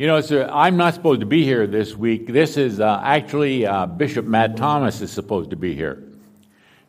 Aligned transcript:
You 0.00 0.06
know, 0.06 0.22
sir, 0.22 0.48
I'm 0.50 0.78
not 0.78 0.94
supposed 0.94 1.20
to 1.20 1.26
be 1.26 1.44
here 1.44 1.66
this 1.66 1.94
week. 1.94 2.26
This 2.26 2.56
is 2.56 2.80
uh, 2.80 3.02
actually 3.04 3.66
uh, 3.66 3.84
Bishop 3.84 4.24
Matt 4.24 4.56
Thomas 4.56 5.02
is 5.02 5.12
supposed 5.12 5.50
to 5.50 5.56
be 5.56 5.74
here. 5.74 6.02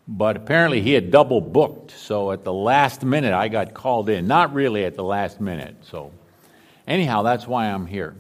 But 0.08 0.38
apparently 0.38 0.82
he 0.82 0.94
had 0.94 1.12
double 1.12 1.42
booked, 1.42 1.92
so 1.92 2.32
at 2.32 2.46
the 2.46 2.54
last 2.54 3.04
minute 3.04 3.34
I 3.34 3.50
got 3.50 3.74
called 3.74 4.08
in. 4.08 4.28
Not 4.28 4.54
really 4.54 4.86
at 4.86 4.96
the 4.96 5.04
last 5.04 5.42
minute, 5.42 5.76
so 5.82 6.14
anyhow, 6.88 7.24
that's 7.24 7.46
why 7.46 7.66
I'm 7.66 7.86
here. 7.86 8.16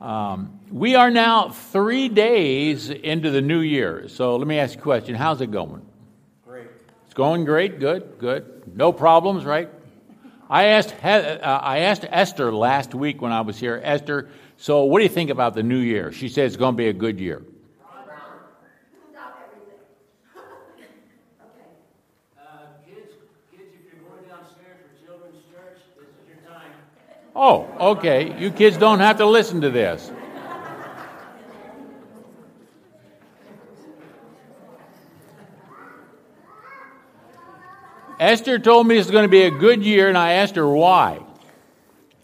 Um, 0.00 0.60
we 0.72 0.94
are 0.94 1.10
now 1.10 1.50
three 1.50 2.08
days 2.08 2.88
into 2.88 3.30
the 3.30 3.42
new 3.42 3.60
year. 3.60 4.08
So 4.08 4.36
let 4.36 4.46
me 4.46 4.58
ask 4.58 4.76
you 4.76 4.80
a 4.80 4.82
question. 4.82 5.14
How's 5.14 5.42
it 5.42 5.50
going? 5.50 5.84
Great. 6.46 6.68
It's 7.04 7.12
going 7.12 7.44
great. 7.44 7.80
Good, 7.80 8.14
good. 8.18 8.74
No 8.74 8.94
problems, 8.94 9.44
right? 9.44 9.68
I 10.50 10.64
asked, 10.64 10.94
uh, 11.04 11.60
I 11.62 11.80
asked 11.80 12.06
Esther 12.08 12.52
last 12.52 12.94
week 12.94 13.20
when 13.20 13.32
I 13.32 13.42
was 13.42 13.58
here, 13.58 13.80
Esther, 13.84 14.28
so 14.56 14.84
what 14.84 14.98
do 14.98 15.02
you 15.02 15.10
think 15.10 15.30
about 15.30 15.54
the 15.54 15.62
new 15.62 15.78
year? 15.78 16.10
She 16.10 16.28
said 16.28 16.46
it's 16.46 16.56
going 16.56 16.74
to 16.74 16.76
be 16.76 16.88
a 16.88 16.92
good 16.92 17.20
year. 17.20 17.42
Oh, 27.40 27.68
okay. 27.92 28.36
You 28.40 28.50
kids 28.50 28.76
don't 28.78 28.98
have 28.98 29.18
to 29.18 29.26
listen 29.26 29.60
to 29.60 29.70
this. 29.70 30.10
Esther 38.20 38.58
told 38.58 38.86
me 38.86 38.96
it's 38.96 39.10
going 39.10 39.24
to 39.24 39.28
be 39.28 39.42
a 39.42 39.50
good 39.50 39.82
year, 39.82 40.08
and 40.08 40.18
I 40.18 40.32
asked 40.32 40.56
her 40.56 40.68
why. 40.68 41.20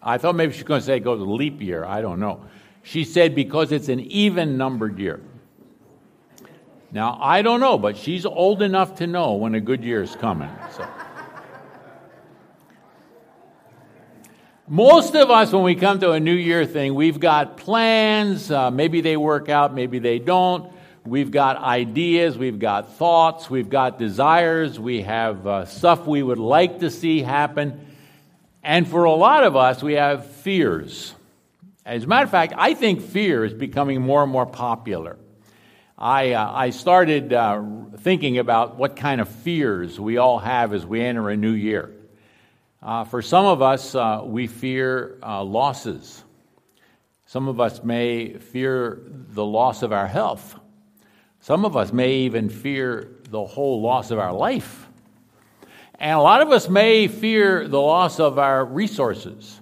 I 0.02 0.18
thought 0.18 0.34
maybe 0.34 0.52
she 0.52 0.58
was 0.58 0.68
going 0.68 0.80
to 0.80 0.86
say 0.86 0.96
it 0.96 1.00
goes 1.00 1.20
a 1.20 1.24
leap 1.24 1.62
year. 1.62 1.84
I 1.84 2.00
don't 2.00 2.20
know. 2.20 2.44
She 2.82 3.04
said 3.04 3.34
because 3.34 3.72
it's 3.72 3.88
an 3.88 4.00
even 4.00 4.58
numbered 4.58 4.98
year. 4.98 5.20
Now, 6.92 7.18
I 7.20 7.42
don't 7.42 7.60
know, 7.60 7.78
but 7.78 7.96
she's 7.96 8.26
old 8.26 8.60
enough 8.60 8.96
to 8.96 9.06
know 9.06 9.34
when 9.34 9.54
a 9.54 9.60
good 9.60 9.82
year 9.82 10.02
is 10.02 10.14
coming. 10.16 10.50
So. 10.76 10.86
Most 14.66 15.14
of 15.14 15.30
us, 15.30 15.52
when 15.52 15.62
we 15.62 15.74
come 15.74 16.00
to 16.00 16.12
a 16.12 16.20
New 16.20 16.34
Year 16.34 16.66
thing, 16.66 16.94
we've 16.94 17.20
got 17.20 17.56
plans. 17.56 18.50
Uh, 18.50 18.70
maybe 18.70 19.00
they 19.00 19.16
work 19.16 19.48
out, 19.48 19.74
maybe 19.74 19.98
they 19.98 20.18
don't. 20.18 20.72
We've 21.06 21.30
got 21.30 21.58
ideas, 21.58 22.38
we've 22.38 22.58
got 22.58 22.94
thoughts, 22.94 23.50
we've 23.50 23.68
got 23.68 23.98
desires, 23.98 24.80
we 24.80 25.02
have 25.02 25.46
uh, 25.46 25.66
stuff 25.66 26.06
we 26.06 26.22
would 26.22 26.38
like 26.38 26.78
to 26.78 26.90
see 26.90 27.20
happen. 27.20 27.86
And 28.62 28.88
for 28.88 29.04
a 29.04 29.12
lot 29.12 29.44
of 29.44 29.54
us, 29.54 29.82
we 29.82 29.94
have 29.94 30.26
fears. 30.26 31.14
As 31.84 32.04
a 32.04 32.06
matter 32.06 32.24
of 32.24 32.30
fact, 32.30 32.54
I 32.56 32.72
think 32.72 33.02
fear 33.02 33.44
is 33.44 33.52
becoming 33.52 34.00
more 34.00 34.22
and 34.22 34.32
more 34.32 34.46
popular. 34.46 35.18
I, 35.98 36.32
uh, 36.32 36.50
I 36.50 36.70
started 36.70 37.34
uh, 37.34 37.62
thinking 37.98 38.38
about 38.38 38.76
what 38.76 38.96
kind 38.96 39.20
of 39.20 39.28
fears 39.28 40.00
we 40.00 40.16
all 40.16 40.38
have 40.38 40.72
as 40.72 40.86
we 40.86 41.02
enter 41.02 41.28
a 41.28 41.36
new 41.36 41.52
year. 41.52 41.90
Uh, 42.82 43.04
for 43.04 43.20
some 43.20 43.44
of 43.44 43.60
us, 43.60 43.94
uh, 43.94 44.22
we 44.24 44.46
fear 44.46 45.18
uh, 45.22 45.44
losses. 45.44 46.24
Some 47.26 47.48
of 47.48 47.60
us 47.60 47.84
may 47.84 48.38
fear 48.38 49.02
the 49.04 49.44
loss 49.44 49.82
of 49.82 49.92
our 49.92 50.06
health. 50.06 50.58
Some 51.44 51.66
of 51.66 51.76
us 51.76 51.92
may 51.92 52.20
even 52.20 52.48
fear 52.48 53.18
the 53.28 53.44
whole 53.44 53.82
loss 53.82 54.10
of 54.10 54.18
our 54.18 54.32
life. 54.32 54.88
And 55.98 56.12
a 56.12 56.22
lot 56.22 56.40
of 56.40 56.50
us 56.50 56.70
may 56.70 57.06
fear 57.06 57.68
the 57.68 57.78
loss 57.78 58.18
of 58.18 58.38
our 58.38 58.64
resources. 58.64 59.60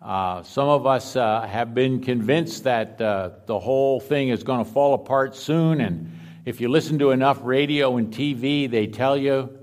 Uh, 0.00 0.44
some 0.44 0.68
of 0.68 0.86
us 0.86 1.16
uh, 1.16 1.40
have 1.40 1.74
been 1.74 2.00
convinced 2.02 2.62
that 2.62 3.00
uh, 3.00 3.30
the 3.46 3.58
whole 3.58 3.98
thing 3.98 4.28
is 4.28 4.44
going 4.44 4.64
to 4.64 4.70
fall 4.70 4.94
apart 4.94 5.34
soon. 5.34 5.80
And 5.80 6.16
if 6.44 6.60
you 6.60 6.68
listen 6.68 7.00
to 7.00 7.10
enough 7.10 7.40
radio 7.42 7.96
and 7.96 8.14
TV, 8.14 8.70
they 8.70 8.86
tell 8.86 9.16
you 9.16 9.58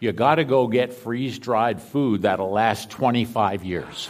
you 0.00 0.12
got 0.12 0.36
to 0.36 0.44
go 0.44 0.66
get 0.66 0.94
freeze 0.94 1.38
dried 1.38 1.82
food 1.82 2.22
that'll 2.22 2.50
last 2.50 2.88
25 2.88 3.64
years. 3.64 4.08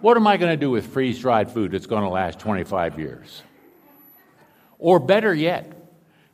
what 0.00 0.16
am 0.16 0.26
I 0.26 0.38
going 0.38 0.52
to 0.52 0.56
do 0.56 0.70
with 0.70 0.86
freeze 0.86 1.18
dried 1.18 1.50
food 1.50 1.72
that's 1.72 1.84
going 1.84 2.04
to 2.04 2.08
last 2.08 2.38
25 2.38 2.98
years? 2.98 3.42
Or 4.80 4.98
better 4.98 5.34
yet, 5.34 5.72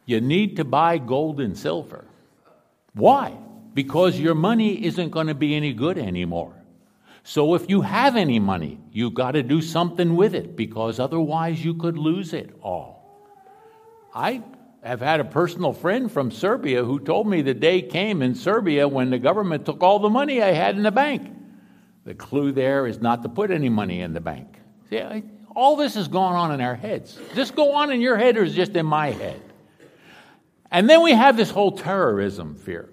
you 0.06 0.20
need 0.20 0.56
to 0.56 0.64
buy 0.64 0.98
gold 0.98 1.40
and 1.40 1.58
silver. 1.58 2.04
Why? 2.94 3.36
Because 3.74 4.18
your 4.18 4.34
money 4.34 4.86
isn't 4.86 5.10
going 5.10 5.26
to 5.26 5.34
be 5.34 5.54
any 5.54 5.74
good 5.74 5.98
anymore. 5.98 6.54
So 7.24 7.54
if 7.56 7.68
you 7.68 7.82
have 7.82 8.14
any 8.14 8.38
money, 8.38 8.78
you've 8.92 9.14
got 9.14 9.32
to 9.32 9.42
do 9.42 9.60
something 9.60 10.14
with 10.14 10.32
it 10.34 10.56
because 10.56 11.00
otherwise 11.00 11.62
you 11.62 11.74
could 11.74 11.98
lose 11.98 12.32
it 12.32 12.56
all. 12.62 12.96
I 14.14 14.44
have 14.82 15.00
had 15.00 15.18
a 15.18 15.24
personal 15.24 15.72
friend 15.72 16.10
from 16.10 16.30
Serbia 16.30 16.84
who 16.84 17.00
told 17.00 17.26
me 17.26 17.42
the 17.42 17.52
day 17.52 17.82
came 17.82 18.22
in 18.22 18.36
Serbia 18.36 18.86
when 18.86 19.10
the 19.10 19.18
government 19.18 19.66
took 19.66 19.82
all 19.82 19.98
the 19.98 20.08
money 20.08 20.40
I 20.40 20.52
had 20.52 20.76
in 20.76 20.84
the 20.84 20.92
bank. 20.92 21.34
The 22.04 22.14
clue 22.14 22.52
there 22.52 22.86
is 22.86 23.00
not 23.00 23.24
to 23.24 23.28
put 23.28 23.50
any 23.50 23.68
money 23.68 24.00
in 24.00 24.14
the 24.14 24.20
bank. 24.20 24.56
See, 24.88 25.02
all 25.56 25.74
this 25.76 25.96
is 25.96 26.06
going 26.06 26.34
on 26.34 26.52
in 26.52 26.60
our 26.60 26.74
heads. 26.74 27.14
Does 27.14 27.34
this 27.34 27.50
go 27.50 27.72
on 27.72 27.90
in 27.90 28.02
your 28.02 28.18
head 28.18 28.36
or 28.36 28.44
is 28.44 28.54
just 28.54 28.76
in 28.76 28.84
my 28.84 29.10
head? 29.10 29.40
And 30.70 30.88
then 30.88 31.02
we 31.02 31.12
have 31.12 31.36
this 31.36 31.50
whole 31.50 31.72
terrorism 31.72 32.56
fear. 32.56 32.90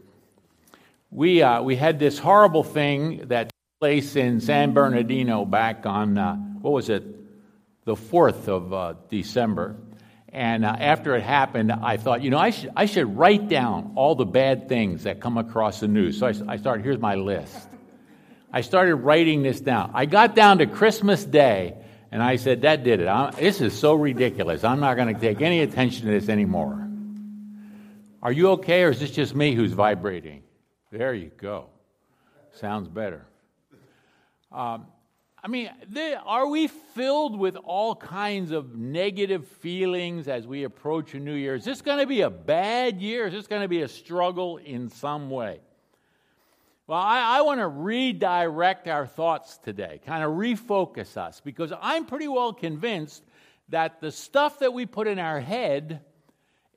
We, 1.11 1.43
uh, 1.43 1.61
we 1.61 1.75
had 1.75 1.99
this 1.99 2.17
horrible 2.17 2.63
thing 2.63 3.27
that 3.27 3.49
took 3.49 3.79
place 3.81 4.15
in 4.15 4.39
San 4.39 4.73
Bernardino 4.73 5.43
back 5.43 5.85
on, 5.85 6.17
uh, 6.17 6.35
what 6.35 6.71
was 6.71 6.89
it, 6.89 7.03
the 7.83 7.95
4th 7.95 8.47
of 8.47 8.73
uh, 8.73 8.93
December. 9.09 9.75
And 10.29 10.63
uh, 10.63 10.73
after 10.79 11.15
it 11.17 11.23
happened, 11.23 11.69
I 11.69 11.97
thought, 11.97 12.23
you 12.23 12.29
know, 12.29 12.39
I 12.39 12.51
should, 12.51 12.71
I 12.77 12.85
should 12.85 13.17
write 13.17 13.49
down 13.49 13.91
all 13.95 14.15
the 14.15 14.25
bad 14.25 14.69
things 14.69 15.03
that 15.03 15.19
come 15.19 15.37
across 15.37 15.81
the 15.81 15.89
news. 15.89 16.17
So 16.17 16.27
I, 16.27 16.33
I 16.47 16.57
started, 16.57 16.85
here's 16.85 16.97
my 16.97 17.15
list. 17.15 17.67
I 18.53 18.61
started 18.61 18.95
writing 18.95 19.43
this 19.43 19.59
down. 19.59 19.91
I 19.93 20.05
got 20.05 20.33
down 20.33 20.59
to 20.59 20.65
Christmas 20.65 21.25
Day, 21.25 21.75
and 22.13 22.21
I 22.21 22.35
said, 22.35 22.61
that 22.61 22.83
did 22.83 22.99
it. 22.99 23.07
I'm, 23.07 23.33
this 23.33 23.59
is 23.59 23.73
so 23.73 23.95
ridiculous. 23.95 24.63
I'm 24.63 24.79
not 24.79 24.97
going 24.97 25.15
to 25.15 25.19
take 25.19 25.41
any 25.41 25.61
attention 25.61 26.05
to 26.05 26.11
this 26.11 26.29
anymore. 26.29 26.87
Are 28.21 28.31
you 28.31 28.51
okay, 28.51 28.83
or 28.83 28.91
is 28.91 28.99
this 28.99 29.09
just 29.09 29.33
me 29.33 29.55
who's 29.55 29.71
vibrating? 29.73 30.43
There 30.91 31.15
you 31.15 31.31
go. 31.35 31.69
Sounds 32.51 32.87
better. 32.87 33.25
Um, 34.51 34.85
I 35.43 35.47
mean, 35.47 35.71
they, 35.89 36.13
are 36.13 36.47
we 36.47 36.67
filled 36.67 37.35
with 37.35 37.55
all 37.55 37.95
kinds 37.95 38.51
of 38.51 38.75
negative 38.75 39.47
feelings 39.47 40.27
as 40.27 40.45
we 40.45 40.65
approach 40.65 41.15
a 41.15 41.19
new 41.19 41.33
year? 41.33 41.55
Is 41.55 41.65
this 41.65 41.81
going 41.81 41.97
to 41.97 42.05
be 42.05 42.21
a 42.21 42.29
bad 42.29 43.01
year? 43.01 43.25
Is 43.25 43.33
this 43.33 43.47
going 43.47 43.63
to 43.63 43.67
be 43.67 43.81
a 43.81 43.87
struggle 43.87 44.57
in 44.57 44.89
some 44.89 45.31
way? 45.31 45.61
Well, 46.85 46.99
I, 46.99 47.37
I 47.37 47.41
want 47.41 47.61
to 47.61 47.67
redirect 47.67 48.89
our 48.89 49.07
thoughts 49.07 49.57
today, 49.57 50.01
kind 50.05 50.23
of 50.23 50.31
refocus 50.31 51.15
us, 51.15 51.39
because 51.39 51.71
I'm 51.81 52.05
pretty 52.05 52.27
well 52.27 52.51
convinced 52.51 53.23
that 53.69 54.01
the 54.01 54.11
stuff 54.11 54.59
that 54.59 54.73
we 54.73 54.85
put 54.85 55.07
in 55.07 55.17
our 55.17 55.39
head 55.39 56.01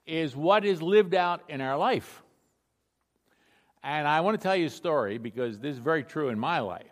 is 0.06 0.36
what 0.36 0.64
is 0.64 0.80
lived 0.80 1.14
out 1.14 1.42
in 1.48 1.60
our 1.60 1.76
life. 1.76 2.22
And 3.82 4.06
I 4.06 4.20
want 4.20 4.40
to 4.40 4.42
tell 4.42 4.54
you 4.54 4.66
a 4.66 4.70
story 4.70 5.18
because 5.18 5.58
this 5.58 5.74
is 5.74 5.80
very 5.80 6.04
true 6.04 6.28
in 6.28 6.38
my 6.38 6.60
life. 6.60 6.84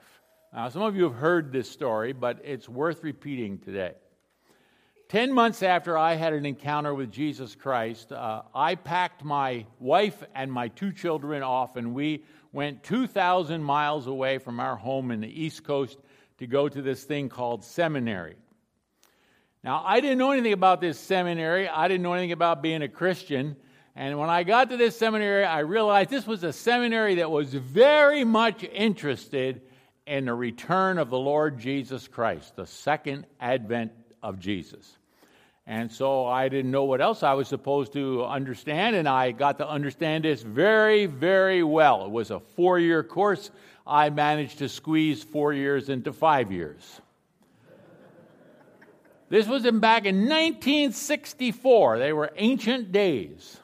Now, 0.53 0.69
some 0.69 0.83
of 0.83 0.97
you 0.97 1.05
have 1.05 1.15
heard 1.15 1.53
this 1.53 1.71
story, 1.71 2.13
but 2.13 2.41
it's 2.45 2.69
worth 2.69 3.05
repeating 3.05 3.59
today. 3.59 3.95
Ten 5.15 5.33
months 5.33 5.63
after 5.63 5.97
I 5.97 6.15
had 6.15 6.33
an 6.33 6.45
encounter 6.45 6.93
with 6.93 7.13
Jesus 7.13 7.55
Christ, 7.55 8.11
uh, 8.11 8.43
I 8.53 8.75
packed 8.75 9.23
my 9.23 9.65
wife 9.79 10.25
and 10.35 10.51
my 10.51 10.67
two 10.67 10.91
children 10.91 11.41
off, 11.41 11.77
and 11.77 11.95
we 11.95 12.25
went 12.51 12.83
2,000 12.83 13.63
miles 13.63 14.09
away 14.09 14.39
from 14.39 14.59
our 14.59 14.75
home 14.75 15.13
in 15.13 15.21
the 15.21 15.29
East 15.29 15.63
Coast 15.63 16.01
to 16.39 16.49
go 16.49 16.69
to 16.69 16.83
this 16.83 17.05
thing 17.05 17.29
called 17.29 17.63
seminary. 17.63 18.35
Now, 19.63 19.85
I 19.87 20.01
didn't 20.01 20.19
know 20.19 20.33
anything 20.33 20.53
about 20.53 20.81
this 20.81 20.99
seminary, 20.99 21.69
I 21.69 21.87
didn't 21.87 22.03
know 22.03 22.15
anything 22.15 22.33
about 22.33 22.61
being 22.61 22.83
a 22.83 22.89
Christian. 22.89 23.55
And 23.95 24.19
when 24.19 24.31
I 24.31 24.43
got 24.43 24.71
to 24.71 24.77
this 24.77 24.99
seminary, 24.99 25.45
I 25.45 25.61
realized 25.61 26.11
this 26.11 26.27
was 26.27 26.43
a 26.43 26.53
seminary 26.53 27.15
that 27.15 27.31
was 27.31 27.55
very 27.55 28.25
much 28.25 28.65
interested 28.65 29.63
in 30.09 30.25
the 30.25 30.35
return 30.35 30.99
of 30.99 31.09
the 31.09 31.21
Lord 31.21 31.61
Jesus 31.61 32.09
Christ, 32.09 32.57
the 32.57 32.67
second 32.67 33.29
advent 33.39 33.93
of 34.21 34.41
Jesus. 34.41 34.99
And 35.67 35.91
so 35.91 36.27
I 36.27 36.49
didn't 36.51 36.71
know 36.71 36.85
what 36.85 37.01
else 37.01 37.23
I 37.23 37.33
was 37.33 37.49
supposed 37.49 37.95
to 37.95 38.25
understand, 38.25 38.97
and 38.97 39.09
I 39.09 39.33
got 39.33 39.59
to 39.59 39.69
understand 39.69 40.25
this 40.25 40.43
very, 40.43 41.07
very 41.07 41.63
well. 41.63 42.05
It 42.05 42.11
was 42.11 42.31
a 42.31 42.41
four 42.41 42.79
year 42.79 43.03
course. 43.03 43.51
I 43.87 44.11
managed 44.11 44.59
to 44.59 44.69
squeeze 44.69 45.23
four 45.23 45.53
years 45.53 45.89
into 45.89 46.13
five 46.13 46.53
years. 46.53 47.01
This 49.31 49.47
was 49.47 49.65
in 49.65 49.81
back 49.81 50.05
in 50.05 50.29
1964. 50.29 51.99
They 51.99 52.13
were 52.13 52.31
ancient 52.37 52.93
days. 52.93 53.59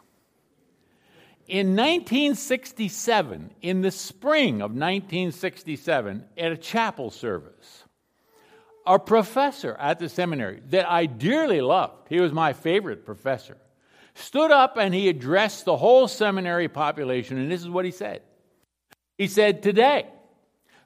In 1.46 1.76
1967, 1.76 3.50
in 3.60 3.82
the 3.82 3.90
spring 3.90 4.62
of 4.62 4.70
1967, 4.70 6.24
at 6.38 6.52
a 6.52 6.56
chapel 6.56 7.10
service, 7.10 7.79
a 8.86 8.98
professor 8.98 9.74
at 9.78 9.98
the 9.98 10.08
seminary 10.08 10.62
that 10.70 10.90
I 10.90 11.06
dearly 11.06 11.60
loved, 11.60 12.08
he 12.08 12.20
was 12.20 12.32
my 12.32 12.52
favorite 12.52 13.04
professor, 13.04 13.56
stood 14.14 14.50
up 14.50 14.76
and 14.76 14.94
he 14.94 15.08
addressed 15.08 15.64
the 15.64 15.76
whole 15.76 16.08
seminary 16.08 16.68
population, 16.68 17.38
and 17.38 17.50
this 17.50 17.60
is 17.60 17.68
what 17.68 17.84
he 17.84 17.90
said. 17.90 18.22
He 19.16 19.26
said, 19.26 19.62
Today, 19.62 20.06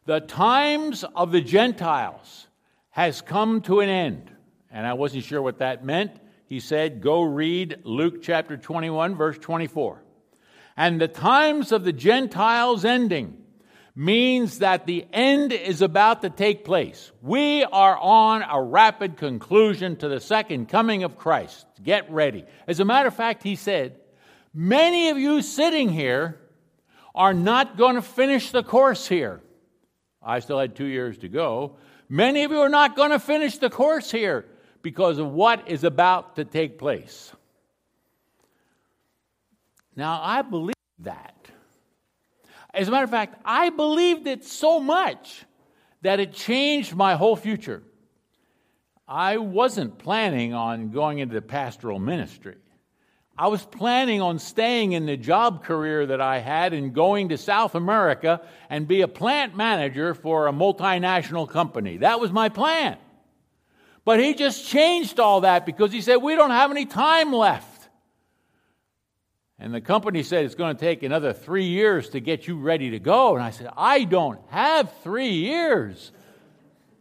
the 0.07 0.21
times 0.21 1.05
of 1.15 1.33
the 1.33 1.41
Gentiles 1.41 2.49
has 2.91 3.21
come 3.21 3.61
to 3.63 3.81
an 3.81 3.89
end. 3.89 4.31
And 4.71 4.87
I 4.87 4.95
wasn't 4.95 5.25
sure 5.25 5.41
what 5.41 5.59
that 5.59 5.85
meant. 5.85 6.13
He 6.47 6.61
said, 6.61 7.01
Go 7.01 7.23
read 7.23 7.79
Luke 7.85 8.23
chapter 8.23 8.57
21, 8.57 9.15
verse 9.15 9.39
24. 9.39 10.03
And 10.77 11.01
the 11.01 11.09
times 11.09 11.71
of 11.71 11.85
the 11.85 11.93
Gentiles 11.93 12.85
ending 12.85 13.44
means 13.97 14.59
that 14.59 14.87
the 14.87 15.07
end 15.13 15.53
is 15.53 15.81
about 15.81 16.23
to 16.23 16.31
take 16.31 16.65
place. 16.65 17.13
We 17.23 17.65
are 17.65 17.97
on 17.97 18.43
a 18.43 18.61
rapid 18.61 19.17
conclusion 19.17 19.97
to 19.97 20.09
the 20.09 20.21
second 20.21 20.69
coming 20.69 21.05
of 21.05 21.17
Christ. 21.17 21.65
Get 21.83 22.11
ready. 22.11 22.45
As 22.67 22.81
a 22.81 22.85
matter 22.85 23.09
of 23.09 23.15
fact, 23.15 23.43
he 23.43 23.57
said, 23.57 24.01
Many 24.53 25.11
of 25.11 25.19
you 25.19 25.43
sitting 25.43 25.89
here 25.89 26.41
are 27.15 27.35
not 27.35 27.77
going 27.77 27.97
to 27.97 28.03
finish 28.03 28.51
the 28.51 28.63
course 28.63 29.07
here. 29.09 29.41
I 30.23 30.41
still 30.41 30.59
had 30.59 30.75
two 30.75 30.87
years 30.87 31.19
to 31.19 31.29
go. 31.29 31.77
Many 32.09 32.45
of 32.45 32.51
you 32.51 32.61
are 32.61 32.69
not 32.69 32.97
going 32.97 33.11
to 33.11 33.19
finish 33.19 33.59
the 33.59 33.71
course 33.71 34.11
here 34.11 34.47
because 34.83 35.19
of 35.19 35.31
what 35.31 35.69
is 35.69 35.85
about 35.85 36.37
to 36.37 36.45
take 36.45 36.79
place. 36.79 37.33
Now, 39.97 40.21
I 40.23 40.43
believe 40.43 40.75
that. 41.01 41.35
As 42.75 42.89
a 42.89 42.91
matter 42.91 43.05
of 43.05 43.11
fact, 43.11 43.41
I 43.45 43.71
believed 43.71 44.27
it 44.27 44.45
so 44.45 44.81
much 44.81 45.45
that 46.03 46.21
it 46.21 46.33
changed 46.33 46.95
my 46.95 47.15
whole 47.15 47.37
future. 47.37 47.83
I 49.07 49.37
wasn't 49.37 49.99
planning 49.99 50.55
on 50.55 50.91
going 50.91 51.19
into 51.19 51.41
pastoral 51.41 51.99
ministry. 51.99 52.57
I 53.37 53.49
was 53.49 53.65
planning 53.65 54.21
on 54.21 54.39
staying 54.39 54.93
in 54.93 55.07
the 55.07 55.17
job 55.17 55.65
career 55.65 56.07
that 56.07 56.21
I 56.21 56.39
had 56.39 56.73
and 56.73 56.95
going 56.95 57.31
to 57.31 57.39
South 57.39 57.75
America 57.75 58.41
and 58.71 58.87
be 58.87 59.01
a 59.01 59.09
plant 59.09 59.57
manager 59.57 60.15
for 60.15 60.47
a 60.47 60.53
multinational 60.53 61.49
company. 61.49 61.99
That 61.99 62.21
was 62.21 62.31
my 62.31 62.49
plan. 62.49 62.97
But 64.05 64.21
he 64.21 64.35
just 64.35 64.69
changed 64.69 65.19
all 65.19 65.41
that 65.41 65.67
because 65.67 65.91
he 65.91 66.01
said, 66.01 66.17
We 66.17 66.37
don't 66.37 66.51
have 66.51 66.71
any 66.71 66.87
time 66.87 67.33
left. 67.33 67.74
And 69.59 69.73
the 69.73 69.81
company 69.81 70.23
said 70.23 70.45
it's 70.45 70.55
going 70.55 70.77
to 70.77 70.81
take 70.81 71.03
another 71.03 71.33
three 71.33 71.67
years 71.67 72.09
to 72.11 72.21
get 72.21 72.49
you 72.49 72.59
ready 72.59 72.91
to 72.91 72.99
go. 72.99 73.35
And 73.35 73.43
I 73.43 73.51
said, 73.51 73.71
I 73.77 74.05
don't 74.05 74.41
have 74.49 74.93
three 75.03 75.31
years. 75.31 76.11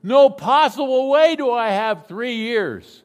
No 0.04 0.30
possible 0.30 1.10
way 1.10 1.36
do 1.36 1.52
I 1.52 1.70
have 1.70 2.08
three 2.08 2.36
years. 2.36 3.04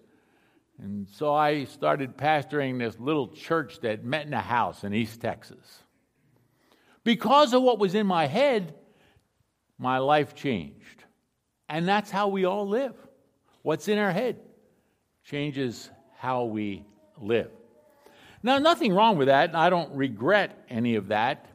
And 0.80 1.08
so 1.08 1.34
I 1.34 1.64
started 1.64 2.16
pastoring 2.16 2.78
this 2.78 2.98
little 2.98 3.28
church 3.28 3.80
that 3.80 4.04
met 4.04 4.26
in 4.26 4.34
a 4.34 4.40
house 4.40 4.84
in 4.84 4.92
East 4.92 5.20
Texas. 5.20 5.82
Because 7.02 7.54
of 7.54 7.62
what 7.62 7.78
was 7.78 7.94
in 7.94 8.06
my 8.06 8.26
head, 8.26 8.74
my 9.78 9.98
life 9.98 10.34
changed. 10.34 11.04
And 11.68 11.88
that's 11.88 12.10
how 12.10 12.28
we 12.28 12.44
all 12.44 12.68
live. 12.68 12.94
What's 13.62 13.88
in 13.88 13.98
our 13.98 14.12
head 14.12 14.40
changes 15.24 15.90
how 16.16 16.44
we 16.44 16.84
live. 17.20 17.50
Now, 18.43 18.58
nothing 18.58 18.94
wrong 18.94 19.19
with 19.19 19.29
that. 19.29 19.49
and 19.49 19.56
I 19.56 19.70
don't 19.70 19.93
regret 19.94 20.64
any 20.69 20.94
of 20.94 21.08
that. 21.08 21.46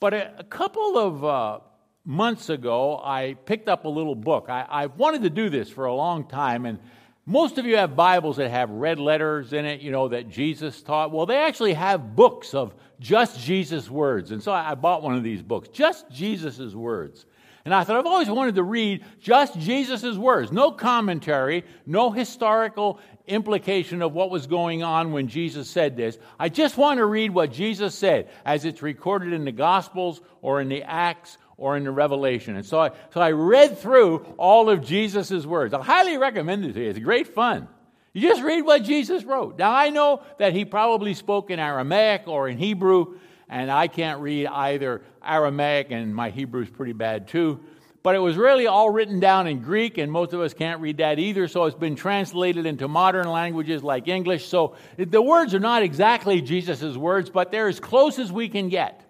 But 0.00 0.14
a, 0.14 0.44
couple 0.48 0.96
of 0.96 1.24
uh, 1.24 1.58
months 2.04 2.48
ago, 2.48 3.00
I 3.04 3.34
picked 3.44 3.68
up 3.68 3.84
a 3.84 3.88
little 3.88 4.14
book. 4.14 4.46
I, 4.48 4.66
I 4.68 4.86
wanted 4.86 5.22
to 5.22 5.30
do 5.30 5.50
this 5.50 5.68
for 5.68 5.84
a 5.84 5.94
long 5.94 6.26
time, 6.26 6.64
and 6.64 6.78
most 7.26 7.58
of 7.58 7.66
you 7.66 7.76
have 7.76 7.94
Bibles 7.94 8.38
that 8.38 8.50
have 8.50 8.70
red 8.70 8.98
letters 8.98 9.52
in 9.52 9.64
it, 9.66 9.80
you 9.80 9.90
know, 9.90 10.08
that 10.08 10.28
Jesus 10.28 10.82
taught. 10.82 11.12
Well, 11.12 11.26
they 11.26 11.36
actually 11.36 11.74
have 11.74 12.16
books 12.16 12.54
of 12.54 12.74
just 12.98 13.38
Jesus' 13.38 13.90
words. 13.90 14.30
And 14.30 14.42
so 14.42 14.52
I 14.52 14.74
bought 14.74 15.02
one 15.02 15.14
of 15.14 15.22
these 15.22 15.42
books, 15.42 15.68
just 15.68 16.10
Jesus' 16.10 16.74
words. 16.74 17.26
And 17.64 17.74
I 17.74 17.84
thought, 17.84 17.98
I've 17.98 18.06
always 18.06 18.30
wanted 18.30 18.54
to 18.54 18.62
read 18.62 19.04
just 19.20 19.58
Jesus' 19.58 20.16
words. 20.16 20.50
No 20.50 20.72
commentary, 20.72 21.64
no 21.84 22.10
historical 22.10 22.98
implication 23.26 24.02
of 24.02 24.14
what 24.14 24.30
was 24.30 24.46
going 24.46 24.82
on 24.82 25.12
when 25.12 25.28
Jesus 25.28 25.68
said 25.68 25.96
this. 25.96 26.18
I 26.38 26.48
just 26.48 26.76
want 26.76 26.98
to 26.98 27.04
read 27.04 27.32
what 27.32 27.52
Jesus 27.52 27.94
said 27.94 28.30
as 28.44 28.64
it's 28.64 28.82
recorded 28.82 29.32
in 29.32 29.44
the 29.44 29.52
Gospels 29.52 30.20
or 30.40 30.60
in 30.60 30.68
the 30.68 30.82
Acts 30.82 31.36
or 31.58 31.76
in 31.76 31.84
the 31.84 31.90
Revelation. 31.90 32.56
And 32.56 32.64
so 32.64 32.80
I, 32.80 32.90
so 33.12 33.20
I 33.20 33.32
read 33.32 33.78
through 33.78 34.20
all 34.38 34.70
of 34.70 34.82
Jesus' 34.82 35.44
words. 35.44 35.74
I 35.74 35.82
highly 35.82 36.16
recommend 36.16 36.64
it 36.64 36.72
to 36.72 36.80
you. 36.80 36.88
It's 36.88 36.98
great 36.98 37.28
fun. 37.28 37.68
You 38.12 38.22
just 38.22 38.42
read 38.42 38.62
what 38.62 38.82
Jesus 38.82 39.22
wrote. 39.24 39.58
Now, 39.58 39.72
I 39.72 39.90
know 39.90 40.22
that 40.38 40.52
he 40.52 40.64
probably 40.64 41.14
spoke 41.14 41.50
in 41.50 41.60
Aramaic 41.60 42.26
or 42.26 42.48
in 42.48 42.58
Hebrew, 42.58 43.18
and 43.50 43.70
I 43.70 43.88
can't 43.88 44.20
read 44.20 44.46
either 44.46 45.02
Aramaic, 45.22 45.90
and 45.90 46.14
my 46.14 46.30
Hebrew 46.30 46.62
is 46.62 46.70
pretty 46.70 46.92
bad 46.92 47.26
too. 47.26 47.60
But 48.02 48.14
it 48.14 48.20
was 48.20 48.36
really 48.36 48.66
all 48.66 48.88
written 48.88 49.20
down 49.20 49.46
in 49.48 49.60
Greek, 49.60 49.98
and 49.98 50.10
most 50.10 50.32
of 50.32 50.40
us 50.40 50.54
can't 50.54 50.80
read 50.80 50.98
that 50.98 51.18
either, 51.18 51.48
so 51.48 51.64
it's 51.64 51.76
been 51.76 51.96
translated 51.96 52.64
into 52.64 52.88
modern 52.88 53.28
languages 53.28 53.82
like 53.82 54.08
English. 54.08 54.46
So 54.46 54.76
the 54.96 55.20
words 55.20 55.52
are 55.52 55.60
not 55.60 55.82
exactly 55.82 56.40
Jesus' 56.40 56.96
words, 56.96 57.28
but 57.28 57.50
they're 57.50 57.68
as 57.68 57.80
close 57.80 58.18
as 58.18 58.32
we 58.32 58.48
can 58.48 58.68
get. 58.70 59.04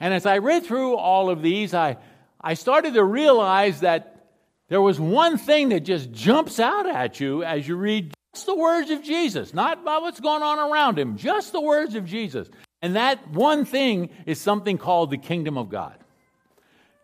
And 0.00 0.14
as 0.14 0.24
I 0.24 0.38
read 0.38 0.64
through 0.64 0.96
all 0.96 1.28
of 1.28 1.42
these, 1.42 1.74
I, 1.74 1.98
I 2.40 2.54
started 2.54 2.94
to 2.94 3.04
realize 3.04 3.80
that 3.80 4.24
there 4.68 4.80
was 4.80 4.98
one 4.98 5.36
thing 5.36 5.70
that 5.70 5.80
just 5.80 6.12
jumps 6.12 6.58
out 6.60 6.86
at 6.86 7.20
you 7.20 7.42
as 7.42 7.66
you 7.68 7.76
read 7.76 8.14
just 8.34 8.46
the 8.46 8.56
words 8.56 8.90
of 8.90 9.02
Jesus, 9.02 9.52
not 9.52 9.80
about 9.82 10.00
what's 10.00 10.20
going 10.20 10.42
on 10.42 10.58
around 10.58 10.98
him, 10.98 11.18
just 11.18 11.52
the 11.52 11.60
words 11.60 11.94
of 11.94 12.06
Jesus. 12.06 12.48
And 12.82 12.96
that 12.96 13.30
one 13.30 13.64
thing 13.64 14.10
is 14.26 14.40
something 14.40 14.76
called 14.76 15.10
the 15.10 15.16
kingdom 15.16 15.56
of 15.56 15.70
God. 15.70 15.94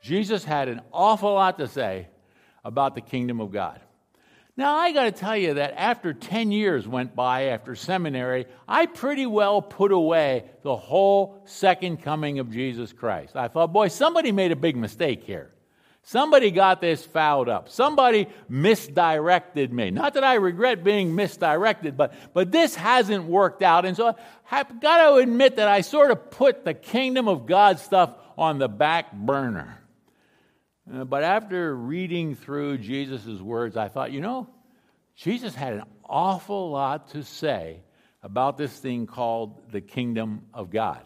Jesus 0.02 0.44
had 0.44 0.68
an 0.68 0.80
awful 0.92 1.32
lot 1.32 1.58
to 1.58 1.68
say 1.68 2.08
about 2.64 2.96
the 2.96 3.00
kingdom 3.00 3.40
of 3.40 3.52
God. 3.52 3.80
Now, 4.56 4.74
I 4.74 4.90
got 4.92 5.04
to 5.04 5.12
tell 5.12 5.36
you 5.36 5.54
that 5.54 5.74
after 5.76 6.12
10 6.12 6.50
years 6.50 6.88
went 6.88 7.14
by 7.14 7.44
after 7.44 7.76
seminary, 7.76 8.46
I 8.66 8.86
pretty 8.86 9.24
well 9.24 9.62
put 9.62 9.92
away 9.92 10.50
the 10.62 10.74
whole 10.74 11.40
second 11.44 12.02
coming 12.02 12.40
of 12.40 12.50
Jesus 12.50 12.92
Christ. 12.92 13.36
I 13.36 13.46
thought, 13.46 13.72
boy, 13.72 13.86
somebody 13.86 14.32
made 14.32 14.50
a 14.50 14.56
big 14.56 14.76
mistake 14.76 15.22
here. 15.22 15.52
Somebody 16.08 16.50
got 16.50 16.80
this 16.80 17.04
fouled 17.04 17.50
up. 17.50 17.68
Somebody 17.68 18.28
misdirected 18.48 19.70
me. 19.74 19.90
Not 19.90 20.14
that 20.14 20.24
I 20.24 20.36
regret 20.36 20.82
being 20.82 21.14
misdirected, 21.14 21.98
but, 21.98 22.14
but 22.32 22.50
this 22.50 22.74
hasn't 22.74 23.24
worked 23.24 23.62
out. 23.62 23.84
And 23.84 23.94
so 23.94 24.16
I've 24.50 24.80
got 24.80 25.06
to 25.06 25.16
admit 25.16 25.56
that 25.56 25.68
I 25.68 25.82
sort 25.82 26.10
of 26.10 26.30
put 26.30 26.64
the 26.64 26.72
kingdom 26.72 27.28
of 27.28 27.44
God 27.44 27.78
stuff 27.78 28.14
on 28.38 28.56
the 28.56 28.70
back 28.70 29.12
burner. 29.12 29.82
Uh, 30.90 31.04
but 31.04 31.24
after 31.24 31.76
reading 31.76 32.34
through 32.36 32.78
Jesus' 32.78 33.38
words, 33.42 33.76
I 33.76 33.88
thought, 33.88 34.10
you 34.10 34.22
know, 34.22 34.48
Jesus 35.14 35.54
had 35.54 35.74
an 35.74 35.82
awful 36.08 36.70
lot 36.70 37.08
to 37.08 37.22
say 37.22 37.82
about 38.22 38.56
this 38.56 38.74
thing 38.78 39.06
called 39.06 39.60
the 39.72 39.82
kingdom 39.82 40.46
of 40.54 40.70
God. 40.70 41.02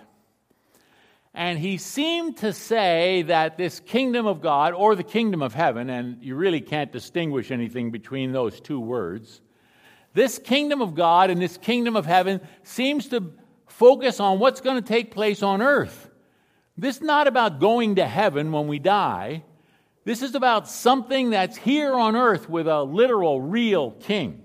And 1.34 1.58
he 1.58 1.78
seemed 1.78 2.36
to 2.38 2.52
say 2.52 3.22
that 3.22 3.56
this 3.56 3.80
kingdom 3.80 4.26
of 4.26 4.42
God, 4.42 4.74
or 4.74 4.94
the 4.94 5.02
kingdom 5.02 5.40
of 5.40 5.54
heaven, 5.54 5.88
and 5.88 6.22
you 6.22 6.34
really 6.34 6.60
can't 6.60 6.92
distinguish 6.92 7.50
anything 7.50 7.90
between 7.90 8.32
those 8.32 8.60
two 8.60 8.78
words, 8.78 9.40
this 10.14 10.38
kingdom 10.38 10.82
of 10.82 10.94
God 10.94 11.30
and 11.30 11.40
this 11.40 11.56
kingdom 11.56 11.96
of 11.96 12.04
heaven 12.04 12.40
seems 12.64 13.08
to 13.08 13.32
focus 13.66 14.20
on 14.20 14.38
what's 14.38 14.60
going 14.60 14.82
to 14.82 14.86
take 14.86 15.10
place 15.10 15.42
on 15.42 15.62
earth. 15.62 16.10
This 16.76 16.96
is 16.96 17.02
not 17.02 17.26
about 17.26 17.60
going 17.60 17.96
to 17.96 18.06
heaven 18.06 18.52
when 18.52 18.66
we 18.66 18.78
die. 18.78 19.44
This 20.04 20.20
is 20.20 20.34
about 20.34 20.68
something 20.68 21.30
that's 21.30 21.56
here 21.56 21.94
on 21.94 22.14
earth 22.14 22.48
with 22.48 22.66
a 22.66 22.82
literal, 22.82 23.40
real 23.40 23.92
king. 23.92 24.42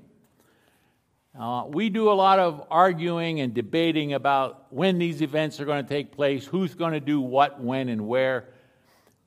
Uh, 1.39 1.65
we 1.67 1.89
do 1.89 2.09
a 2.09 2.13
lot 2.13 2.39
of 2.39 2.65
arguing 2.71 3.41
and 3.41 3.53
debating 3.53 4.13
about 4.13 4.65
when 4.71 4.97
these 4.97 5.21
events 5.21 5.59
are 5.59 5.65
going 5.65 5.83
to 5.83 5.87
take 5.87 6.11
place, 6.11 6.45
who's 6.45 6.73
going 6.73 6.93
to 6.93 6.99
do 6.99 7.21
what, 7.21 7.61
when, 7.61 7.89
and 7.89 8.07
where. 8.07 8.45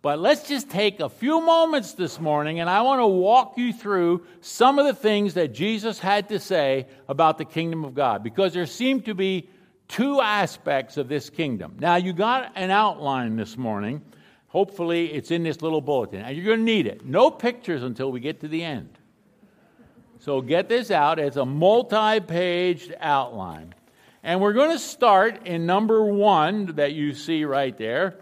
But 0.03 0.19
let's 0.19 0.49
just 0.49 0.71
take 0.71 0.99
a 0.99 1.09
few 1.09 1.41
moments 1.41 1.93
this 1.93 2.19
morning, 2.19 2.59
and 2.59 2.69
I 2.69 2.83
want 2.83 3.01
to 3.01 3.07
walk 3.07 3.59
you 3.59 3.73
through 3.73 4.27
some 4.41 4.81
of 4.81 4.87
the 4.87 4.95
things 4.95 5.35
that 5.35 5.55
Jesus 5.55 6.01
had 6.01 6.31
to 6.31 6.41
say 6.41 6.89
about 7.07 7.39
the 7.39 7.45
kingdom 7.45 7.85
of 7.85 7.95
God, 7.95 8.25
because 8.25 8.55
there 8.55 8.67
seem 8.67 9.03
to 9.03 9.15
be 9.15 9.49
two 9.87 10.21
aspects 10.21 10.97
of 10.97 11.09
this 11.09 11.31
kingdom. 11.31 11.77
Now, 11.79 11.95
you 11.95 12.13
got 12.13 12.53
an 12.57 12.71
outline 12.71 13.37
this 13.37 13.57
morning. 13.57 14.03
Hopefully, 14.49 15.13
it's 15.13 15.31
in 15.31 15.45
this 15.45 15.63
little 15.63 15.81
bulletin. 15.81 16.23
And 16.23 16.37
you're 16.37 16.47
going 16.47 16.59
to 16.59 16.65
need 16.65 16.89
it. 16.89 17.05
No 17.05 17.31
pictures 17.31 17.85
until 17.85 18.11
we 18.11 18.19
get 18.19 18.41
to 18.41 18.49
the 18.49 18.65
end. 18.65 18.99
So 20.21 20.43
get 20.43 20.69
this 20.69 20.91
out. 20.91 21.19
It's 21.19 21.39
a 21.39 21.47
multi 21.47 22.21
paged 22.21 22.95
outline. 23.01 23.75
And 24.23 24.39
we're 24.39 24.53
going 24.53 24.73
to 24.73 24.79
start 24.79 25.47
in 25.47 25.65
number 25.65 26.05
one 26.05 26.77
that 26.77 26.93
you 26.93 27.15
see 27.15 27.45
right 27.47 27.77
there, 27.79 28.19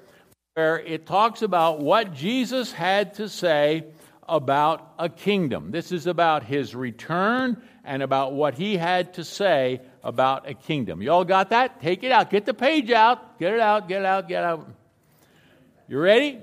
where 0.55 0.79
it 0.79 1.07
talks 1.07 1.43
about 1.43 1.81
what 1.81 2.15
Jesus 2.15 2.71
had 2.71 3.15
to 3.15 3.29
say 3.29 3.85
about 4.29 4.95
a 4.97 5.09
kingdom. 5.09 5.73
This 5.73 5.91
is 5.91 6.07
about 6.07 6.45
his 6.45 6.73
return 6.73 7.61
and 7.85 8.01
about 8.01 8.33
what 8.33 8.55
he 8.55 8.77
had 8.77 9.15
to 9.15 9.25
say 9.25 9.81
about 10.05 10.49
a 10.49 10.55
kingdom. 10.55 11.03
You 11.03 11.11
all 11.11 11.25
got 11.25 11.51
that? 11.51 11.81
Take 11.81 12.05
it 12.05 12.13
out. 12.13 12.31
Get 12.31 12.47
the 12.47 12.55
page 12.55 12.93
out. 12.93 13.41
Get 13.41 13.55
it 13.55 13.61
out, 13.61 13.89
get 13.89 14.03
it 14.03 14.07
out, 14.07 14.29
get 14.29 14.45
it 14.45 14.47
out. 14.47 14.71
You 15.89 15.99
ready? 15.99 16.39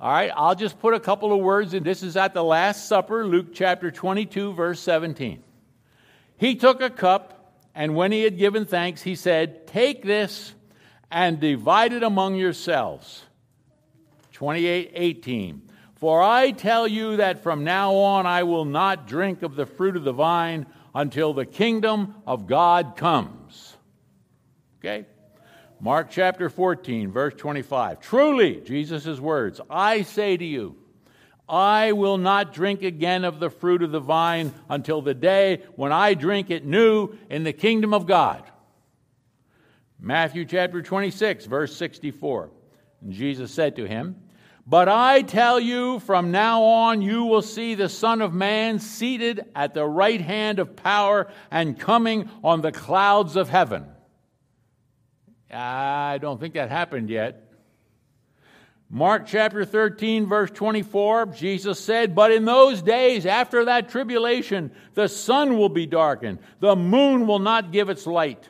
All 0.00 0.10
right, 0.10 0.32
I'll 0.34 0.54
just 0.54 0.78
put 0.78 0.94
a 0.94 1.00
couple 1.00 1.30
of 1.30 1.40
words 1.40 1.74
in. 1.74 1.82
This 1.82 2.02
is 2.02 2.16
at 2.16 2.32
the 2.32 2.42
Last 2.42 2.88
Supper, 2.88 3.26
Luke 3.26 3.48
chapter 3.52 3.90
22, 3.90 4.54
verse 4.54 4.80
17. 4.80 5.42
He 6.38 6.54
took 6.54 6.80
a 6.80 6.88
cup, 6.88 7.54
and 7.74 7.94
when 7.94 8.10
he 8.10 8.22
had 8.22 8.38
given 8.38 8.64
thanks, 8.64 9.02
he 9.02 9.14
said, 9.14 9.66
Take 9.66 10.02
this 10.02 10.54
and 11.10 11.38
divide 11.38 11.92
it 11.92 12.02
among 12.02 12.36
yourselves. 12.36 13.24
28, 14.32 14.92
18. 14.94 15.62
For 15.96 16.22
I 16.22 16.52
tell 16.52 16.88
you 16.88 17.18
that 17.18 17.42
from 17.42 17.64
now 17.64 17.92
on 17.96 18.24
I 18.24 18.44
will 18.44 18.64
not 18.64 19.06
drink 19.06 19.42
of 19.42 19.54
the 19.54 19.66
fruit 19.66 19.96
of 19.96 20.04
the 20.04 20.12
vine 20.12 20.64
until 20.94 21.34
the 21.34 21.44
kingdom 21.44 22.14
of 22.26 22.46
God 22.46 22.96
comes. 22.96 23.76
Okay? 24.78 25.04
Mark 25.82 26.10
chapter 26.10 26.50
14, 26.50 27.10
verse 27.10 27.32
25. 27.38 28.00
Truly, 28.00 28.60
Jesus' 28.60 29.18
words, 29.18 29.62
I 29.70 30.02
say 30.02 30.36
to 30.36 30.44
you, 30.44 30.76
I 31.48 31.92
will 31.92 32.18
not 32.18 32.52
drink 32.52 32.82
again 32.82 33.24
of 33.24 33.40
the 33.40 33.48
fruit 33.48 33.82
of 33.82 33.90
the 33.90 33.98
vine 33.98 34.52
until 34.68 35.00
the 35.00 35.14
day 35.14 35.62
when 35.76 35.90
I 35.90 36.12
drink 36.12 36.50
it 36.50 36.66
new 36.66 37.16
in 37.30 37.44
the 37.44 37.54
kingdom 37.54 37.94
of 37.94 38.06
God. 38.06 38.44
Matthew 39.98 40.44
chapter 40.44 40.82
26, 40.82 41.46
verse 41.46 41.74
64. 41.76 42.50
And 43.00 43.12
Jesus 43.12 43.50
said 43.50 43.76
to 43.76 43.88
him, 43.88 44.16
But 44.66 44.88
I 44.88 45.22
tell 45.22 45.58
you, 45.58 45.98
from 46.00 46.30
now 46.30 46.62
on 46.62 47.00
you 47.00 47.24
will 47.24 47.42
see 47.42 47.74
the 47.74 47.88
Son 47.88 48.20
of 48.20 48.34
Man 48.34 48.78
seated 48.78 49.46
at 49.54 49.72
the 49.72 49.86
right 49.86 50.20
hand 50.20 50.58
of 50.58 50.76
power 50.76 51.32
and 51.50 51.78
coming 51.78 52.28
on 52.44 52.60
the 52.60 52.70
clouds 52.70 53.34
of 53.34 53.48
heaven. 53.48 53.86
I 55.52 56.18
don't 56.18 56.40
think 56.40 56.54
that 56.54 56.70
happened 56.70 57.10
yet. 57.10 57.50
Mark 58.92 59.26
chapter 59.26 59.64
13, 59.64 60.26
verse 60.26 60.50
24, 60.50 61.26
Jesus 61.26 61.78
said, 61.78 62.14
But 62.14 62.32
in 62.32 62.44
those 62.44 62.82
days, 62.82 63.24
after 63.24 63.66
that 63.66 63.88
tribulation, 63.88 64.72
the 64.94 65.08
sun 65.08 65.56
will 65.56 65.68
be 65.68 65.86
darkened, 65.86 66.40
the 66.58 66.74
moon 66.74 67.28
will 67.28 67.38
not 67.38 67.70
give 67.70 67.88
its 67.88 68.06
light. 68.06 68.48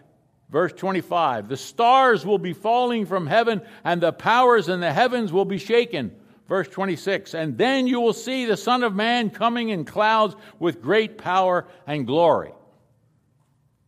Verse 0.49 0.73
25, 0.73 1.49
the 1.49 1.59
stars 1.59 2.25
will 2.25 2.39
be 2.39 2.55
falling 2.55 3.05
from 3.07 3.27
heaven, 3.27 3.61
and 3.85 4.01
the 4.01 4.13
powers 4.13 4.69
in 4.69 4.81
the 4.81 4.93
heavens 4.93 5.31
will 5.31 5.45
be 5.45 5.59
shaken. 5.59 6.11
Verse 6.49 6.69
26, 6.69 7.35
and 7.35 7.57
then 7.57 7.87
you 7.87 8.01
will 8.01 8.15
see 8.15 8.47
the 8.47 8.57
Son 8.57 8.83
of 8.83 8.95
Man 8.95 9.31
coming 9.31 9.69
in 9.69 9.85
clouds 9.85 10.35
with 10.59 10.83
great 10.83 11.19
power 11.19 11.69
and 11.87 12.07
glory. 12.07 12.53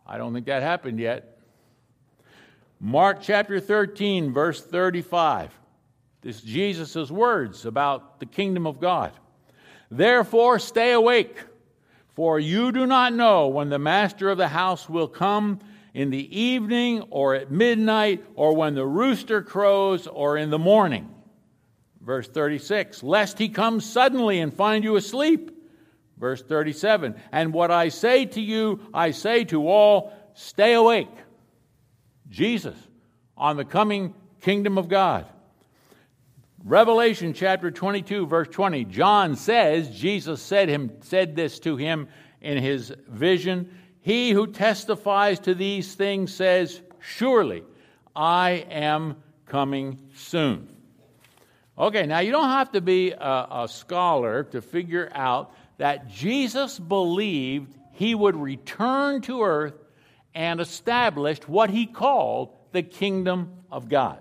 I 0.07 0.19
don't 0.19 0.33
think 0.35 0.47
that 0.47 0.63
happened 0.63 1.01
yet. 1.01 1.32
Mark 2.85 3.19
chapter 3.23 3.61
13, 3.61 4.33
verse 4.33 4.61
35. 4.61 5.57
This 6.21 6.39
is 6.39 6.43
Jesus' 6.43 7.13
words 7.13 7.65
about 7.65 8.19
the 8.19 8.27
kingdom 8.27 8.67
of 8.67 8.81
God. 8.81 9.13
Therefore, 9.89 10.59
stay 10.59 10.91
awake, 10.91 11.39
for 12.17 12.41
you 12.41 12.73
do 12.73 12.85
not 12.85 13.13
know 13.13 13.47
when 13.47 13.69
the 13.69 13.79
master 13.79 14.31
of 14.31 14.37
the 14.37 14.49
house 14.49 14.89
will 14.89 15.07
come 15.07 15.61
in 15.95 16.11
the 16.11 16.37
evening 16.37 17.03
or 17.11 17.37
at 17.37 17.53
midnight 17.53 18.25
or 18.35 18.57
when 18.57 18.75
the 18.75 18.85
rooster 18.85 19.43
crows 19.43 20.09
or 20.09 20.37
in 20.37 20.51
the 20.51 20.59
morning. 20.59 21.09
Verse 22.01 22.27
36 22.27 23.05
Lest 23.05 23.39
he 23.39 23.49
come 23.49 23.81
suddenly 23.81 24.41
and 24.41 24.53
find 24.53 24.83
you 24.83 24.97
asleep. 24.97 25.57
Verse 26.19 26.43
37 26.43 27.15
And 27.31 27.53
what 27.53 27.71
I 27.71 27.91
say 27.91 28.25
to 28.25 28.41
you, 28.41 28.81
I 28.93 29.13
say 29.13 29.45
to 29.45 29.69
all, 29.69 30.13
stay 30.35 30.75
awake. 30.75 31.22
Jesus 32.33 32.77
on 33.37 33.57
the 33.57 33.65
coming 33.65 34.15
kingdom 34.41 34.79
of 34.79 34.89
God. 34.89 35.27
Revelation 36.65 37.35
chapter 37.35 37.71
22, 37.71 38.27
verse 38.27 38.49
20. 38.49 38.87
John 38.87 39.37
says, 39.37 39.91
Jesus 39.91 40.41
said, 40.41 40.69
him, 40.69 40.93
said 41.03 41.37
this 41.37 41.59
to 41.61 41.77
him 41.77 42.09
in 42.41 42.59
his 42.59 42.93
vision. 43.09 43.77
He 44.01 44.31
who 44.31 44.47
testifies 44.47 45.41
to 45.41 45.55
these 45.55 45.95
things 45.95 46.33
says, 46.35 46.81
Surely 47.01 47.65
I 48.17 48.65
am 48.71 49.23
coming 49.47 49.99
soon. 50.15 50.69
Okay, 51.77 52.07
now 52.07 52.21
you 52.21 52.33
don't 52.33 52.49
have 52.49 52.73
to 52.73 52.81
be 52.81 53.11
a, 53.11 53.47
a 53.51 53.69
scholar 53.69 54.45
to 54.45 54.63
figure 54.63 55.11
out 55.15 55.55
that 55.79 56.09
Jesus 56.09 56.79
believed 56.79 57.77
he 57.93 58.15
would 58.15 58.37
return 58.37 59.21
to 59.23 59.43
earth 59.43 59.75
and 60.35 60.61
established 60.61 61.49
what 61.49 61.71
he 61.71 61.87
called 61.87 62.51
the 62.73 62.83
kingdom 62.83 63.53
of 63.71 63.89
God. 63.89 64.21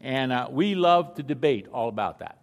And 0.00 0.32
uh, 0.32 0.48
we 0.50 0.74
love 0.74 1.14
to 1.14 1.22
debate 1.22 1.68
all 1.72 1.88
about 1.88 2.20
that. 2.20 2.38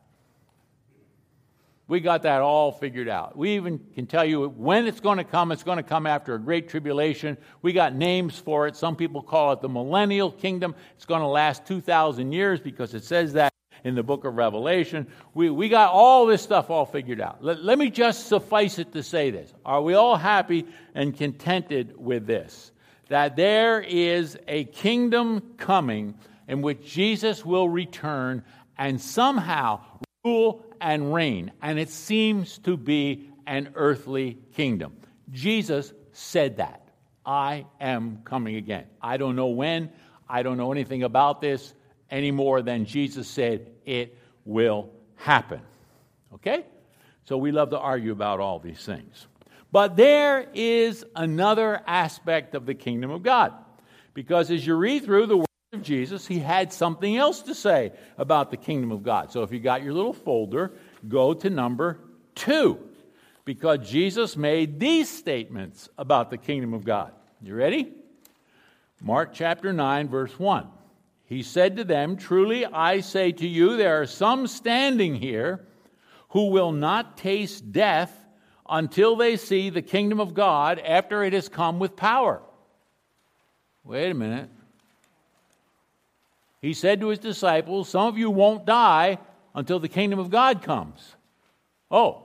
We 1.88 2.02
got 2.02 2.24
that 2.24 2.42
all 2.42 2.74
figured 2.74 3.08
out. 3.08 3.38
We 3.38 3.56
even 3.56 3.80
can 3.96 4.08
tell 4.08 4.26
you 4.26 4.50
when 4.50 4.88
it's 4.88 5.00
going 5.00 5.20
to 5.20 5.24
come. 5.24 5.54
It's 5.54 5.64
going 5.64 5.78
to 5.78 5.84
come 5.84 6.06
after 6.06 6.36
a 6.36 6.40
great 6.40 6.68
tribulation. 6.68 7.38
We 7.62 7.72
got 7.72 7.96
names 7.96 8.38
for 8.38 8.68
it. 8.68 8.76
Some 8.76 8.98
people 8.98 9.22
call 9.22 9.54
it 9.54 9.62
the 9.62 9.70
millennial 9.70 10.30
kingdom. 10.30 10.76
It's 10.96 11.06
going 11.06 11.22
to 11.22 11.28
last 11.28 11.66
2,000 11.66 12.34
years 12.34 12.60
because 12.60 12.94
it 12.94 13.06
says 13.06 13.34
that 13.34 13.54
in 13.86 13.96
the 13.96 14.04
book 14.04 14.26
of 14.26 14.36
Revelation. 14.36 15.08
We, 15.34 15.50
we 15.50 15.70
got 15.70 15.94
all 15.94 16.26
this 16.26 16.42
stuff 16.42 16.70
all 16.70 16.86
figured 16.86 17.22
out. 17.22 17.42
Let, 17.42 17.64
let 17.64 17.80
me 17.80 17.90
just 17.90 18.28
suffice 18.28 18.80
it 18.80 18.92
to 18.92 19.02
say 19.02 19.32
this. 19.32 19.54
Are 19.66 19.82
we 19.82 19.94
all 19.94 20.18
happy 20.18 20.66
and 20.94 21.16
contented 21.16 21.94
with 21.98 22.28
this? 22.28 22.74
That 23.10 23.36
there 23.36 23.82
is 23.82 24.38
a 24.48 24.66
kingdom 24.66 25.54
coming 25.58 26.16
in 26.48 26.62
which 26.62 26.86
Jesus 26.86 27.46
will 27.46 27.70
return 27.70 28.44
and 28.78 29.00
somehow 29.00 29.82
rule 30.24 30.66
and 30.82 31.14
reign. 31.14 31.52
And 31.62 31.80
it 31.80 31.90
seems 31.90 32.58
to 32.60 32.78
be 32.78 33.30
an 33.46 33.72
earthly 33.76 34.38
kingdom. 34.56 34.94
Jesus 35.32 35.94
said 36.12 36.58
that. 36.58 36.84
I 37.26 37.66
am 37.82 38.22
coming 38.24 38.56
again. 38.56 38.86
I 39.02 39.18
don't 39.18 39.36
know 39.36 39.48
when. 39.48 39.90
I 40.30 40.44
don't 40.44 40.58
know 40.58 40.72
anything 40.72 41.04
about 41.04 41.42
this 41.42 41.74
any 42.10 42.32
more 42.32 42.62
than 42.62 42.86
Jesus 42.86 43.28
said 43.28 43.68
it 43.86 44.18
will 44.46 44.90
happen. 45.16 45.62
Okay? 46.34 46.66
So 47.26 47.38
we 47.38 47.52
love 47.52 47.72
to 47.72 47.80
argue 47.80 48.12
about 48.14 48.40
all 48.40 48.60
these 48.60 48.84
things. 48.86 49.28
But 49.72 49.96
there 49.96 50.48
is 50.54 51.06
another 51.16 51.82
aspect 51.86 52.56
of 52.56 52.66
the 52.66 52.74
kingdom 52.74 53.12
of 53.12 53.24
God. 53.24 53.54
Because 54.14 54.50
as 54.50 54.66
you 54.66 54.76
read 54.76 55.04
through 55.04 55.28
the 55.28 55.38
words 55.38 55.48
of 55.74 55.84
Jesus, 55.84 56.26
he 56.26 56.40
had 56.40 56.72
something 56.72 57.18
else 57.18 57.42
to 57.44 57.54
say 57.54 57.92
about 58.18 58.50
the 58.50 58.58
kingdom 58.58 58.92
of 58.92 59.04
God. 59.04 59.32
So 59.32 59.44
if 59.44 59.52
you 59.52 59.60
got 59.60 59.84
your 59.84 59.94
little 59.94 60.14
folder, 60.14 60.72
go 61.08 61.34
to 61.34 61.50
number 61.50 62.00
two, 62.34 62.80
because 63.46 63.88
Jesus 63.88 64.38
made 64.38 64.80
these 64.80 65.10
statements 65.10 65.90
about 65.98 66.30
the 66.30 66.38
kingdom 66.38 66.74
of 66.74 66.84
God. 66.84 67.12
You 67.42 67.54
ready? 67.54 67.94
Mark 69.02 69.34
chapter 69.34 69.72
9, 69.72 70.08
verse 70.08 70.40
1. 70.40 70.68
He 71.26 71.44
said 71.44 71.76
to 71.76 71.84
them, 71.84 72.16
Truly 72.16 72.66
I 72.66 73.02
say 73.02 73.32
to 73.34 73.48
you, 73.48 73.78
there 73.78 74.02
are 74.02 74.08
some 74.08 74.48
standing 74.48 75.16
here 75.16 75.66
who 76.30 76.50
will 76.50 76.72
not 76.72 77.18
taste 77.18 77.72
death 77.72 78.26
until 78.70 79.16
they 79.16 79.38
see 79.38 79.70
the 79.70 79.82
kingdom 79.82 80.20
of 80.20 80.34
God 80.34 80.80
after 80.80 81.24
it 81.24 81.34
has 81.34 81.50
come 81.50 81.80
with 81.80 81.96
power. 81.96 82.42
Wait 83.84 84.10
a 84.10 84.14
minute. 84.14 84.50
He 86.62 86.74
said 86.74 87.00
to 87.02 87.08
his 87.08 87.20
disciples, 87.20 87.90
Some 87.90 88.08
of 88.08 88.18
you 88.18 88.30
won't 88.30 88.66
die 88.66 89.20
until 89.56 89.80
the 89.80 89.88
kingdom 89.88 90.20
of 90.20 90.30
God 90.30 90.62
comes. 90.62 91.16
Oh, 91.90 92.24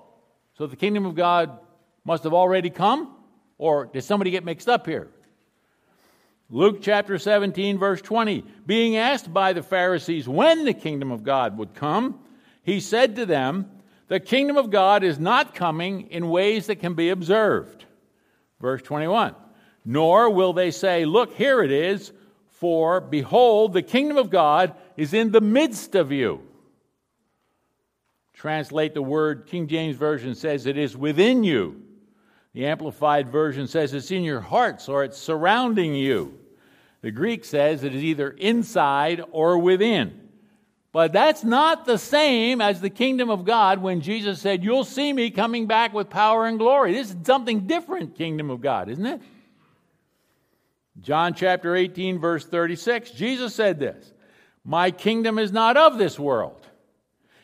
so 0.59 0.67
the 0.67 0.77
kingdom 0.77 1.07
of 1.07 1.15
God 1.15 1.59
must 2.05 2.25
have 2.25 2.35
already 2.35 2.71
come? 2.71 3.15
Or 3.59 3.87
did 3.87 4.03
somebody 4.03 4.31
get 4.31 4.45
mixed 4.45 4.69
up 4.69 4.87
here? 4.87 5.09
Luke 6.51 6.83
chapter 6.83 7.19
17, 7.19 7.79
verse 7.79 8.03
20. 8.03 8.45
Being 8.67 8.97
asked 8.97 9.33
by 9.33 9.53
the 9.53 9.63
Pharisees 9.63 10.29
when 10.29 10.65
the 10.65 10.75
kingdom 10.75 11.11
of 11.11 11.23
God 11.23 11.57
would 11.57 11.75
come, 11.75 12.19
he 12.63 12.81
said 12.81 13.17
to 13.17 13.27
them, 13.27 13.71
The 14.09 14.21
kingdom 14.21 14.57
of 14.57 14.71
God 14.71 15.05
is 15.05 15.19
not 15.19 15.55
coming 15.55 16.11
in 16.11 16.29
ways 16.29 16.67
that 16.67 16.77
can 16.77 16.95
be 16.95 17.11
observed. 17.11 17.85
Verse 18.61 18.83
21. 18.83 19.35
Nor 19.85 20.31
will 20.31 20.53
they 20.53 20.71
say, 20.71 21.05
Look, 21.05 21.35
here 21.35 21.63
it 21.63 21.71
is 21.71 22.13
for 22.63 23.01
behold, 23.01 23.73
the 23.73 23.83
kingdom 23.83 24.17
of 24.17 24.31
God 24.31 24.75
is 24.97 25.13
in 25.13 25.33
the 25.33 25.41
midst 25.41 25.97
of 25.97 26.13
you. 26.13 26.43
Translate 28.35 28.95
the 28.95 29.03
word, 29.03 29.47
King 29.47 29.67
James 29.67 29.97
Version 29.97 30.37
says 30.37 30.67
it 30.67 30.79
is 30.79 30.97
within 30.97 31.43
you. 31.43 31.83
The 32.55 32.67
Amplified 32.67 33.31
Version 33.33 33.67
says 33.67 33.95
it's 33.95 34.13
in 34.13 34.23
your 34.23 34.41
hearts 34.41 34.89
or 34.89 35.03
it's 35.03 35.19
surrounding 35.19 35.97
you. 35.97 36.39
The 37.01 37.11
Greek 37.11 37.45
says 37.45 37.83
it 37.83 37.97
is 37.97 38.05
either 38.05 38.31
inside 38.31 39.25
or 39.33 39.59
within. 39.59 40.22
But 40.93 41.15
that's 41.15 41.43
not 41.43 41.87
the 41.87 41.97
same 41.97 42.61
as 42.61 42.83
the 42.83 42.91
kingdom 42.91 43.31
of 43.31 43.47
God 43.47 43.81
when 43.81 44.03
Jesus 44.03 44.41
said, 44.41 44.63
You'll 44.63 44.85
see 44.85 45.13
me 45.13 45.31
coming 45.31 45.67
back 45.67 45.95
with 45.95 46.11
power 46.11 46.47
and 46.47 46.59
glory. 46.59 46.93
This 46.93 47.11
is 47.11 47.17
something 47.25 47.67
different, 47.67 48.15
kingdom 48.15 48.51
of 48.51 48.61
God, 48.61 48.91
isn't 48.91 49.07
it? 49.07 49.23
John 51.01 51.33
chapter 51.33 51.75
18, 51.75 52.19
verse 52.19 52.45
36, 52.45 53.13
Jesus 53.13 53.55
said 53.55 53.81
this 53.81 54.13
My 54.65 54.91
kingdom 54.91 55.39
is 55.39 55.51
not 55.51 55.79
of 55.79 55.97
this 55.97 56.19
world. 56.19 56.67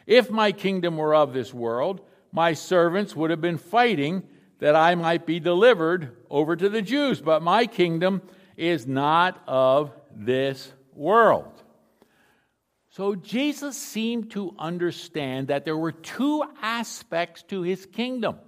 If 0.07 0.31
my 0.31 0.53
kingdom 0.53 0.99
were 0.99 1.15
of 1.15 1.33
this 1.33 1.53
world, 1.53 2.03
my 2.33 2.53
servants 2.53 3.17
would 3.17 3.31
have 3.31 3.41
been 3.41 3.59
fighting 3.59 4.23
that 4.59 4.77
I 4.77 4.95
might 4.95 5.25
be 5.25 5.41
delivered 5.41 6.17
over 6.29 6.55
to 6.55 6.69
the 6.69 6.83
Jews. 6.83 7.23
But 7.23 7.43
my 7.43 7.67
kingdom 7.67 8.21
is 8.59 8.87
not 8.87 9.43
of 9.47 9.93
this 10.15 10.71
world. 10.95 11.63
So 12.99 13.15
Jesus 13.15 13.77
seemed 13.77 14.33
to 14.33 14.57
understand 14.59 15.49
that 15.49 15.65
there 15.65 15.77
were 15.77 15.93
two 15.93 16.43
aspects 16.61 17.45
to 17.45 17.63
his 17.63 17.87
kingdom. 17.87 18.41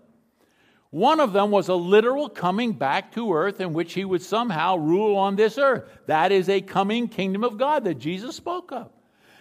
One 0.91 1.21
of 1.21 1.33
them 1.33 1.53
was 1.53 1.69
a 1.69 1.77
literal 1.77 2.29
coming 2.29 2.73
back 2.73 3.13
to 3.13 3.33
earth 3.33 3.61
in 3.61 3.75
which 3.75 3.93
he 3.93 4.05
would 4.05 4.23
somehow 4.23 4.75
rule 4.75 5.17
on 5.17 5.37
this 5.37 5.57
earth. 5.57 5.85
That 6.07 6.33
is 6.33 6.49
a 6.49 6.63
coming 6.63 7.07
kingdom 7.07 7.45
of 7.45 7.59
God 7.59 7.85
that 7.85 8.01
Jesus 8.01 8.35
spoke 8.35 8.73
of. 8.73 8.91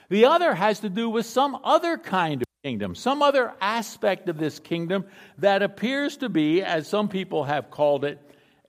The 0.10 0.26
other 0.26 0.54
has 0.54 0.82
to 0.82 0.90
do 0.90 1.10
with 1.10 1.26
some 1.26 1.58
other 1.64 1.98
kind 1.98 2.44
of 2.44 2.48
kingdom, 2.64 2.94
some 2.94 3.24
other 3.24 3.56
aspect 3.60 4.30
of 4.30 4.38
this 4.38 4.60
kingdom 4.60 5.06
that 5.40 5.64
appears 5.64 6.18
to 6.18 6.30
be, 6.30 6.62
as 6.62 6.88
some 6.88 7.10
people 7.10 7.46
have 7.46 7.72
called 7.72 8.06
it, 8.06 8.20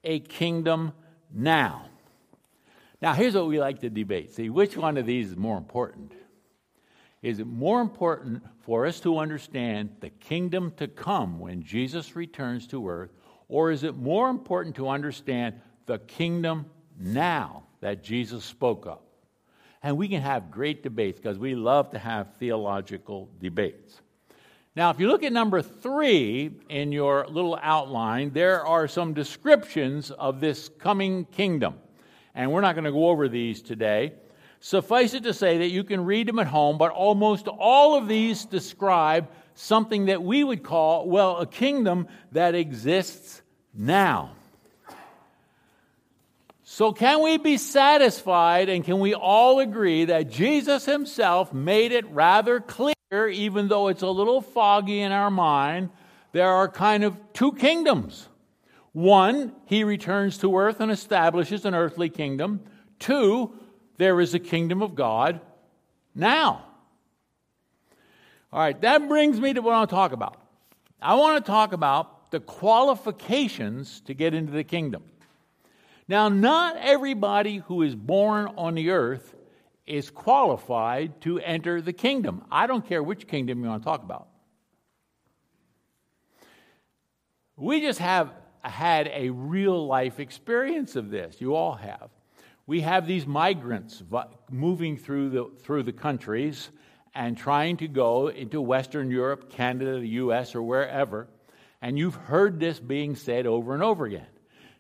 a 0.05 0.21
kingdom 0.21 0.93
now. 1.35 1.85
Now, 3.03 3.13
here's 3.13 3.35
what 3.35 3.47
we 3.47 3.61
like 3.61 3.81
to 3.81 3.91
debate. 3.91 4.35
See, 4.35 4.49
which 4.49 4.75
one 4.75 4.97
of 4.97 5.05
these 5.05 5.33
is 5.33 5.37
more 5.37 5.59
important? 5.59 6.15
Is 7.23 7.39
it 7.39 7.47
more 7.47 7.81
important 7.83 8.43
for 8.61 8.87
us 8.87 9.01
to 9.01 9.19
understand 9.19 9.91
the 10.01 10.11
kingdom 10.11 10.73
to 10.79 10.89
come 10.89 11.39
when 11.39 11.63
Jesus 11.63 12.17
returns 12.17 12.67
to 12.69 12.89
earth, 12.89 13.11
or 13.49 13.71
is 13.71 13.85
it 13.85 13.97
more 13.97 14.31
important 14.31 14.77
to 14.77 14.89
understand 14.89 15.61
the 15.87 15.99
kingdom 15.99 16.67
now 16.99 17.65
that 17.81 18.03
Jesus 18.03 18.45
spoke 18.45 18.87
of? 18.87 19.01
And 19.83 19.97
we 19.97 20.09
can 20.09 20.23
have 20.23 20.51
great 20.51 20.83
debates 20.83 21.19
because 21.19 21.39
we 21.39 21.55
love 21.55 21.91
to 21.91 21.99
have 21.99 22.37
theological 22.39 23.29
debates. 23.39 24.01
Now, 24.77 24.91
if 24.91 25.01
you 25.01 25.09
look 25.09 25.23
at 25.23 25.33
number 25.33 25.63
three 25.63 26.53
in 26.69 26.93
your 26.93 27.27
little 27.27 27.59
outline, 27.61 28.31
there 28.33 28.65
are 28.65 28.87
some 28.87 29.15
descriptions 29.15 30.11
of 30.13 30.41
this 30.41 30.69
coming 30.79 31.25
kingdom. 31.27 31.75
And 32.35 32.53
we're 32.53 32.61
not 32.61 32.77
going 32.77 32.85
to 32.85 32.93
go 32.93 33.09
over 33.09 33.29
these 33.29 33.63
today. 33.63 34.13
Suffice 34.61 35.15
it 35.15 35.23
to 35.23 35.33
say 35.33 35.59
that 35.59 35.71
you 35.71 35.85
can 35.85 36.05
read 36.05 36.29
them 36.29 36.39
at 36.39 36.47
home, 36.47 36.77
but 36.77 36.93
almost 36.93 37.49
all 37.49 37.97
of 37.97 38.09
these 38.09 38.45
describe 38.45 39.29
something 39.55 40.07
that 40.07 40.23
we 40.23 40.45
would 40.45 40.63
call, 40.63 41.09
well, 41.09 41.39
a 41.39 41.47
kingdom 41.47 42.07
that 42.33 42.55
exists 42.55 43.41
now. 43.75 44.33
So, 46.63 46.93
can 46.93 47.23
we 47.23 47.37
be 47.39 47.57
satisfied 47.57 48.69
and 48.69 48.85
can 48.85 49.01
we 49.01 49.15
all 49.15 49.61
agree 49.61 50.05
that 50.05 50.31
Jesus 50.31 50.85
himself 50.85 51.53
made 51.53 51.91
it 51.91 52.09
rather 52.11 52.61
clear, 52.61 53.29
even 53.29 53.69
though 53.69 53.89
it's 53.89 54.03
a 54.03 54.09
little 54.09 54.41
foggy 54.41 55.01
in 55.01 55.11
our 55.11 55.31
mind, 55.31 55.91
there 56.33 56.49
are 56.49 56.69
kind 56.69 57.03
of 57.03 57.19
two 57.33 57.53
kingdoms? 57.53 58.29
One, 58.93 59.53
he 59.67 59.85
returns 59.85 60.39
to 60.39 60.57
earth 60.57 60.81
and 60.81 60.93
establishes 60.93 61.65
an 61.65 61.75
earthly 61.75 62.09
kingdom. 62.09 62.61
Two, 62.99 63.53
there 64.01 64.19
is 64.19 64.33
a 64.33 64.39
kingdom 64.39 64.81
of 64.81 64.95
God 64.95 65.43
now. 66.15 66.65
All 68.51 68.59
right, 68.59 68.81
that 68.81 69.07
brings 69.09 69.39
me 69.39 69.53
to 69.53 69.61
what 69.61 69.75
I 69.75 69.79
want 69.79 69.91
to 69.91 69.95
talk 69.95 70.13
about. 70.13 70.41
I 71.03 71.17
want 71.17 71.45
to 71.45 71.51
talk 71.51 71.75
about 71.75 72.31
the 72.31 72.41
qualifications 72.41 74.01
to 74.07 74.15
get 74.15 74.33
into 74.33 74.53
the 74.53 74.65
kingdom. 74.65 75.03
Now, 76.09 76.31
not 76.31 76.79
everybody 76.79 77.59
who 77.59 77.83
is 77.83 77.95
born 77.95 78.47
on 78.57 78.75
the 78.75 78.89
earth 78.89 79.35
is 79.87 80.09
qualified 80.09 81.21
to 81.21 81.39
enter 81.39 81.83
the 81.83 81.93
kingdom. 81.93 82.43
I 82.51 82.67
don't 82.67 82.89
care 82.89 83.03
which 83.03 83.29
kingdom 83.29 83.63
you 83.63 83.69
want 83.69 83.83
to 83.83 83.85
talk 83.85 84.03
about. 84.03 84.29
We 87.55 87.83
just 87.83 87.99
have 87.99 88.31
had 88.63 89.11
a 89.13 89.29
real 89.29 89.87
life 89.87 90.21
experience 90.21 90.97
of 90.97 91.11
this. 91.11 91.39
You 91.39 91.55
all 91.55 91.75
have 91.75 92.09
we 92.71 92.83
have 92.83 93.05
these 93.05 93.27
migrants 93.27 94.01
moving 94.49 94.97
through 94.97 95.31
the, 95.31 95.51
through 95.65 95.83
the 95.83 95.93
countries 95.93 96.71
and 97.13 97.37
trying 97.37 97.77
to 97.79 97.89
go 97.89 98.29
into 98.29 98.61
Western 98.61 99.11
Europe, 99.11 99.51
Canada, 99.51 99.99
the 99.99 100.09
US, 100.11 100.55
or 100.55 100.63
wherever. 100.63 101.27
And 101.83 101.99
you've 101.99 102.15
heard 102.15 102.61
this 102.61 102.79
being 102.79 103.17
said 103.17 103.45
over 103.45 103.75
and 103.75 103.83
over 103.83 104.07
again. 104.07 104.29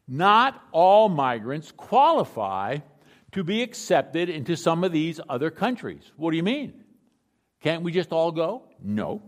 Not 0.07 0.63
all 0.71 1.09
migrants 1.09 1.73
qualify 1.73 2.79
to 3.33 3.43
be 3.43 3.61
accepted 3.61 4.29
into 4.29 4.57
some 4.57 4.85
of 4.85 4.93
these 4.93 5.19
other 5.29 5.51
countries. 5.51 6.13
What 6.17 6.31
do 6.31 6.37
you 6.37 6.45
mean? 6.45 6.85
Can't 7.61 7.83
we 7.83 7.91
just 7.91 8.13
all 8.13 8.31
go? 8.31 8.69
No. 8.81 9.21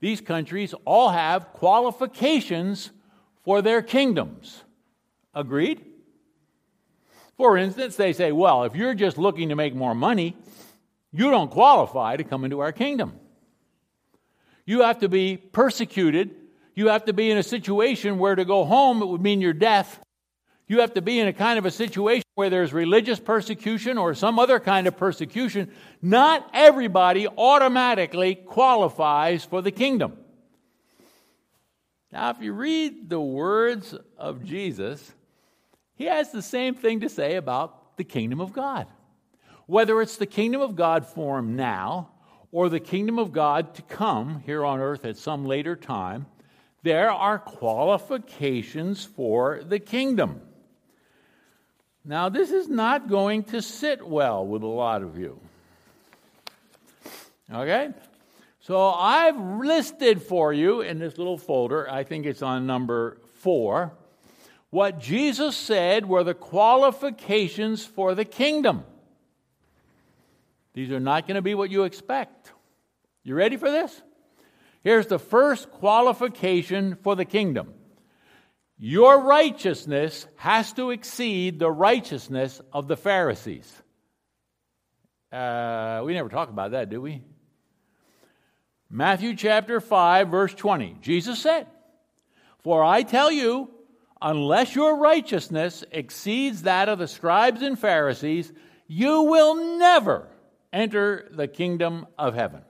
These 0.00 0.20
countries 0.20 0.74
all 0.84 1.08
have 1.08 1.54
qualifications 1.54 2.90
for 3.42 3.62
their 3.62 3.80
kingdoms. 3.80 4.64
Agreed? 5.34 5.86
For 7.40 7.56
instance, 7.56 7.96
they 7.96 8.12
say, 8.12 8.32
well, 8.32 8.64
if 8.64 8.76
you're 8.76 8.92
just 8.92 9.16
looking 9.16 9.48
to 9.48 9.56
make 9.56 9.74
more 9.74 9.94
money, 9.94 10.36
you 11.10 11.30
don't 11.30 11.50
qualify 11.50 12.16
to 12.16 12.22
come 12.22 12.44
into 12.44 12.60
our 12.60 12.70
kingdom. 12.70 13.14
You 14.66 14.82
have 14.82 14.98
to 14.98 15.08
be 15.08 15.38
persecuted. 15.38 16.36
You 16.74 16.88
have 16.88 17.06
to 17.06 17.14
be 17.14 17.30
in 17.30 17.38
a 17.38 17.42
situation 17.42 18.18
where 18.18 18.34
to 18.34 18.44
go 18.44 18.66
home 18.66 19.00
it 19.00 19.06
would 19.06 19.22
mean 19.22 19.40
your 19.40 19.54
death. 19.54 20.00
You 20.68 20.80
have 20.80 20.92
to 20.92 21.00
be 21.00 21.18
in 21.18 21.28
a 21.28 21.32
kind 21.32 21.58
of 21.58 21.64
a 21.64 21.70
situation 21.70 22.26
where 22.34 22.50
there's 22.50 22.74
religious 22.74 23.18
persecution 23.18 23.96
or 23.96 24.12
some 24.12 24.38
other 24.38 24.60
kind 24.60 24.86
of 24.86 24.98
persecution. 24.98 25.72
Not 26.02 26.46
everybody 26.52 27.26
automatically 27.26 28.34
qualifies 28.34 29.46
for 29.46 29.62
the 29.62 29.70
kingdom. 29.70 30.18
Now, 32.12 32.28
if 32.28 32.42
you 32.42 32.52
read 32.52 33.08
the 33.08 33.18
words 33.18 33.94
of 34.18 34.44
Jesus, 34.44 35.10
he 36.00 36.06
has 36.06 36.32
the 36.32 36.40
same 36.40 36.74
thing 36.74 37.00
to 37.00 37.10
say 37.10 37.36
about 37.36 37.98
the 37.98 38.04
kingdom 38.04 38.40
of 38.40 38.54
God. 38.54 38.86
Whether 39.66 40.00
it's 40.00 40.16
the 40.16 40.24
kingdom 40.24 40.62
of 40.62 40.74
God 40.74 41.04
formed 41.04 41.54
now 41.54 42.08
or 42.50 42.70
the 42.70 42.80
kingdom 42.80 43.18
of 43.18 43.32
God 43.32 43.74
to 43.74 43.82
come 43.82 44.40
here 44.46 44.64
on 44.64 44.80
earth 44.80 45.04
at 45.04 45.18
some 45.18 45.44
later 45.44 45.76
time, 45.76 46.24
there 46.82 47.10
are 47.10 47.38
qualifications 47.38 49.04
for 49.04 49.62
the 49.62 49.78
kingdom. 49.78 50.40
Now, 52.02 52.30
this 52.30 52.50
is 52.50 52.66
not 52.66 53.10
going 53.10 53.44
to 53.44 53.60
sit 53.60 54.02
well 54.02 54.46
with 54.46 54.62
a 54.62 54.66
lot 54.66 55.02
of 55.02 55.18
you. 55.18 55.38
Okay? 57.52 57.90
So 58.60 58.88
I've 58.88 59.38
listed 59.38 60.22
for 60.22 60.50
you 60.54 60.80
in 60.80 60.98
this 60.98 61.18
little 61.18 61.36
folder, 61.36 61.90
I 61.90 62.04
think 62.04 62.24
it's 62.24 62.40
on 62.40 62.66
number 62.66 63.18
four, 63.40 63.92
what 64.70 65.00
Jesus 65.00 65.56
said 65.56 66.08
were 66.08 66.24
the 66.24 66.34
qualifications 66.34 67.84
for 67.84 68.14
the 68.14 68.24
kingdom. 68.24 68.84
These 70.74 70.92
are 70.92 71.00
not 71.00 71.26
going 71.26 71.34
to 71.34 71.42
be 71.42 71.54
what 71.54 71.70
you 71.70 71.84
expect. 71.84 72.52
You 73.24 73.34
ready 73.34 73.56
for 73.56 73.70
this? 73.70 74.00
Here's 74.82 75.08
the 75.08 75.18
first 75.18 75.70
qualification 75.70 76.96
for 77.02 77.16
the 77.16 77.24
kingdom 77.24 77.74
your 78.82 79.20
righteousness 79.20 80.26
has 80.36 80.72
to 80.72 80.90
exceed 80.90 81.58
the 81.58 81.70
righteousness 81.70 82.62
of 82.72 82.88
the 82.88 82.96
Pharisees. 82.96 83.70
Uh, 85.30 86.00
we 86.02 86.14
never 86.14 86.30
talk 86.30 86.48
about 86.48 86.70
that, 86.70 86.88
do 86.88 86.98
we? 86.98 87.20
Matthew 88.88 89.36
chapter 89.36 89.80
5, 89.80 90.28
verse 90.28 90.54
20. 90.54 90.96
Jesus 91.02 91.38
said, 91.40 91.66
For 92.60 92.82
I 92.82 93.02
tell 93.02 93.30
you, 93.30 93.70
unless 94.22 94.74
your 94.74 94.96
righteousness 94.96 95.84
exceeds 95.90 96.62
that 96.62 96.88
of 96.88 96.98
the 96.98 97.08
scribes 97.08 97.62
and 97.62 97.78
Pharisees, 97.78 98.52
you 98.86 99.22
will 99.22 99.78
never 99.78 100.28
enter 100.72 101.28
the 101.30 101.48
kingdom 101.48 102.06
of 102.18 102.34
heaven. 102.34 102.62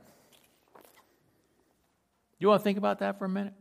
You 2.39 2.49
want 2.49 2.61
to 2.61 2.65
think 2.65 2.79
about 2.79 3.01
that 3.01 3.19
for 3.19 3.27
a 3.27 3.29
minute? 3.29 3.55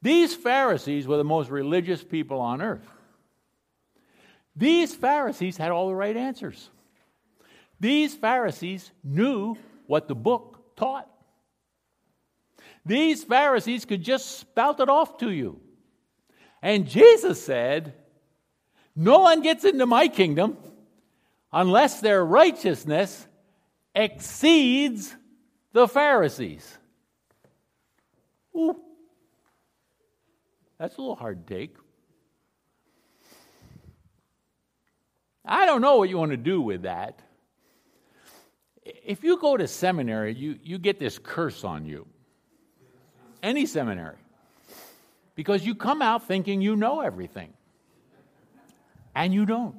These 0.00 0.34
Pharisees 0.34 1.06
were 1.06 1.16
the 1.16 1.24
most 1.24 1.50
religious 1.50 2.04
people 2.04 2.40
on 2.40 2.62
earth. 2.62 2.86
These 4.54 4.94
Pharisees 4.94 5.56
had 5.56 5.70
all 5.70 5.88
the 5.88 5.94
right 5.94 6.16
answers. 6.16 6.70
These 7.80 8.14
Pharisees 8.14 8.90
knew 9.02 9.56
what 9.86 10.08
the 10.08 10.14
book 10.14 10.76
taught. 10.76 11.08
These 12.84 13.24
Pharisees 13.24 13.84
could 13.84 14.02
just 14.02 14.38
spout 14.38 14.80
it 14.80 14.88
off 14.88 15.18
to 15.18 15.30
you. 15.30 15.60
And 16.62 16.88
Jesus 16.88 17.42
said, 17.42 17.94
No 18.96 19.20
one 19.20 19.42
gets 19.42 19.64
into 19.64 19.86
my 19.86 20.08
kingdom 20.08 20.56
unless 21.52 22.00
their 22.00 22.24
righteousness 22.24 23.26
exceeds 23.94 25.14
the 25.72 25.88
Pharisees. 25.88 26.78
Ooh. 28.56 28.76
That's 30.78 30.96
a 30.96 31.00
little 31.00 31.16
hard 31.16 31.46
to 31.46 31.54
take. 31.54 31.76
I 35.44 35.66
don't 35.66 35.80
know 35.80 35.96
what 35.96 36.08
you 36.08 36.18
want 36.18 36.32
to 36.32 36.36
do 36.36 36.60
with 36.60 36.82
that. 36.82 37.20
If 38.84 39.24
you 39.24 39.38
go 39.38 39.56
to 39.56 39.66
seminary, 39.66 40.34
you, 40.34 40.58
you 40.62 40.78
get 40.78 40.98
this 40.98 41.18
curse 41.18 41.64
on 41.64 41.86
you. 41.86 42.06
Any 43.42 43.66
seminary. 43.66 44.16
Because 45.38 45.64
you 45.64 45.76
come 45.76 46.02
out 46.02 46.26
thinking 46.26 46.60
you 46.60 46.74
know 46.74 47.00
everything. 47.00 47.52
And 49.14 49.32
you 49.32 49.46
don't. 49.46 49.78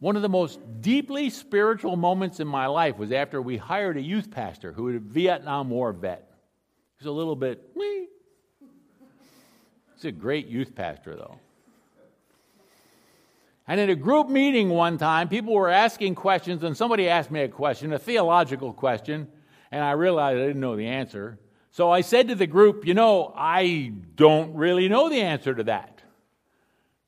One 0.00 0.16
of 0.16 0.22
the 0.22 0.28
most 0.28 0.58
deeply 0.80 1.30
spiritual 1.30 1.94
moments 1.94 2.40
in 2.40 2.48
my 2.48 2.66
life 2.66 2.98
was 2.98 3.12
after 3.12 3.40
we 3.40 3.56
hired 3.56 3.96
a 3.96 4.00
youth 4.00 4.32
pastor 4.32 4.72
who 4.72 4.82
was 4.82 4.96
a 4.96 4.98
Vietnam 4.98 5.70
War 5.70 5.92
vet. 5.92 6.28
He's 6.98 7.06
a 7.06 7.12
little 7.12 7.36
bit, 7.36 7.62
he's 9.94 10.04
a 10.04 10.10
great 10.10 10.48
youth 10.48 10.74
pastor, 10.74 11.14
though. 11.14 11.38
And 13.68 13.78
in 13.78 13.88
a 13.88 13.94
group 13.94 14.28
meeting 14.28 14.68
one 14.68 14.98
time, 14.98 15.28
people 15.28 15.54
were 15.54 15.68
asking 15.68 16.16
questions, 16.16 16.64
and 16.64 16.76
somebody 16.76 17.08
asked 17.08 17.30
me 17.30 17.42
a 17.42 17.48
question, 17.48 17.92
a 17.92 18.00
theological 18.00 18.72
question, 18.72 19.28
and 19.70 19.84
I 19.84 19.92
realized 19.92 20.38
I 20.38 20.46
didn't 20.46 20.60
know 20.60 20.74
the 20.74 20.88
answer. 20.88 21.38
So 21.70 21.90
I 21.90 22.00
said 22.00 22.28
to 22.28 22.34
the 22.34 22.46
group, 22.46 22.86
You 22.86 22.94
know, 22.94 23.32
I 23.36 23.92
don't 24.14 24.54
really 24.54 24.88
know 24.88 25.08
the 25.08 25.20
answer 25.20 25.54
to 25.54 25.64
that. 25.64 26.02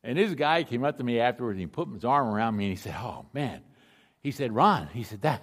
And 0.02 0.16
this 0.16 0.34
guy 0.34 0.64
came 0.64 0.84
up 0.84 0.96
to 0.96 1.04
me 1.04 1.20
afterwards 1.20 1.56
and 1.56 1.60
he 1.60 1.66
put 1.66 1.88
his 1.88 2.04
arm 2.04 2.28
around 2.28 2.56
me 2.56 2.64
and 2.66 2.76
he 2.76 2.80
said, 2.82 2.94
Oh, 2.98 3.26
man. 3.32 3.62
He 4.20 4.30
said, 4.30 4.52
Ron, 4.52 4.88
he 4.92 5.02
said, 5.02 5.22
that, 5.22 5.42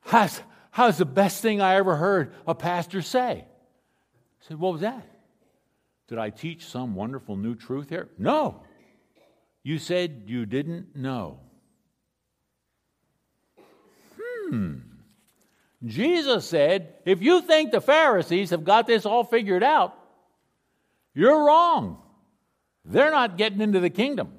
how's, 0.00 0.40
how's 0.70 0.96
the 0.96 1.04
best 1.04 1.42
thing 1.42 1.60
I 1.60 1.76
ever 1.76 1.96
heard 1.96 2.32
a 2.46 2.54
pastor 2.54 3.02
say? 3.02 3.44
I 3.44 4.46
said, 4.46 4.58
What 4.58 4.72
was 4.72 4.80
that? 4.82 5.06
Did 6.08 6.18
I 6.18 6.30
teach 6.30 6.66
some 6.66 6.94
wonderful 6.94 7.36
new 7.36 7.54
truth 7.54 7.90
here? 7.90 8.08
No. 8.18 8.62
You 9.62 9.78
said 9.78 10.22
you 10.26 10.46
didn't 10.46 10.96
know. 10.96 11.40
Hmm. 14.18 14.76
Jesus 15.84 16.46
said, 16.46 16.94
if 17.04 17.22
you 17.22 17.40
think 17.40 17.70
the 17.70 17.80
Pharisees 17.80 18.50
have 18.50 18.64
got 18.64 18.86
this 18.86 19.06
all 19.06 19.24
figured 19.24 19.62
out, 19.62 19.94
you're 21.14 21.46
wrong. 21.46 22.02
They're 22.84 23.10
not 23.10 23.36
getting 23.36 23.60
into 23.60 23.80
the 23.80 23.90
kingdom. 23.90 24.32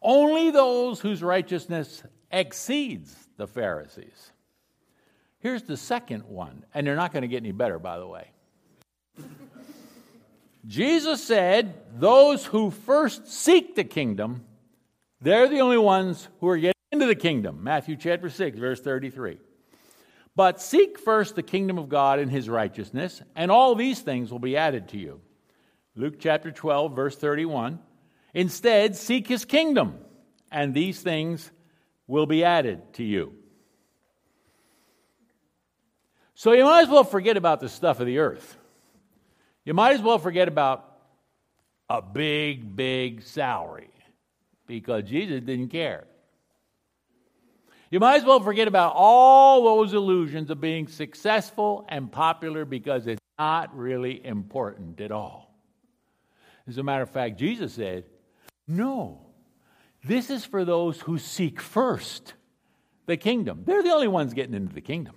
Only 0.00 0.50
those 0.50 1.00
whose 1.00 1.22
righteousness 1.22 2.02
exceeds 2.30 3.14
the 3.36 3.46
Pharisees. 3.46 4.32
Here's 5.38 5.62
the 5.62 5.76
second 5.76 6.24
one, 6.24 6.64
and 6.72 6.86
they're 6.86 6.96
not 6.96 7.12
going 7.12 7.22
to 7.22 7.28
get 7.28 7.38
any 7.38 7.52
better, 7.52 7.78
by 7.78 7.98
the 7.98 8.06
way. 8.06 8.30
Jesus 10.66 11.22
said, 11.22 11.74
Those 11.98 12.46
who 12.46 12.70
first 12.70 13.28
seek 13.28 13.74
the 13.74 13.84
kingdom, 13.84 14.44
they're 15.20 15.48
the 15.48 15.60
only 15.60 15.78
ones 15.78 16.28
who 16.40 16.48
are 16.48 16.56
getting 16.56 16.72
into 16.92 17.06
the 17.06 17.14
kingdom. 17.14 17.62
Matthew 17.62 17.96
chapter 17.96 18.30
6, 18.30 18.58
verse 18.58 18.80
33. 18.80 19.38
But 20.36 20.60
seek 20.60 20.98
first 20.98 21.36
the 21.36 21.42
kingdom 21.42 21.78
of 21.78 21.88
God 21.88 22.18
and 22.18 22.30
his 22.30 22.48
righteousness, 22.48 23.22
and 23.36 23.50
all 23.50 23.74
these 23.74 24.00
things 24.00 24.32
will 24.32 24.40
be 24.40 24.56
added 24.56 24.88
to 24.88 24.98
you. 24.98 25.20
Luke 25.94 26.18
chapter 26.18 26.50
12, 26.50 26.94
verse 26.94 27.16
31. 27.16 27.78
Instead, 28.32 28.96
seek 28.96 29.28
his 29.28 29.44
kingdom, 29.44 29.96
and 30.50 30.74
these 30.74 31.00
things 31.00 31.52
will 32.08 32.26
be 32.26 32.42
added 32.42 32.80
to 32.94 33.04
you. 33.04 33.32
So 36.34 36.52
you 36.52 36.64
might 36.64 36.82
as 36.82 36.88
well 36.88 37.04
forget 37.04 37.36
about 37.36 37.60
the 37.60 37.68
stuff 37.68 38.00
of 38.00 38.06
the 38.06 38.18
earth. 38.18 38.58
You 39.64 39.72
might 39.72 39.94
as 39.94 40.02
well 40.02 40.18
forget 40.18 40.48
about 40.48 40.90
a 41.88 42.02
big, 42.02 42.74
big 42.74 43.22
salary 43.22 43.90
because 44.66 45.04
Jesus 45.04 45.42
didn't 45.42 45.68
care. 45.68 46.06
You 47.94 48.00
might 48.00 48.16
as 48.16 48.24
well 48.24 48.40
forget 48.40 48.66
about 48.66 48.94
all 48.96 49.62
those 49.62 49.94
illusions 49.94 50.50
of 50.50 50.60
being 50.60 50.88
successful 50.88 51.86
and 51.88 52.10
popular 52.10 52.64
because 52.64 53.06
it's 53.06 53.22
not 53.38 53.78
really 53.78 54.20
important 54.26 55.00
at 55.00 55.12
all. 55.12 55.54
As 56.66 56.76
a 56.76 56.82
matter 56.82 57.04
of 57.04 57.10
fact, 57.10 57.38
Jesus 57.38 57.74
said, 57.74 58.06
No, 58.66 59.20
this 60.02 60.28
is 60.28 60.44
for 60.44 60.64
those 60.64 61.02
who 61.02 61.18
seek 61.18 61.60
first 61.60 62.34
the 63.06 63.16
kingdom. 63.16 63.62
They're 63.64 63.84
the 63.84 63.92
only 63.94 64.08
ones 64.08 64.34
getting 64.34 64.54
into 64.54 64.74
the 64.74 64.80
kingdom. 64.80 65.14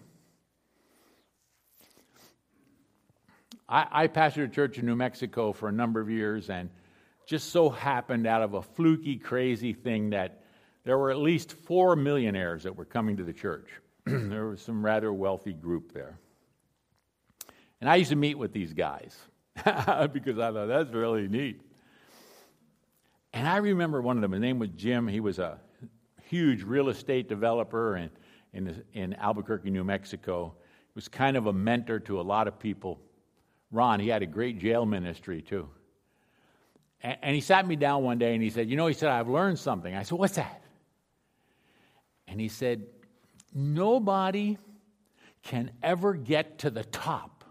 I, 3.67 3.87
I 4.03 4.07
pastored 4.07 4.43
a 4.43 4.49
church 4.49 4.77
in 4.77 4.85
New 4.85 4.95
Mexico 4.95 5.51
for 5.51 5.67
a 5.67 5.71
number 5.73 5.99
of 5.99 6.11
years, 6.11 6.51
and 6.51 6.69
just 7.25 7.49
so 7.49 7.71
happened 7.71 8.27
out 8.27 8.43
of 8.43 8.53
a 8.53 8.61
fluky, 8.61 9.17
crazy 9.17 9.73
thing 9.73 10.11
that 10.11 10.43
there 10.87 10.97
were 10.97 11.11
at 11.11 11.17
least 11.17 11.51
four 11.51 11.97
millionaires 11.97 12.63
that 12.63 12.73
were 12.73 12.85
coming 12.85 13.17
to 13.17 13.23
the 13.25 13.33
church. 13.33 13.69
there 14.05 14.45
was 14.45 14.61
some 14.61 14.85
rather 14.85 15.11
wealthy 15.11 15.51
group 15.51 15.91
there. 15.91 16.17
And 17.81 17.89
I 17.89 17.97
used 17.97 18.11
to 18.11 18.15
meet 18.15 18.37
with 18.37 18.53
these 18.53 18.71
guys 18.71 19.17
because 19.55 20.39
I 20.39 20.53
thought 20.53 20.67
that's 20.67 20.93
really 20.93 21.27
neat. 21.27 21.59
And 23.33 23.45
I 23.45 23.57
remember 23.57 24.01
one 24.01 24.15
of 24.15 24.21
them, 24.21 24.31
his 24.31 24.39
name 24.39 24.59
was 24.59 24.69
Jim. 24.77 25.09
He 25.09 25.19
was 25.19 25.39
a 25.39 25.59
huge 26.23 26.63
real 26.63 26.87
estate 26.87 27.27
developer 27.27 27.97
in, 27.97 28.09
in, 28.53 28.81
in 28.93 29.13
Albuquerque, 29.15 29.69
New 29.69 29.83
Mexico. 29.83 30.55
He 30.85 30.91
was 30.95 31.09
kind 31.09 31.35
of 31.35 31.47
a 31.47 31.53
mentor 31.53 31.99
to 31.99 32.21
a 32.21 32.23
lot 32.23 32.47
of 32.47 32.59
people. 32.59 32.97
Ron, 33.73 33.99
he 33.99 34.07
had 34.07 34.23
a 34.23 34.25
great 34.25 34.57
jail 34.57 34.85
ministry 34.85 35.41
too. 35.41 35.67
And, 37.01 37.17
and 37.23 37.35
he 37.35 37.41
sat 37.41 37.67
me 37.67 37.75
down 37.75 38.03
one 38.03 38.19
day 38.19 38.33
and 38.33 38.41
he 38.41 38.49
said, 38.49 38.69
You 38.69 38.77
know, 38.77 38.87
he 38.87 38.93
said, 38.93 39.09
I've 39.09 39.27
learned 39.27 39.59
something. 39.59 39.93
I 39.93 40.03
said, 40.03 40.17
What's 40.17 40.35
that? 40.35 40.61
And 42.27 42.39
he 42.39 42.47
said, 42.47 42.85
Nobody 43.53 44.57
can 45.43 45.71
ever 45.81 46.13
get 46.13 46.59
to 46.59 46.69
the 46.69 46.83
top, 46.83 47.45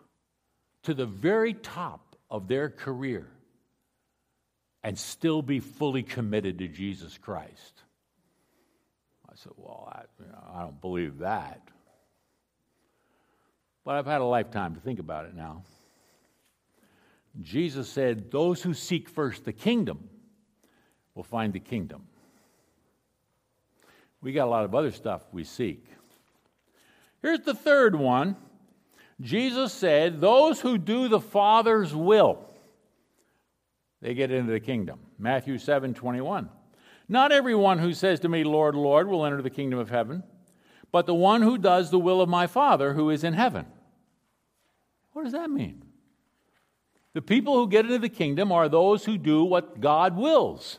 to 0.83 0.95
the 0.95 1.07
very 1.07 1.55
top 1.55 2.17
of 2.31 2.49
their 2.49 2.69
career, 2.69 3.27
and 4.83 4.99
still 4.99 5.43
be 5.43 5.61
fully 5.61 6.03
committed 6.03 6.59
to 6.59 6.69
Jesus 6.69 7.19
Christ. 7.19 7.83
I 9.29 9.33
said, 9.35 9.53
Well, 9.57 9.93
I, 9.93 10.03
you 10.23 10.31
know, 10.31 10.45
I 10.55 10.63
don't 10.63 10.81
believe 10.81 11.19
that. 11.19 11.61
But 13.85 13.95
I've 13.95 14.07
had 14.07 14.21
a 14.21 14.25
lifetime 14.25 14.75
to 14.75 14.81
think 14.81 14.99
about 14.99 15.27
it 15.27 15.35
now. 15.35 15.63
Jesus 17.41 17.89
said, 17.89 18.31
Those 18.31 18.63
who 18.63 18.75
seek 18.75 19.09
first 19.09 19.45
the 19.45 19.53
kingdom 19.53 20.09
will 21.15 21.23
find 21.23 21.53
the 21.53 21.61
kingdom. 21.61 22.07
We 24.23 24.33
got 24.33 24.47
a 24.47 24.51
lot 24.51 24.65
of 24.65 24.75
other 24.75 24.91
stuff 24.91 25.23
we 25.33 25.45
seek. 25.45 25.85
Here's 27.23 27.41
the 27.41 27.55
third 27.55 27.95
one 27.95 28.37
Jesus 29.21 29.73
said, 29.73 30.21
Those 30.21 30.61
who 30.61 30.79
do 30.79 31.09
the 31.09 31.21
Father's 31.21 31.95
will, 31.95 32.39
they 34.03 34.15
get 34.15 34.31
into 34.31 34.53
the 34.53 34.61
kingdom. 34.61 35.01
Matthew 35.19 35.59
7 35.59 35.95
21. 35.95 36.51
Not 37.09 37.33
everyone 37.33 37.79
who 37.79 37.93
says 37.93 38.21
to 38.21 38.29
me, 38.29 38.43
Lord, 38.43 38.75
Lord, 38.75 39.09
will 39.09 39.25
enter 39.25 39.41
the 39.41 39.51
kingdom 39.51 39.79
of 39.79 39.91
heaven, 39.91 40.25
but 40.91 41.07
the 41.07 41.15
one 41.15 41.43
who 41.43 41.57
does 41.57 41.91
the 41.91 41.99
will 41.99 42.21
of 42.21 42.29
my 42.29 42.47
Father 42.47 42.95
who 42.95 43.11
is 43.11 43.23
in 43.23 43.33
heaven. 43.33 43.67
What 45.13 45.23
does 45.23 45.33
that 45.33 45.51
mean? 45.51 45.83
The 47.15 47.23
people 47.23 47.55
who 47.55 47.69
get 47.69 47.87
into 47.87 47.99
the 47.99 48.09
kingdom 48.09 48.53
are 48.53 48.69
those 48.69 49.05
who 49.05 49.17
do 49.17 49.45
what 49.45 49.81
God 49.81 50.17
wills. 50.17 50.79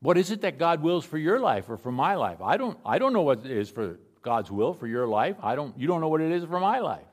What 0.00 0.16
is 0.16 0.30
it 0.30 0.42
that 0.42 0.58
God 0.58 0.82
wills 0.82 1.04
for 1.04 1.18
your 1.18 1.40
life 1.40 1.68
or 1.68 1.76
for 1.76 1.90
my 1.90 2.14
life? 2.14 2.40
I 2.40 2.56
don't, 2.56 2.78
I 2.84 2.98
don't 2.98 3.12
know 3.12 3.22
what 3.22 3.44
it 3.44 3.50
is 3.50 3.68
for 3.68 3.98
God's 4.22 4.50
will 4.50 4.72
for 4.74 4.86
your 4.86 5.06
life. 5.06 5.36
I 5.42 5.56
don't, 5.56 5.76
you 5.78 5.88
don't 5.88 6.00
know 6.00 6.08
what 6.08 6.20
it 6.20 6.30
is 6.30 6.44
for 6.44 6.60
my 6.60 6.78
life. 6.78 7.06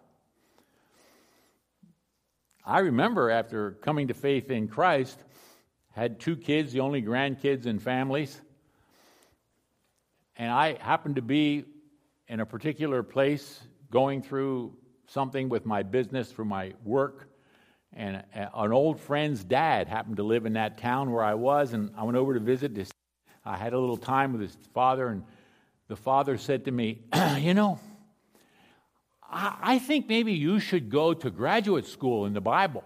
I 2.63 2.79
remember 2.79 3.29
after 3.29 3.71
coming 3.71 4.07
to 4.07 4.13
faith 4.13 4.49
in 4.49 4.67
Christ, 4.67 5.17
had 5.93 6.19
two 6.19 6.35
kids, 6.35 6.73
the 6.73 6.81
only 6.81 7.01
grandkids 7.01 7.65
in 7.65 7.79
families. 7.79 8.41
And 10.35 10.51
I 10.51 10.77
happened 10.79 11.15
to 11.15 11.21
be 11.21 11.65
in 12.27 12.39
a 12.39 12.45
particular 12.45 13.01
place 13.01 13.61
going 13.91 14.21
through 14.21 14.75
something 15.07 15.47
with 15.47 15.65
my 15.65 15.83
business 15.83 16.31
for 16.31 16.43
my 16.43 16.73
work. 16.83 17.29
And 17.95 18.17
uh, 18.35 18.47
an 18.55 18.73
old 18.73 18.99
friend's 18.99 19.43
dad 19.43 19.87
happened 19.87 20.17
to 20.17 20.23
live 20.23 20.45
in 20.45 20.53
that 20.53 20.77
town 20.77 21.11
where 21.11 21.23
I 21.23 21.35
was, 21.35 21.73
and 21.73 21.91
I 21.97 22.03
went 22.03 22.17
over 22.17 22.33
to 22.33 22.39
visit. 22.39 22.75
This, 22.75 22.91
I 23.45 23.57
had 23.57 23.73
a 23.73 23.79
little 23.79 23.97
time 23.97 24.33
with 24.33 24.41
his 24.41 24.57
father, 24.73 25.07
and 25.07 25.23
the 25.87 25.95
father 25.95 26.37
said 26.37 26.65
to 26.65 26.71
me, 26.71 27.03
You 27.39 27.53
know, 27.53 27.79
I, 29.23 29.57
I 29.61 29.79
think 29.79 30.09
maybe 30.09 30.33
you 30.33 30.59
should 30.59 30.89
go 30.89 31.13
to 31.13 31.29
graduate 31.29 31.87
school 31.87 32.25
in 32.25 32.33
the 32.33 32.41
Bible. 32.41 32.83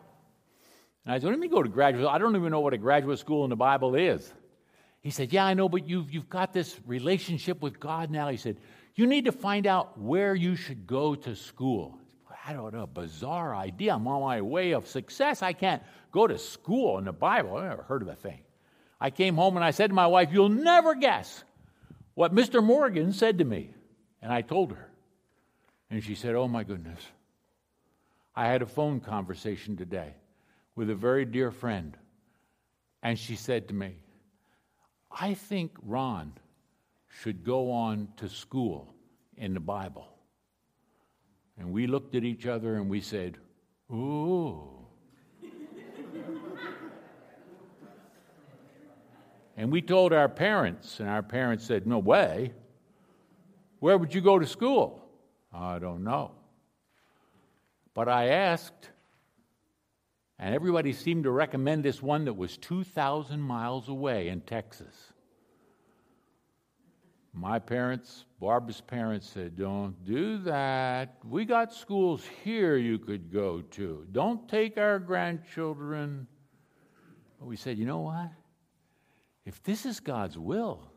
And 1.06 1.14
I 1.14 1.20
said, 1.20 1.30
Let 1.30 1.40
me 1.40 1.48
go 1.48 1.64
to 1.64 1.70
graduate 1.70 2.06
I 2.06 2.18
don't 2.18 2.36
even 2.36 2.52
know 2.52 2.60
what 2.60 2.74
a 2.74 2.78
graduate 2.78 3.20
school 3.20 3.44
in 3.44 3.50
the 3.50 3.56
Bible 3.56 3.96
is. 3.96 4.32
He 5.02 5.12
said, 5.12 5.34
Yeah, 5.34 5.46
I 5.46 5.54
know, 5.54 5.70
but 5.70 5.88
you've, 5.88 6.12
you've 6.12 6.30
got 6.30 6.54
this 6.54 6.80
relationship 6.86 7.62
with 7.62 7.80
God 7.80 8.12
now. 8.12 8.30
He 8.30 8.38
said, 8.38 8.58
You 8.96 9.08
need 9.08 9.26
to 9.26 9.32
find 9.32 9.66
out 9.66 10.00
where 10.00 10.36
you 10.36 10.56
should 10.56 10.86
go 10.86 11.16
to 11.16 11.36
school. 11.36 11.99
I 12.46 12.54
don't 12.54 12.74
know, 12.74 12.88
bizarre 12.88 13.56
idea. 13.56 13.94
I'm 13.94 14.08
on 14.08 14.22
my 14.22 14.42
way 14.42 14.72
of 14.72 14.88
success. 14.88 15.42
I 15.42 15.54
can't 15.54 15.84
go 16.12 16.28
to 16.28 16.38
school 16.38 16.98
in 16.98 17.06
the 17.06 17.12
Bible. 17.12 17.58
I 17.58 17.70
never 17.70 17.84
heard 17.84 18.02
of 18.02 18.08
a 18.08 18.16
thing. 18.16 18.40
I 19.00 19.10
came 19.10 19.36
home 19.36 19.56
and 19.56 19.64
I 19.64 19.72
said 19.72 19.88
to 19.88 19.94
my 19.94 20.08
wife, 20.08 20.30
You'll 20.32 20.50
never 20.50 20.96
guess 20.96 21.44
what 22.16 22.34
Mr. 22.34 22.64
Morgan 22.64 23.14
said 23.14 23.38
to 23.38 23.46
me. 23.46 23.72
And 24.22 24.32
I 24.32 24.42
told 24.42 24.72
her. 24.72 24.90
And 25.90 26.04
she 26.04 26.16
said, 26.16 26.36
Oh 26.36 26.48
my 26.48 26.64
goodness. 26.64 27.00
I 28.36 28.48
had 28.48 28.62
a 28.62 28.68
phone 28.68 29.00
conversation 29.00 29.76
today 29.76 30.14
with 30.76 30.90
a 30.90 30.96
very 30.96 31.26
dear 31.26 31.52
friend. 31.52 31.98
And 33.02 33.18
she 33.18 33.36
said 33.36 33.68
to 33.70 33.74
me, 33.74 33.96
I 35.12 35.34
think 35.34 35.72
Ron 35.84 36.34
should 37.22 37.44
go 37.44 37.72
on 37.72 38.10
to 38.18 38.30
school 38.30 38.94
in 39.36 39.54
the 39.54 39.60
Bible. 39.60 40.08
And 41.60 41.74
we 41.74 41.88
looked 41.88 42.16
at 42.16 42.24
each 42.24 42.48
other 42.48 42.76
and 42.76 42.90
we 42.90 43.02
said, 43.02 43.38
Ooh. 43.92 44.64
and 49.58 49.72
we 49.72 49.82
told 49.82 50.14
our 50.14 50.30
parents, 50.30 51.02
and 51.02 51.10
our 51.10 51.22
parents 51.22 51.66
said, 51.66 51.86
No 51.86 52.00
way. 52.00 52.54
Where 53.80 53.98
would 53.98 54.14
you 54.14 54.22
go 54.22 54.40
to 54.40 54.48
school? 54.48 55.06
I 55.54 55.80
don't 55.80 56.04
know. 56.04 56.32
But 57.94 58.08
I 58.08 58.30
asked, 58.30 58.90
and 60.38 60.56
everybody 60.56 60.94
seemed 60.94 61.26
to 61.26 61.32
recommend 61.32 61.84
this 61.84 62.02
one 62.02 62.26
that 62.26 62.34
was 62.34 62.58
2,000 62.58 63.42
miles 63.42 63.90
away 63.90 64.30
in 64.30 64.42
Texas. 64.42 65.09
My 67.34 67.60
parents, 67.60 68.26
Barbara's 68.40 68.82
parents 68.82 69.30
said, 69.30 69.56
Don't 69.56 70.04
do 70.04 70.40
that. 70.40 71.18
We 71.24 71.46
got 71.46 71.74
schools 71.74 72.24
here 72.44 72.78
you 72.78 72.98
could 72.98 73.32
go 73.32 73.62
to. 73.62 74.06
Don't 74.12 74.50
take 74.50 74.78
our 74.78 75.00
grandchildren. 75.00 76.28
But 77.40 77.48
we 77.48 77.56
said, 77.56 77.78
You 77.78 77.86
know 77.86 78.00
what? 78.00 78.32
If 79.46 79.62
this 79.64 79.86
is 79.86 80.00
God's 80.00 80.38
will, 80.38 80.92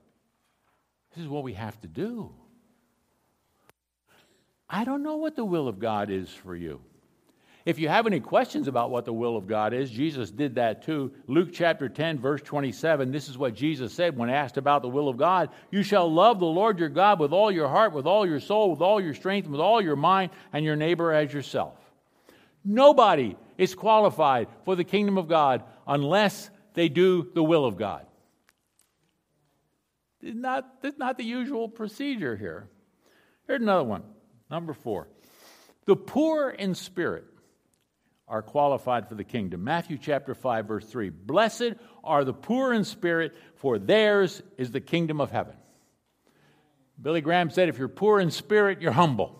this 1.14 1.22
is 1.22 1.28
what 1.28 1.42
we 1.42 1.52
have 1.52 1.80
to 1.82 1.88
do. 1.88 2.34
I 4.68 4.84
don't 4.84 5.02
know 5.02 5.16
what 5.16 5.36
the 5.36 5.44
will 5.44 5.68
of 5.68 5.78
God 5.78 6.10
is 6.10 6.30
for 6.30 6.56
you. 6.56 6.80
If 7.64 7.78
you 7.78 7.88
have 7.88 8.06
any 8.06 8.18
questions 8.18 8.66
about 8.66 8.90
what 8.90 9.04
the 9.04 9.12
will 9.12 9.36
of 9.36 9.46
God 9.46 9.72
is, 9.72 9.90
Jesus 9.90 10.30
did 10.30 10.56
that 10.56 10.82
too. 10.82 11.12
Luke 11.28 11.50
chapter 11.52 11.88
10, 11.88 12.18
verse 12.18 12.42
27, 12.42 13.12
this 13.12 13.28
is 13.28 13.38
what 13.38 13.54
Jesus 13.54 13.92
said 13.92 14.16
when 14.16 14.30
asked 14.30 14.56
about 14.56 14.82
the 14.82 14.88
will 14.88 15.08
of 15.08 15.16
God 15.16 15.50
You 15.70 15.84
shall 15.84 16.12
love 16.12 16.40
the 16.40 16.46
Lord 16.46 16.78
your 16.80 16.88
God 16.88 17.20
with 17.20 17.32
all 17.32 17.52
your 17.52 17.68
heart, 17.68 17.92
with 17.92 18.06
all 18.06 18.26
your 18.26 18.40
soul, 18.40 18.70
with 18.70 18.80
all 18.80 19.00
your 19.00 19.14
strength, 19.14 19.48
with 19.48 19.60
all 19.60 19.80
your 19.80 19.96
mind, 19.96 20.32
and 20.52 20.64
your 20.64 20.74
neighbor 20.74 21.12
as 21.12 21.32
yourself. 21.32 21.78
Nobody 22.64 23.36
is 23.58 23.74
qualified 23.74 24.48
for 24.64 24.74
the 24.74 24.84
kingdom 24.84 25.16
of 25.16 25.28
God 25.28 25.62
unless 25.86 26.50
they 26.74 26.88
do 26.88 27.30
the 27.34 27.44
will 27.44 27.64
of 27.64 27.76
God. 27.76 28.06
Not, 30.20 30.84
not 30.98 31.16
the 31.16 31.24
usual 31.24 31.68
procedure 31.68 32.36
here. 32.36 32.68
Here's 33.46 33.60
another 33.60 33.84
one. 33.84 34.02
Number 34.50 34.72
four. 34.72 35.08
The 35.84 35.96
poor 35.96 36.50
in 36.50 36.74
spirit 36.74 37.24
are 38.32 38.40
qualified 38.40 39.10
for 39.10 39.14
the 39.14 39.24
kingdom. 39.24 39.62
Matthew 39.62 39.98
chapter 39.98 40.34
5 40.34 40.66
verse 40.66 40.86
3. 40.86 41.10
Blessed 41.10 41.74
are 42.02 42.24
the 42.24 42.32
poor 42.32 42.72
in 42.72 42.82
spirit, 42.84 43.34
for 43.56 43.78
theirs 43.78 44.42
is 44.56 44.70
the 44.70 44.80
kingdom 44.80 45.20
of 45.20 45.30
heaven. 45.30 45.54
Billy 47.00 47.20
Graham 47.20 47.50
said 47.50 47.68
if 47.68 47.76
you're 47.76 47.88
poor 47.88 48.20
in 48.20 48.30
spirit, 48.30 48.80
you're 48.80 48.90
humble. 48.90 49.38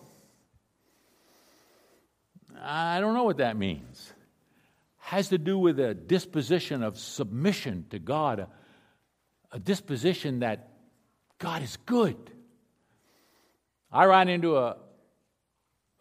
I 2.61 2.99
don't 2.99 3.15
know 3.15 3.23
what 3.23 3.37
that 3.37 3.57
means. 3.57 4.13
Has 4.97 5.29
to 5.29 5.39
do 5.39 5.57
with 5.57 5.79
a 5.79 5.95
disposition 5.95 6.83
of 6.83 6.99
submission 6.99 7.87
to 7.89 7.97
God, 7.97 8.41
a, 8.41 8.49
a 9.51 9.59
disposition 9.59 10.41
that 10.41 10.69
God 11.39 11.63
is 11.63 11.77
good. 11.87 12.29
I 13.91 14.05
ran 14.05 14.29
into 14.29 14.55
a, 14.55 14.77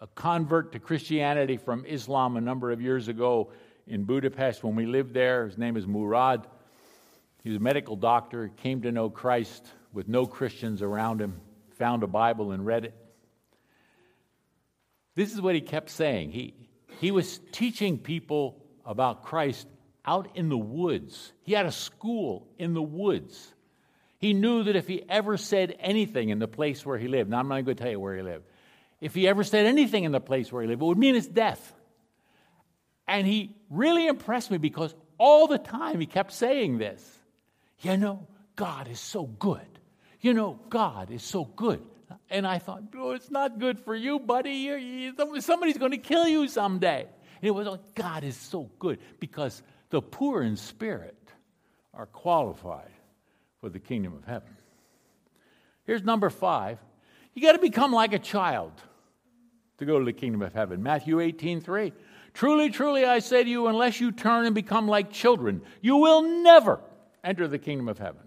a 0.02 0.08
convert 0.16 0.72
to 0.72 0.80
Christianity 0.80 1.56
from 1.56 1.86
Islam 1.86 2.36
a 2.36 2.40
number 2.40 2.72
of 2.72 2.82
years 2.82 3.06
ago 3.06 3.52
in 3.86 4.02
Budapest 4.02 4.64
when 4.64 4.74
we 4.74 4.84
lived 4.84 5.14
there. 5.14 5.46
His 5.46 5.56
name 5.56 5.76
is 5.76 5.86
Murad. 5.86 6.44
He 7.44 7.50
was 7.50 7.58
a 7.58 7.60
medical 7.60 7.94
doctor, 7.94 8.48
came 8.48 8.82
to 8.82 8.90
know 8.90 9.08
Christ 9.08 9.64
with 9.92 10.08
no 10.08 10.26
Christians 10.26 10.82
around 10.82 11.20
him, 11.20 11.40
found 11.78 12.02
a 12.02 12.08
Bible 12.08 12.50
and 12.50 12.66
read 12.66 12.86
it. 12.86 12.94
This 15.14 15.32
is 15.32 15.40
what 15.40 15.54
he 15.54 15.60
kept 15.60 15.88
saying. 15.88 16.32
He, 16.32 16.54
he 17.00 17.12
was 17.12 17.38
teaching 17.52 17.96
people 17.96 18.60
about 18.84 19.22
Christ 19.22 19.68
out 20.04 20.30
in 20.34 20.48
the 20.48 20.58
woods. 20.58 21.32
He 21.42 21.52
had 21.52 21.66
a 21.66 21.72
school 21.72 22.48
in 22.58 22.74
the 22.74 22.82
woods. 22.82 23.54
He 24.18 24.32
knew 24.32 24.64
that 24.64 24.74
if 24.74 24.88
he 24.88 25.04
ever 25.08 25.36
said 25.36 25.76
anything 25.78 26.30
in 26.30 26.40
the 26.40 26.48
place 26.48 26.84
where 26.84 26.98
he 26.98 27.06
lived, 27.06 27.30
now 27.30 27.38
I'm 27.38 27.46
not 27.46 27.64
going 27.64 27.76
to 27.76 27.82
tell 27.84 27.92
you 27.92 28.00
where 28.00 28.16
he 28.16 28.22
lived, 28.22 28.46
if 29.02 29.16
he 29.16 29.26
ever 29.26 29.42
said 29.42 29.66
anything 29.66 30.04
in 30.04 30.12
the 30.12 30.20
place 30.20 30.52
where 30.52 30.62
he 30.62 30.68
lived, 30.68 30.80
it 30.80 30.84
would 30.84 30.96
mean 30.96 31.16
his 31.16 31.26
death. 31.26 31.74
And 33.08 33.26
he 33.26 33.56
really 33.68 34.06
impressed 34.06 34.48
me 34.48 34.58
because 34.58 34.94
all 35.18 35.48
the 35.48 35.58
time 35.58 35.98
he 35.98 36.06
kept 36.06 36.32
saying 36.32 36.78
this. 36.78 37.04
You 37.80 37.96
know, 37.96 38.28
God 38.54 38.86
is 38.86 39.00
so 39.00 39.24
good. 39.24 39.66
You 40.20 40.34
know, 40.34 40.60
God 40.68 41.10
is 41.10 41.24
so 41.24 41.44
good. 41.44 41.82
And 42.30 42.46
I 42.46 42.60
thought, 42.60 42.84
oh, 42.96 43.10
it's 43.10 43.28
not 43.28 43.58
good 43.58 43.80
for 43.80 43.96
you, 43.96 44.20
buddy. 44.20 45.12
Somebody's 45.40 45.78
going 45.78 45.90
to 45.90 45.98
kill 45.98 46.28
you 46.28 46.46
someday. 46.46 47.00
And 47.00 47.48
it 47.48 47.50
was 47.50 47.66
like, 47.66 47.96
God 47.96 48.22
is 48.22 48.36
so 48.36 48.70
good 48.78 49.00
because 49.18 49.64
the 49.90 50.00
poor 50.00 50.42
in 50.42 50.56
spirit 50.56 51.18
are 51.92 52.06
qualified 52.06 52.92
for 53.60 53.68
the 53.68 53.80
kingdom 53.80 54.14
of 54.14 54.24
heaven. 54.24 54.56
Here's 55.86 56.04
number 56.04 56.30
five 56.30 56.78
you 57.34 57.42
got 57.42 57.52
to 57.52 57.58
become 57.58 57.92
like 57.92 58.12
a 58.12 58.20
child 58.20 58.80
to 59.78 59.84
go 59.84 59.98
to 59.98 60.04
the 60.04 60.12
kingdom 60.12 60.42
of 60.42 60.52
heaven. 60.52 60.82
Matthew 60.82 61.20
18, 61.20 61.60
3. 61.60 61.92
Truly, 62.34 62.70
truly, 62.70 63.04
I 63.04 63.18
say 63.18 63.44
to 63.44 63.50
you, 63.50 63.66
unless 63.66 64.00
you 64.00 64.12
turn 64.12 64.46
and 64.46 64.54
become 64.54 64.88
like 64.88 65.10
children, 65.10 65.62
you 65.80 65.96
will 65.96 66.22
never 66.22 66.80
enter 67.22 67.46
the 67.46 67.58
kingdom 67.58 67.88
of 67.88 67.98
heaven. 67.98 68.22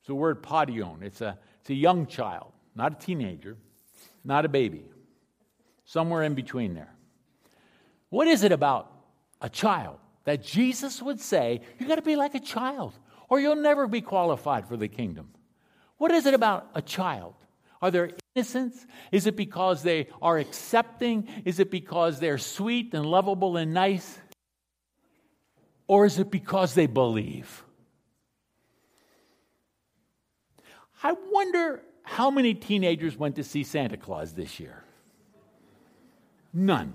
It's 0.00 0.08
the 0.08 0.14
word 0.14 0.42
paidion. 0.42 1.02
It's 1.02 1.20
a, 1.20 1.38
it's 1.60 1.70
a 1.70 1.74
young 1.74 2.06
child, 2.06 2.52
not 2.74 2.92
a 2.92 3.04
teenager, 3.04 3.56
not 4.24 4.44
a 4.44 4.48
baby, 4.48 4.84
somewhere 5.84 6.22
in 6.22 6.34
between 6.34 6.74
there. 6.74 6.94
What 8.08 8.26
is 8.26 8.42
it 8.42 8.52
about 8.52 8.90
a 9.40 9.48
child 9.48 9.98
that 10.24 10.42
Jesus 10.42 11.02
would 11.02 11.20
say, 11.20 11.60
you 11.78 11.86
got 11.86 11.96
to 11.96 12.02
be 12.02 12.16
like 12.16 12.34
a 12.34 12.40
child, 12.40 12.98
or 13.28 13.40
you'll 13.40 13.56
never 13.56 13.86
be 13.86 14.00
qualified 14.00 14.66
for 14.66 14.76
the 14.76 14.88
kingdom? 14.88 15.28
What 15.98 16.12
is 16.12 16.26
it 16.26 16.34
about 16.34 16.68
a 16.74 16.80
child? 16.80 17.34
Are 17.82 17.90
there 17.90 18.12
innocence? 18.38 18.86
Is 19.10 19.26
it 19.26 19.36
because 19.36 19.82
they 19.82 20.06
are 20.22 20.38
accepting? 20.38 21.28
Is 21.44 21.58
it 21.58 21.70
because 21.70 22.20
they're 22.20 22.38
sweet 22.38 22.94
and 22.94 23.04
lovable 23.04 23.56
and 23.56 23.74
nice? 23.74 24.18
Or 25.88 26.06
is 26.06 26.18
it 26.18 26.30
because 26.30 26.74
they 26.74 26.86
believe? 26.86 27.64
I 31.02 31.14
wonder 31.30 31.82
how 32.02 32.30
many 32.30 32.54
teenagers 32.54 33.16
went 33.16 33.36
to 33.36 33.44
see 33.44 33.64
Santa 33.64 33.96
Claus 33.96 34.32
this 34.32 34.60
year? 34.60 34.84
None. 36.52 36.94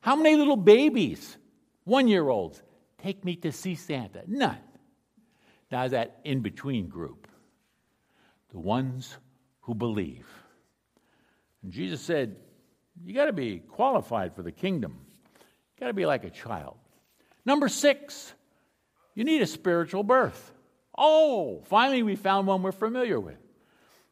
How 0.00 0.16
many 0.16 0.36
little 0.36 0.56
babies, 0.56 1.36
one 1.84 2.08
year 2.08 2.28
olds, 2.28 2.60
take 2.98 3.24
me 3.24 3.36
to 3.36 3.52
see 3.52 3.76
Santa? 3.76 4.22
None. 4.26 4.58
Now, 5.70 5.88
that 5.88 6.20
in 6.24 6.40
between 6.40 6.88
group 6.88 7.28
the 8.52 8.58
ones 8.58 9.16
who 9.62 9.74
believe. 9.74 10.26
And 11.62 11.72
Jesus 11.72 12.00
said, 12.00 12.36
You 13.04 13.14
got 13.14 13.26
to 13.26 13.32
be 13.32 13.58
qualified 13.58 14.34
for 14.34 14.42
the 14.42 14.52
kingdom. 14.52 14.98
You 15.34 15.80
got 15.80 15.86
to 15.88 15.94
be 15.94 16.06
like 16.06 16.24
a 16.24 16.30
child. 16.30 16.76
Number 17.44 17.68
six, 17.68 18.32
you 19.14 19.24
need 19.24 19.42
a 19.42 19.46
spiritual 19.46 20.04
birth. 20.04 20.52
Oh, 20.96 21.62
finally 21.66 22.02
we 22.02 22.16
found 22.16 22.46
one 22.46 22.62
we're 22.62 22.72
familiar 22.72 23.18
with. 23.18 23.38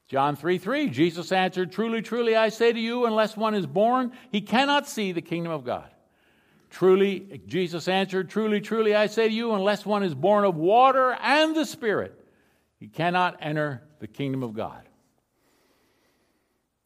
John 0.09 0.35
3 0.35 0.59
3, 0.59 0.89
Jesus 0.89 1.31
answered, 1.31 1.71
Truly, 1.71 2.03
truly, 2.03 2.35
I 2.35 2.49
say 2.49 2.73
to 2.73 2.81
you, 2.81 3.07
unless 3.07 3.37
one 3.37 3.55
is 3.55 3.67
born, 3.67 4.13
he 4.33 4.41
cannot 4.41 4.89
see 4.89 5.13
the 5.13 5.23
kingdom 5.23 5.53
of 5.53 5.65
God. 5.65 5.89
Truly, 6.71 7.41
Jesus 7.47 7.87
answered, 7.87 8.31
Truly, 8.31 8.61
truly, 8.61 8.95
I 8.95 9.07
say 9.07 9.29
to 9.29 9.35
you, 9.35 9.55
unless 9.55 9.87
one 9.87 10.03
is 10.03 10.15
born 10.15 10.45
of 10.45 10.57
water 10.57 11.13
and 11.21 11.55
the 11.55 11.65
Spirit, 11.65 12.17
he 12.79 12.89
cannot 12.89 13.39
enter 13.41 13.83
the 14.01 14.09
kingdom 14.09 14.43
of 14.43 14.55
God. 14.55 14.89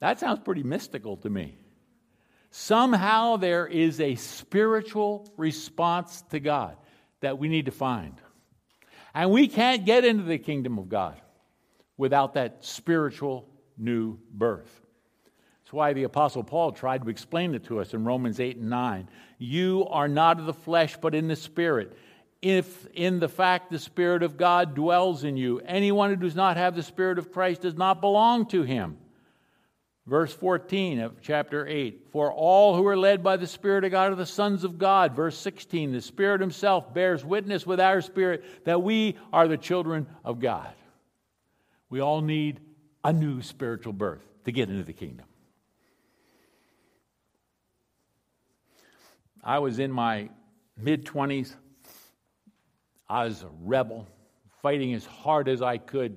That 0.00 0.20
sounds 0.20 0.40
pretty 0.40 0.62
mystical 0.62 1.16
to 1.18 1.31
me. 1.31 1.57
Somehow 2.50 3.37
there 3.37 3.66
is 3.66 4.00
a 4.00 4.14
spiritual 4.16 5.33
response 5.37 6.22
to 6.31 6.38
God 6.38 6.77
that 7.20 7.38
we 7.38 7.48
need 7.48 7.66
to 7.66 7.72
find. 7.72 8.20
And 9.14 9.31
we 9.31 9.48
can't 9.48 9.85
get 9.85 10.05
into 10.05 10.24
the 10.24 10.38
kingdom 10.38 10.79
of 10.79 10.88
God 10.88 11.20
without 11.96 12.35
that 12.35 12.64
spiritual 12.64 13.48
new 13.79 14.18
birth. 14.33 14.83
That's 15.62 15.72
why 15.72 15.94
the 15.94 16.03
Apostle 16.03 16.44
Paul 16.44 16.72
tried 16.72 17.03
to 17.03 17.09
explain 17.09 17.55
it 17.55 17.64
to 17.64 17.81
us 17.81 17.94
in 17.94 18.05
Romans 18.05 18.38
8 18.38 18.59
and 18.59 18.68
9. 18.68 19.09
You 19.38 19.87
are 19.88 20.09
not 20.09 20.38
of 20.38 20.46
the 20.46 20.53
flesh, 20.53 20.96
but 21.00 21.14
in 21.14 21.29
the 21.29 21.37
Spirit. 21.37 21.96
If 22.45 22.87
in 22.93 23.21
the 23.21 23.29
fact 23.29 23.71
the 23.71 23.79
Spirit 23.79 24.23
of 24.23 24.37
God 24.37 24.75
dwells 24.75 25.25
in 25.25 25.39
you, 25.39 25.61
anyone 25.61 26.11
who 26.11 26.17
does 26.17 26.37
not 26.37 26.59
have 26.59 26.77
the 26.77 26.83
Spirit 26.83 27.19
of 27.19 27.33
Christ 27.33 27.63
does 27.63 27.75
not 27.75 28.03
belong 28.03 28.45
to 28.49 28.65
him. 28.65 28.99
Verse 30.07 30.31
14 30.31 31.01
of 31.01 31.23
chapter 31.23 31.67
8 31.67 32.09
For 32.13 32.31
all 32.31 32.77
who 32.77 32.87
are 32.87 32.99
led 32.99 33.23
by 33.23 33.39
the 33.39 33.47
Spirit 33.47 33.85
of 33.85 33.93
God 33.93 34.13
are 34.13 34.15
the 34.15 34.27
sons 34.27 34.63
of 34.63 34.77
God. 34.77 35.15
Verse 35.17 35.39
16 35.39 35.93
The 35.93 36.03
Spirit 36.03 36.43
Himself 36.43 36.93
bears 36.93 37.25
witness 37.25 37.67
with 37.67 37.81
our 37.81 38.03
spirit 38.03 38.45
that 38.67 38.83
we 38.83 39.17
are 39.33 39.49
the 39.49 39.57
children 39.57 40.07
of 40.23 40.39
God. 40.39 40.75
We 41.89 42.01
all 42.01 42.21
need 42.21 42.61
a 43.03 43.15
new 43.15 43.41
spiritual 43.41 43.95
birth 43.95 44.21
to 44.45 44.53
get 44.53 44.69
into 44.69 44.85
the 44.85 44.93
kingdom. 44.93 45.25
I 49.43 49.61
was 49.61 49.79
in 49.79 49.91
my 49.91 50.29
mid 50.77 51.07
20s. 51.07 51.55
I 53.09 53.25
was 53.25 53.43
a 53.43 53.51
rebel, 53.62 54.07
fighting 54.62 54.95
as 54.95 55.05
hard 55.05 55.49
as 55.49 55.62
I 55.62 55.79
could 55.79 56.17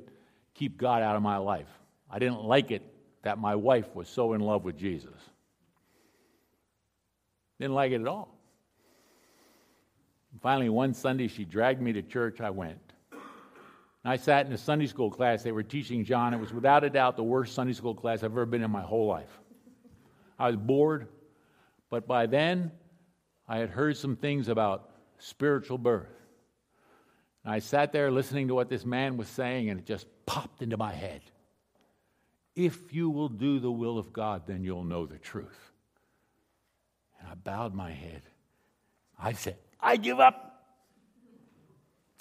keep 0.53 0.77
God 0.77 1.03
out 1.03 1.15
of 1.15 1.21
my 1.21 1.37
life. 1.37 1.67
I 2.09 2.19
didn't 2.19 2.43
like 2.43 2.71
it 2.71 2.81
that 3.23 3.37
my 3.37 3.55
wife 3.55 3.93
was 3.93 4.07
so 4.07 4.33
in 4.33 4.41
love 4.41 4.63
with 4.63 4.77
Jesus. 4.77 5.19
Didn't 7.59 7.75
like 7.75 7.91
it 7.91 8.01
at 8.01 8.07
all. 8.07 8.33
Finally, 10.41 10.69
one 10.69 10.93
Sunday, 10.93 11.27
she 11.27 11.43
dragged 11.43 11.81
me 11.81 11.91
to 11.93 12.01
church. 12.01 12.41
I 12.41 12.51
went. 12.51 12.79
I 14.05 14.15
sat 14.15 14.45
in 14.45 14.53
a 14.53 14.57
Sunday 14.57 14.87
school 14.87 15.11
class. 15.11 15.43
They 15.43 15.51
were 15.51 15.63
teaching 15.63 16.05
John. 16.05 16.33
It 16.33 16.39
was 16.39 16.53
without 16.53 16.85
a 16.85 16.89
doubt 16.89 17.17
the 17.17 17.23
worst 17.23 17.53
Sunday 17.53 17.73
school 17.73 17.93
class 17.93 18.19
I've 18.19 18.31
ever 18.31 18.45
been 18.45 18.63
in 18.63 18.71
my 18.71 18.81
whole 18.81 19.07
life. 19.07 19.39
I 20.39 20.47
was 20.47 20.55
bored, 20.55 21.07
but 21.89 22.07
by 22.07 22.25
then 22.27 22.71
I 23.49 23.57
had 23.57 23.69
heard 23.69 23.97
some 23.97 24.15
things 24.15 24.47
about 24.47 24.91
spiritual 25.17 25.77
birth. 25.77 26.16
And 27.47 27.55
I 27.55 27.59
sat 27.59 27.93
there 27.93 28.11
listening 28.11 28.49
to 28.49 28.55
what 28.55 28.67
this 28.67 28.85
man 28.85 29.15
was 29.15 29.29
saying, 29.29 29.69
and 29.69 29.79
it 29.79 29.85
just 29.85 30.05
popped 30.25 30.61
into 30.61 30.75
my 30.75 30.91
head. 30.91 31.21
If 32.57 32.93
you 32.93 33.09
will 33.09 33.29
do 33.29 33.59
the 33.59 33.71
will 33.71 33.97
of 33.97 34.11
God, 34.11 34.41
then 34.47 34.65
you'll 34.65 34.83
know 34.83 35.05
the 35.05 35.17
truth. 35.17 35.57
And 37.17 37.29
I 37.29 37.35
bowed 37.35 37.73
my 37.73 37.89
head. 37.89 38.21
I 39.17 39.31
said, 39.31 39.55
I 39.79 39.95
give 39.95 40.19
up. 40.19 40.65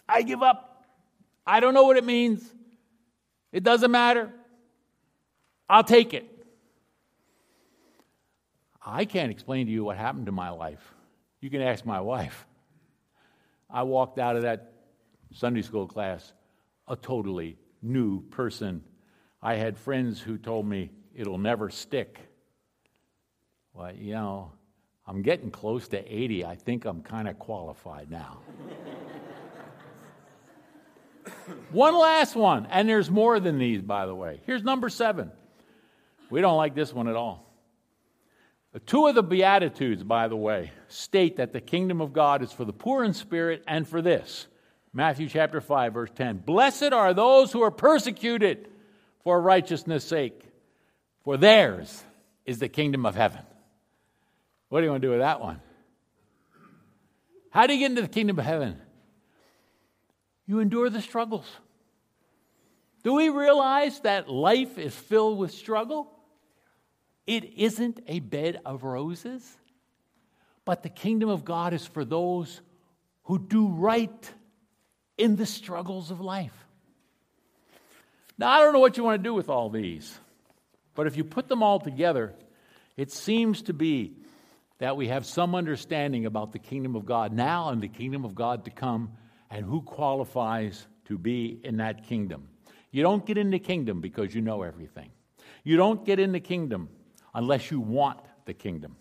I 0.08 0.22
give 0.22 0.44
up. 0.44 0.84
I 1.44 1.58
don't 1.58 1.74
know 1.74 1.86
what 1.86 1.96
it 1.96 2.04
means. 2.04 2.48
It 3.50 3.64
doesn't 3.64 3.90
matter. 3.90 4.30
I'll 5.68 5.82
take 5.82 6.14
it. 6.14 6.46
I 8.80 9.06
can't 9.06 9.32
explain 9.32 9.66
to 9.66 9.72
you 9.72 9.82
what 9.82 9.96
happened 9.96 10.26
to 10.26 10.32
my 10.32 10.50
life. 10.50 10.94
You 11.40 11.50
can 11.50 11.62
ask 11.62 11.84
my 11.84 12.00
wife. 12.00 12.46
I 13.68 13.82
walked 13.82 14.20
out 14.20 14.36
of 14.36 14.42
that 14.42 14.74
Sunday 15.37 15.61
school 15.61 15.87
class 15.87 16.33
a 16.88 16.96
totally 16.96 17.59
new 17.83 18.22
person 18.22 18.83
I 19.42 19.57
had 19.57 19.77
friends 19.77 20.20
who 20.20 20.38
told 20.38 20.66
me 20.66 20.90
it'll 21.14 21.37
never 21.37 21.68
stick. 21.68 22.18
Well, 23.75 23.94
you 23.94 24.14
know, 24.14 24.53
I'm 25.07 25.20
getting 25.20 25.51
close 25.51 25.88
to 25.88 25.99
80. 25.99 26.46
I 26.46 26.57
think 26.57 26.87
I'm 26.87 27.03
kind 27.03 27.29
of 27.29 27.38
qualified 27.38 28.11
now. 28.11 28.38
one 31.70 31.96
last 31.96 32.35
one, 32.35 32.66
and 32.70 32.88
there's 32.88 33.11
more 33.11 33.38
than 33.38 33.59
these, 33.59 33.83
by 33.83 34.07
the 34.07 34.14
way. 34.14 34.40
Here's 34.46 34.62
number 34.62 34.88
seven. 34.88 35.31
We 36.31 36.40
don't 36.40 36.57
like 36.57 36.75
this 36.75 36.94
one 36.94 37.09
at 37.09 37.14
all. 37.14 37.44
Two 38.87 39.07
of 39.07 39.14
the 39.14 39.22
Beatitudes, 39.22 40.03
by 40.03 40.29
the 40.29 40.37
way, 40.37 40.72
state 40.88 41.37
that 41.37 41.53
the 41.53 41.61
kingdom 41.61 42.01
of 42.01 42.12
God 42.12 42.42
is 42.42 42.53
for 42.53 42.64
the 42.64 42.72
poor 42.72 43.05
in 43.05 43.12
spirit 43.12 43.62
and 43.68 43.87
for 43.87 44.03
this. 44.03 44.46
Matthew 44.92 45.29
chapter 45.29 45.61
5, 45.61 45.92
verse 45.92 46.11
10. 46.14 46.38
Blessed 46.38 46.92
are 46.92 47.12
those 47.12 47.53
who 47.53 47.62
are 47.62 47.70
persecuted 47.70 48.68
for 49.22 49.40
righteousness' 49.40 50.05
sake, 50.05 50.42
for 51.25 51.37
theirs 51.37 52.03
is 52.44 52.59
the 52.59 52.68
kingdom 52.68 53.05
of 53.05 53.14
heaven. 53.14 53.42
What 54.68 54.81
do 54.81 54.85
you 54.85 54.90
want 54.90 55.03
to 55.03 55.09
do 55.09 55.12
with 55.12 55.20
that 55.20 55.40
one? 55.40 55.61
How 57.51 57.66
do 57.66 57.75
you 57.75 57.81
get 57.81 57.90
into 57.90 58.03
the 58.03 58.09
kingdom 58.09 58.38
of 58.38 58.44
heaven? 58.44 58.79
You 60.46 60.61
endure 60.61 60.90
the 60.90 61.03
struggles. 61.03 61.51
Do 63.03 63.14
we 63.14 63.29
realize 63.29 64.01
that 64.01 64.29
life 64.29 64.79
is 64.79 64.94
filled 64.94 65.38
with 65.38 65.53
struggle? 65.53 66.11
It 67.27 67.44
isn't 67.57 68.01
a 68.07 68.20
bed 68.20 68.61
of 68.64 68.85
roses, 68.85 69.44
but 70.64 70.83
the 70.83 70.88
kingdom 70.88 71.29
of 71.29 71.44
God 71.44 71.72
is 71.72 71.87
for 71.87 72.05
those 72.05 72.61
who 73.25 73.38
do 73.38 73.68
right 73.68 74.33
in 75.18 75.37
the 75.37 75.46
struggles 75.46 76.11
of 76.11 76.20
life. 76.20 76.66
Now, 78.38 78.50
I 78.50 78.61
don't 78.61 78.72
know 78.72 78.81
what 78.81 78.96
you 78.96 79.05
want 79.05 79.22
to 79.22 79.29
do 79.29 79.35
with 79.35 79.48
all 79.48 79.70
these, 79.70 80.18
but 80.94 81.07
if 81.07 81.16
you 81.16 81.24
put 81.24 81.48
them 81.48 81.62
all 81.62 81.81
together, 81.81 82.35
it 82.96 83.11
seems 83.11 83.62
to 83.62 83.72
be 83.72 84.16
that 84.79 84.96
we 84.96 85.09
have 85.09 85.24
some 85.24 85.55
understanding 85.55 86.26
about 86.26 86.52
the 86.52 86.59
kingdom 86.59 86.96
of 86.96 87.07
God 87.07 87.33
now 87.33 87.70
and 87.70 87.81
the 87.81 87.88
kingdom 87.88 88.24
of 88.24 88.35
God 88.35 88.64
to 88.66 88.70
come 88.70 89.12
and 89.50 89.64
who 89.64 89.81
qualifies 89.81 90.87
to 91.07 91.16
be 91.16 91.61
in 91.64 91.79
that 91.79 92.05
kingdom. 92.05 92.48
You 92.90 93.02
don't 93.02 93.24
get 93.24 93.38
in 93.38 93.50
the 93.50 93.59
kingdom 93.59 94.00
because 94.00 94.35
you 94.35 94.42
know 94.42 94.62
everything. 94.62 95.11
You 95.64 95.76
don't 95.76 96.05
get 96.05 96.18
in 96.18 96.33
the 96.33 96.40
kingdom 96.40 96.88
unless 97.35 97.70
you 97.70 97.81
want 97.81 98.20
the 98.44 98.55
kingdom. 98.55 98.96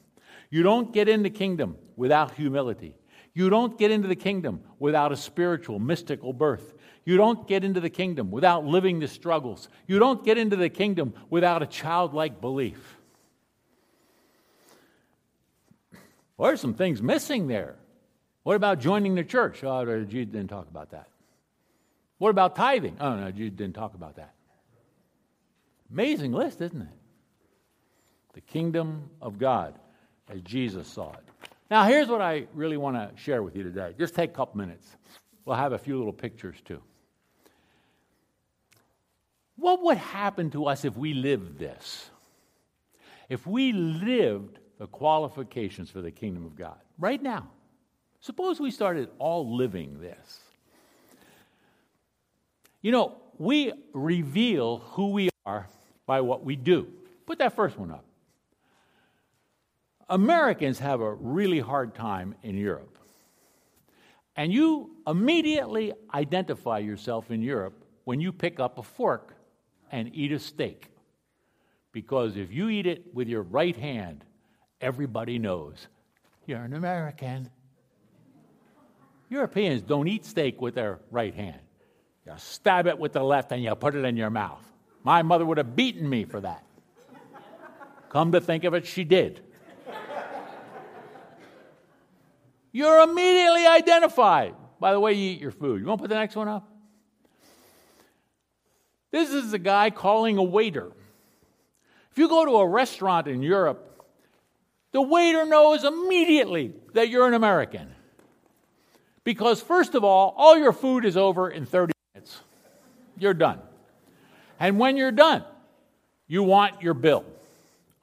You 0.49 0.63
don't 0.63 0.93
get 0.93 1.09
in 1.09 1.23
the 1.23 1.29
kingdom 1.29 1.77
without 1.95 2.31
humility. 2.35 2.95
You 3.35 3.49
don't 3.49 3.77
get 3.77 3.91
into 3.91 4.07
the 4.07 4.15
kingdom 4.15 4.61
without 4.79 5.11
a 5.11 5.17
spiritual, 5.17 5.77
mystical 5.77 6.31
birth. 6.31 6.73
You 7.03 7.17
don't 7.17 7.47
get 7.47 7.65
into 7.65 7.81
the 7.81 7.89
kingdom 7.89 8.31
without 8.31 8.65
living 8.65 8.99
the 8.99 9.09
struggles. 9.09 9.67
You 9.87 9.99
don't 9.99 10.23
get 10.23 10.37
into 10.37 10.55
the 10.55 10.69
kingdom 10.69 11.13
without 11.29 11.61
a 11.61 11.67
childlike 11.67 12.39
belief. 12.39 12.97
Well, 16.37 16.49
there's 16.49 16.61
some 16.61 16.73
things 16.75 17.01
missing 17.01 17.47
there. 17.47 17.75
What 18.43 18.55
about 18.55 18.79
joining 18.79 19.15
the 19.15 19.23
church? 19.23 19.63
Oh, 19.63 19.85
Jesus 20.05 20.31
didn't 20.31 20.47
talk 20.47 20.69
about 20.69 20.91
that. 20.91 21.09
What 22.17 22.29
about 22.29 22.55
tithing? 22.55 22.95
Oh, 23.01 23.15
no, 23.15 23.31
Jesus 23.31 23.57
didn't 23.57 23.75
talk 23.75 23.95
about 23.95 24.15
that. 24.15 24.33
Amazing 25.91 26.31
list, 26.31 26.61
isn't 26.61 26.81
it? 26.81 26.87
The 28.33 28.41
kingdom 28.41 29.09
of 29.21 29.37
God 29.37 29.75
as 30.29 30.41
Jesus 30.41 30.87
saw 30.87 31.11
it. 31.11 31.49
Now, 31.69 31.85
here's 31.85 32.07
what 32.07 32.21
I 32.21 32.45
really 32.53 32.77
want 32.77 32.95
to 32.95 33.11
share 33.19 33.41
with 33.41 33.55
you 33.55 33.63
today. 33.63 33.93
Just 33.97 34.13
take 34.13 34.31
a 34.31 34.33
couple 34.33 34.57
minutes. 34.57 34.87
We'll 35.45 35.55
have 35.55 35.73
a 35.73 35.77
few 35.77 35.97
little 35.97 36.13
pictures 36.13 36.57
too. 36.63 36.81
What 39.55 39.83
would 39.83 39.97
happen 39.97 40.51
to 40.51 40.65
us 40.65 40.85
if 40.85 40.95
we 40.97 41.13
lived 41.13 41.57
this? 41.57 42.09
If 43.29 43.47
we 43.47 43.71
lived 43.71 44.59
the 44.77 44.87
qualifications 44.87 45.89
for 45.89 46.01
the 46.01 46.11
kingdom 46.11 46.45
of 46.45 46.55
God 46.55 46.77
right 46.99 47.21
now, 47.21 47.49
suppose 48.19 48.59
we 48.59 48.69
started 48.69 49.09
all 49.17 49.55
living 49.55 49.99
this. 49.99 50.39
You 52.81 52.91
know, 52.91 53.15
we 53.37 53.73
reveal 53.93 54.77
who 54.77 55.11
we 55.11 55.29
are 55.45 55.67
by 56.05 56.21
what 56.21 56.43
we 56.43 56.55
do. 56.55 56.87
Put 57.25 57.39
that 57.39 57.55
first 57.55 57.77
one 57.79 57.89
up. 57.89 58.05
Americans 60.09 60.79
have 60.79 61.01
a 61.01 61.13
really 61.13 61.59
hard 61.59 61.95
time 61.95 62.35
in 62.43 62.55
Europe. 62.55 62.97
And 64.35 64.51
you 64.51 64.91
immediately 65.07 65.93
identify 66.13 66.79
yourself 66.79 67.31
in 67.31 67.41
Europe 67.41 67.85
when 68.03 68.19
you 68.19 68.31
pick 68.31 68.59
up 68.59 68.77
a 68.77 68.83
fork 68.83 69.35
and 69.91 70.13
eat 70.13 70.31
a 70.31 70.39
steak. 70.39 70.89
Because 71.91 72.35
if 72.35 72.51
you 72.51 72.69
eat 72.69 72.85
it 72.85 73.13
with 73.13 73.27
your 73.27 73.43
right 73.43 73.75
hand, 73.75 74.25
everybody 74.81 75.39
knows 75.39 75.87
you're 76.45 76.59
an 76.59 76.73
American. 76.73 77.49
Europeans 79.29 79.81
don't 79.81 80.07
eat 80.07 80.25
steak 80.25 80.61
with 80.61 80.75
their 80.75 80.99
right 81.09 81.33
hand. 81.33 81.59
You 82.25 82.33
stab 82.37 82.85
it 82.87 82.99
with 82.99 83.13
the 83.13 83.23
left 83.23 83.51
and 83.51 83.63
you 83.63 83.73
put 83.75 83.95
it 83.95 84.03
in 84.03 84.17
your 84.17 84.29
mouth. 84.29 84.63
My 85.03 85.21
mother 85.21 85.45
would 85.45 85.57
have 85.57 85.75
beaten 85.75 86.07
me 86.07 86.25
for 86.25 86.41
that. 86.41 86.63
Come 88.09 88.31
to 88.33 88.41
think 88.41 88.63
of 88.63 88.73
it, 88.73 88.85
she 88.85 89.03
did. 89.03 89.41
You're 92.75 93.03
immediately 93.03 93.65
identified 93.65 94.53
by 94.81 94.91
the 94.91 94.99
way 94.99 95.13
you 95.13 95.31
eat 95.31 95.39
your 95.39 95.51
food. 95.51 95.79
You 95.79 95.87
want 95.87 95.99
to 95.99 96.03
put 96.03 96.09
the 96.09 96.15
next 96.15 96.35
one 96.35 96.49
up? 96.49 96.69
This 99.11 99.29
is 99.29 99.53
a 99.53 99.57
guy 99.57 99.91
calling 99.91 100.37
a 100.37 100.43
waiter. 100.43 100.91
If 102.11 102.17
you 102.17 102.27
go 102.27 102.43
to 102.43 102.51
a 102.57 102.67
restaurant 102.67 103.27
in 103.29 103.41
Europe, 103.41 104.03
the 104.91 105.01
waiter 105.01 105.45
knows 105.45 105.85
immediately 105.85 106.73
that 106.91 107.07
you're 107.07 107.25
an 107.29 107.33
American 107.33 107.95
Because, 109.23 109.61
first 109.61 109.95
of 109.95 110.03
all, 110.03 110.33
all 110.35 110.57
your 110.57 110.73
food 110.73 111.05
is 111.05 111.15
over 111.15 111.49
in 111.49 111.65
30 111.65 111.93
minutes. 112.13 112.41
You're 113.17 113.33
done. 113.33 113.61
And 114.59 114.77
when 114.77 114.97
you're 114.97 115.13
done, 115.13 115.45
you 116.27 116.43
want 116.43 116.81
your 116.81 116.93
bill. 116.93 117.23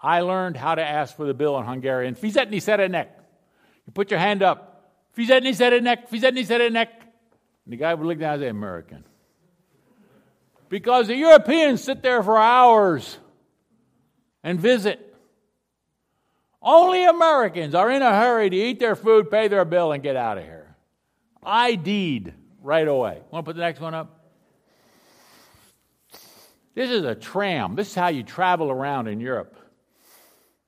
I 0.00 0.22
learned 0.22 0.56
how 0.56 0.74
to 0.74 0.82
ask 0.82 1.14
for 1.14 1.26
the 1.26 1.34
bill 1.34 1.58
in 1.58 1.66
Hungarian. 1.66 2.14
Fizetni 2.14 2.58
szeretnek. 2.58 3.21
You 3.86 3.92
put 3.92 4.10
your 4.10 4.20
hand 4.20 4.42
up. 4.42 4.68
Fizetni 5.12 5.52
szeretnek, 5.52 6.06
fizetni 6.06 6.42
szeretnek. 6.42 6.88
And 7.64 7.72
the 7.72 7.76
guy 7.76 7.94
would 7.94 8.06
look 8.06 8.18
down 8.18 8.32
and 8.32 8.42
say, 8.42 8.48
American. 8.48 9.04
Because 10.68 11.06
the 11.06 11.16
Europeans 11.16 11.82
sit 11.82 12.02
there 12.02 12.22
for 12.22 12.38
hours 12.38 13.18
and 14.42 14.58
visit. 14.58 14.98
Only 16.60 17.04
Americans 17.04 17.74
are 17.74 17.90
in 17.90 18.02
a 18.02 18.14
hurry 18.14 18.48
to 18.48 18.56
eat 18.56 18.78
their 18.78 18.96
food, 18.96 19.30
pay 19.30 19.48
their 19.48 19.64
bill, 19.64 19.92
and 19.92 20.02
get 20.02 20.16
out 20.16 20.38
of 20.38 20.44
here. 20.44 20.74
ID'd 21.44 22.32
right 22.62 22.86
away. 22.86 23.20
Want 23.30 23.44
to 23.44 23.48
put 23.50 23.56
the 23.56 23.62
next 23.62 23.80
one 23.80 23.94
up? 23.94 24.22
This 26.74 26.90
is 26.90 27.04
a 27.04 27.14
tram. 27.14 27.74
This 27.74 27.88
is 27.88 27.94
how 27.94 28.08
you 28.08 28.22
travel 28.22 28.70
around 28.70 29.08
in 29.08 29.20
Europe. 29.20 29.56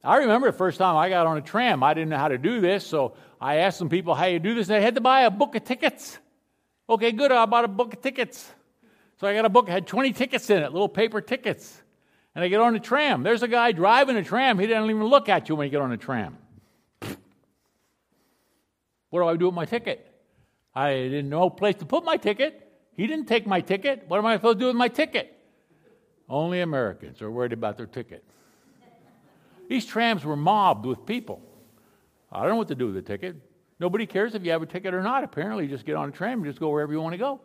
I 0.04 0.18
remember 0.18 0.48
the 0.50 0.56
first 0.56 0.78
time 0.78 0.96
I 0.96 1.08
got 1.08 1.26
on 1.26 1.38
a 1.38 1.40
tram. 1.40 1.82
I 1.82 1.94
didn't 1.94 2.10
know 2.10 2.18
how 2.18 2.28
to 2.28 2.36
do 2.36 2.60
this, 2.60 2.86
so 2.86 3.14
I 3.40 3.56
asked 3.56 3.78
some 3.78 3.88
people 3.88 4.14
how 4.14 4.26
you 4.26 4.38
do 4.38 4.54
this. 4.54 4.68
and 4.68 4.76
They 4.76 4.82
had 4.82 4.96
to 4.96 5.00
buy 5.00 5.22
a 5.22 5.30
book 5.30 5.54
of 5.54 5.64
tickets. 5.64 6.18
Okay, 6.88 7.12
good. 7.12 7.32
I 7.32 7.46
bought 7.46 7.64
a 7.64 7.68
book 7.68 7.94
of 7.94 8.02
tickets. 8.02 8.52
So 9.18 9.26
I 9.26 9.34
got 9.34 9.46
a 9.46 9.48
book, 9.48 9.68
had 9.68 9.86
20 9.86 10.12
tickets 10.12 10.50
in 10.50 10.62
it, 10.62 10.72
little 10.72 10.88
paper 10.88 11.22
tickets. 11.22 11.82
And 12.34 12.44
I 12.44 12.48
get 12.48 12.60
on 12.60 12.74
the 12.74 12.80
tram. 12.80 13.22
There's 13.22 13.42
a 13.42 13.48
guy 13.48 13.72
driving 13.72 14.16
a 14.16 14.24
tram. 14.24 14.58
He 14.58 14.66
doesn't 14.66 14.90
even 14.90 15.04
look 15.04 15.28
at 15.28 15.48
you 15.48 15.56
when 15.56 15.66
you 15.66 15.70
get 15.70 15.80
on 15.80 15.92
a 15.92 15.96
tram. 15.96 16.36
What 19.10 19.20
do 19.20 19.26
I 19.26 19.36
do 19.36 19.46
with 19.46 19.54
my 19.54 19.64
ticket? 19.64 20.06
I 20.74 20.92
didn't 20.94 21.28
know 21.28 21.48
place 21.48 21.76
to 21.76 21.86
put 21.86 22.04
my 22.04 22.16
ticket. 22.16 22.60
He 22.96 23.06
didn't 23.06 23.26
take 23.26 23.46
my 23.46 23.60
ticket. 23.60 24.04
What 24.08 24.18
am 24.18 24.26
I 24.26 24.36
supposed 24.36 24.58
to 24.58 24.64
do 24.64 24.66
with 24.66 24.76
my 24.76 24.88
ticket? 24.88 25.38
Only 26.28 26.60
Americans 26.60 27.22
are 27.22 27.30
worried 27.30 27.52
about 27.52 27.76
their 27.76 27.86
ticket. 27.86 28.24
These 29.68 29.86
trams 29.86 30.24
were 30.24 30.36
mobbed 30.36 30.86
with 30.86 31.06
people. 31.06 31.40
I 32.30 32.40
don't 32.40 32.50
know 32.50 32.56
what 32.56 32.68
to 32.68 32.74
do 32.74 32.86
with 32.86 32.94
the 32.94 33.02
ticket. 33.02 33.36
Nobody 33.80 34.06
cares 34.06 34.34
if 34.34 34.44
you 34.44 34.52
have 34.52 34.62
a 34.62 34.66
ticket 34.66 34.94
or 34.94 35.02
not. 35.02 35.24
Apparently, 35.24 35.64
you 35.64 35.70
just 35.70 35.84
get 35.84 35.96
on 35.96 36.08
a 36.08 36.12
tram 36.12 36.38
and 36.38 36.46
just 36.46 36.60
go 36.60 36.70
wherever 36.70 36.92
you 36.92 37.00
want 37.00 37.12
to 37.12 37.18
go. 37.18 37.40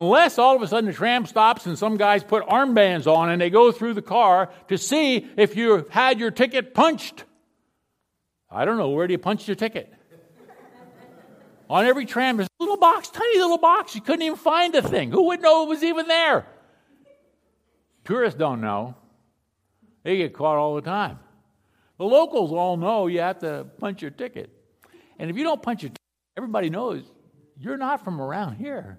Unless 0.00 0.38
all 0.38 0.56
of 0.56 0.62
a 0.62 0.68
sudden 0.68 0.90
the 0.90 0.92
tram 0.92 1.24
stops 1.24 1.66
and 1.66 1.78
some 1.78 1.96
guys 1.96 2.22
put 2.22 2.46
armbands 2.46 3.06
on 3.06 3.30
and 3.30 3.40
they 3.40 3.48
go 3.48 3.72
through 3.72 3.94
the 3.94 4.02
car 4.02 4.50
to 4.68 4.76
see 4.76 5.26
if 5.36 5.56
you've 5.56 5.88
had 5.88 6.20
your 6.20 6.30
ticket 6.30 6.74
punched. 6.74 7.24
I 8.50 8.64
don't 8.64 8.76
know, 8.76 8.90
where 8.90 9.06
do 9.06 9.12
you 9.12 9.18
punch 9.18 9.48
your 9.48 9.54
ticket? 9.54 9.92
on 11.70 11.86
every 11.86 12.04
tram, 12.04 12.36
there's 12.36 12.48
a 12.58 12.62
little 12.62 12.76
box, 12.76 13.08
tiny 13.08 13.38
little 13.38 13.58
box. 13.58 13.94
You 13.94 14.00
couldn't 14.00 14.22
even 14.22 14.36
find 14.36 14.74
the 14.74 14.82
thing. 14.82 15.12
Who 15.12 15.28
would 15.28 15.40
know 15.40 15.62
it 15.62 15.68
was 15.68 15.82
even 15.82 16.08
there? 16.08 16.46
Tourists 18.04 18.38
don't 18.38 18.60
know. 18.60 18.96
They 20.02 20.16
get 20.16 20.32
caught 20.34 20.56
all 20.56 20.74
the 20.74 20.82
time. 20.82 21.18
The 21.98 22.04
locals 22.04 22.52
all 22.52 22.76
know 22.76 23.06
you 23.06 23.20
have 23.20 23.40
to 23.40 23.66
punch 23.78 24.00
your 24.02 24.10
ticket. 24.10 24.50
And 25.18 25.30
if 25.30 25.36
you 25.36 25.44
don't 25.44 25.62
punch 25.62 25.82
your 25.82 25.90
ticket, 25.90 25.98
everybody 26.36 26.70
knows 26.70 27.04
you're 27.58 27.76
not 27.76 28.02
from 28.02 28.20
around 28.20 28.56
here. 28.56 28.98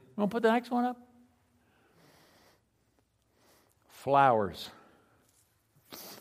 You 0.00 0.20
want 0.20 0.30
to 0.30 0.34
put 0.34 0.42
the 0.42 0.52
next 0.52 0.70
one 0.70 0.84
up? 0.84 0.98
Flowers. 3.88 4.68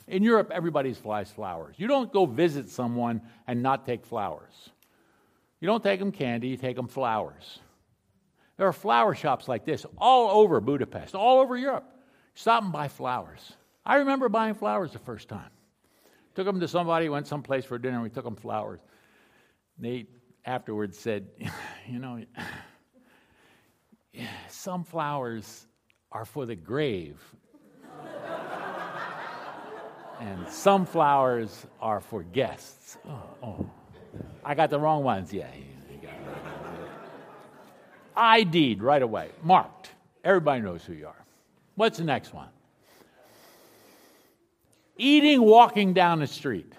In 0.08 0.24
Europe, 0.24 0.52
everybody 0.54 0.94
flies 0.94 1.30
flowers. 1.30 1.76
You 1.78 1.88
don't 1.88 2.12
go 2.12 2.26
visit 2.26 2.70
someone 2.70 3.22
and 3.48 3.62
not 3.62 3.86
take 3.86 4.06
flowers. 4.06 4.70
You 5.60 5.68
don't 5.68 5.84
take 5.84 6.00
them 6.00 6.12
candy, 6.12 6.48
you 6.48 6.58
take 6.58 6.76
them 6.76 6.88
flowers. 6.88 7.60
There 8.58 8.68
are 8.68 8.74
flower 8.74 9.14
shops 9.14 9.48
like 9.48 9.66
this 9.66 9.86
all 9.98 10.42
over 10.42 10.62
Budapest, 10.62 11.16
all 11.16 11.40
over 11.40 11.58
Europe. 11.58 11.90
Stop 12.34 12.64
and 12.64 12.72
buy 12.72 12.88
flowers. 12.88 13.54
I 13.86 13.96
remember 13.98 14.30
buying 14.30 14.54
flowers 14.54 14.92
the 14.92 15.00
first 15.00 15.28
time. 15.28 15.50
Took 16.36 16.46
them 16.46 16.60
to 16.60 16.68
somebody, 16.68 17.10
went 17.10 17.28
someplace 17.28 17.66
for 17.66 17.78
dinner, 17.78 17.96
and 17.96 18.04
we 18.04 18.10
took 18.10 18.24
them 18.24 18.36
flowers. 18.36 18.80
Nate 19.78 20.10
afterwards 20.46 20.98
said, 20.98 21.28
You 21.88 22.00
know, 22.00 22.24
some 24.48 24.84
flowers 24.84 25.66
are 26.12 26.26
for 26.26 26.46
the 26.46 26.56
grave, 26.56 27.20
and 30.20 30.48
some 30.48 30.86
flowers 30.86 31.66
are 31.82 32.00
for 32.00 32.24
guests. 32.24 32.98
Oh, 33.08 33.24
oh. 33.44 33.70
I 34.44 34.56
got 34.56 34.70
the 34.70 34.80
wrong 34.80 35.04
ones. 35.04 35.34
Yeah. 35.34 35.48
ID'd 38.16 38.84
right 38.84 39.02
away, 39.02 39.30
marked. 39.42 39.92
Everybody 40.24 40.62
knows 40.62 40.84
who 40.84 40.94
you 40.94 41.08
are. 41.08 41.26
What's 41.76 41.98
the 41.98 42.04
next 42.04 42.34
one? 42.34 42.50
Eating 44.98 45.42
walking 45.42 45.94
down 45.94 46.20
the 46.20 46.28
street. 46.28 46.72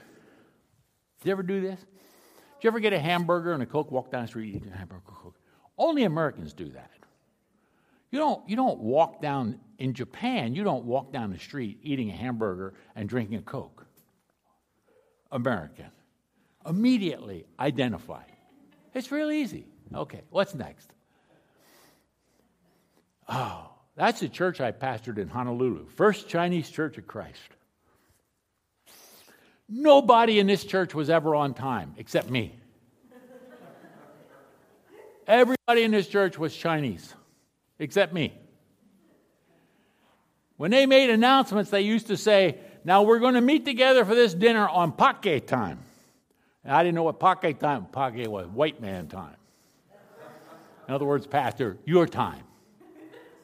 Did 1.20 1.28
you 1.28 1.32
ever 1.32 1.42
do 1.42 1.60
this? 1.60 1.78
Did 1.78 2.64
you 2.64 2.68
ever 2.68 2.80
get 2.80 2.92
a 2.92 2.98
hamburger 2.98 3.52
and 3.52 3.62
a 3.62 3.66
Coke, 3.66 3.90
walk 3.90 4.10
down 4.10 4.22
the 4.22 4.28
street, 4.28 4.54
eat 4.54 4.66
a 4.72 4.76
hamburger, 4.76 5.02
Coke? 5.06 5.38
Only 5.78 6.04
Americans 6.04 6.52
do 6.52 6.68
that. 6.70 6.90
You 8.10 8.18
don't, 8.18 8.48
you 8.48 8.56
don't 8.56 8.78
walk 8.78 9.22
down, 9.22 9.58
in 9.78 9.94
Japan, 9.94 10.54
you 10.54 10.64
don't 10.64 10.84
walk 10.84 11.12
down 11.12 11.30
the 11.30 11.38
street 11.38 11.78
eating 11.82 12.10
a 12.10 12.12
hamburger 12.12 12.74
and 12.94 13.08
drinking 13.08 13.38
a 13.38 13.42
Coke. 13.42 13.86
American. 15.32 15.90
Immediately 16.66 17.46
identify. 17.58 18.22
It's 18.94 19.10
real 19.10 19.30
easy. 19.30 19.66
Okay, 19.94 20.20
what's 20.30 20.54
next? 20.54 20.92
Oh, 23.28 23.70
that's 23.96 24.20
the 24.20 24.28
church 24.28 24.60
I 24.60 24.72
pastored 24.72 25.18
in 25.18 25.28
Honolulu, 25.28 25.88
First 25.88 26.28
Chinese 26.28 26.68
Church 26.68 26.98
of 26.98 27.06
Christ. 27.06 27.56
Nobody 29.74 30.38
in 30.38 30.46
this 30.46 30.64
church 30.64 30.94
was 30.94 31.08
ever 31.08 31.34
on 31.34 31.54
time 31.54 31.94
except 31.96 32.28
me. 32.28 32.54
Everybody 35.26 35.84
in 35.84 35.90
this 35.90 36.08
church 36.08 36.38
was 36.38 36.54
Chinese 36.54 37.14
except 37.78 38.12
me. 38.12 38.34
When 40.58 40.72
they 40.72 40.84
made 40.84 41.08
announcements, 41.08 41.70
they 41.70 41.80
used 41.80 42.08
to 42.08 42.18
say, 42.18 42.58
Now 42.84 43.02
we're 43.02 43.18
going 43.18 43.32
to 43.32 43.40
meet 43.40 43.64
together 43.64 44.04
for 44.04 44.14
this 44.14 44.34
dinner 44.34 44.68
on 44.68 44.92
Pake 44.92 45.46
time. 45.46 45.78
And 46.64 46.74
I 46.74 46.82
didn't 46.82 46.94
know 46.94 47.04
what 47.04 47.18
Pake 47.18 47.58
time 47.58 47.86
Pake 47.86 48.28
was, 48.28 48.48
white 48.48 48.78
man 48.78 49.08
time. 49.08 49.36
In 50.86 50.92
other 50.92 51.06
words, 51.06 51.26
Pastor, 51.26 51.78
your 51.86 52.06
time. 52.06 52.42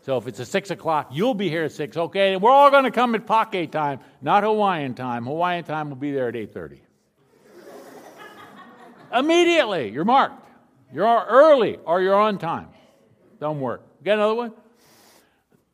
So 0.08 0.16
if 0.16 0.26
it's 0.26 0.40
a 0.40 0.46
six 0.46 0.70
o'clock, 0.70 1.10
you'll 1.12 1.34
be 1.34 1.50
here 1.50 1.64
at 1.64 1.72
six. 1.72 1.94
Okay, 1.94 2.34
we're 2.36 2.50
all 2.50 2.70
going 2.70 2.84
to 2.84 2.90
come 2.90 3.14
at 3.14 3.26
Pake 3.26 3.70
time, 3.70 4.00
not 4.22 4.42
Hawaiian 4.42 4.94
time. 4.94 5.26
Hawaiian 5.26 5.64
time 5.64 5.90
will 5.90 5.96
be 5.96 6.12
there 6.12 6.28
at 6.28 6.34
eight 6.34 6.54
thirty. 6.54 6.80
Immediately, 9.12 9.90
you're 9.90 10.06
marked. 10.06 10.48
You're 10.94 11.26
early 11.28 11.76
or 11.84 12.00
you're 12.00 12.14
on 12.14 12.38
time. 12.38 12.68
Don't 13.38 13.60
work. 13.60 14.02
Get 14.02 14.14
another 14.14 14.34
one? 14.34 14.52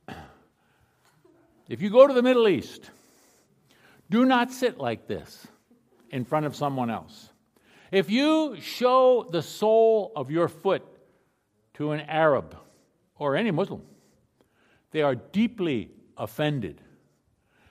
If 1.68 1.80
you 1.80 1.88
go 1.88 2.04
to 2.04 2.12
the 2.12 2.22
Middle 2.22 2.48
East, 2.48 2.90
do 4.10 4.24
not 4.24 4.50
sit 4.50 4.78
like 4.78 5.06
this 5.06 5.46
in 6.10 6.24
front 6.24 6.44
of 6.44 6.56
someone 6.56 6.90
else. 6.90 7.28
If 7.92 8.10
you 8.10 8.56
show 8.60 9.28
the 9.30 9.42
sole 9.42 10.10
of 10.16 10.32
your 10.32 10.48
foot 10.48 10.82
to 11.74 11.92
an 11.92 12.00
Arab 12.00 12.56
or 13.16 13.36
any 13.36 13.52
Muslim, 13.52 13.82
they 14.94 15.02
are 15.02 15.16
deeply 15.16 15.90
offended. 16.16 16.80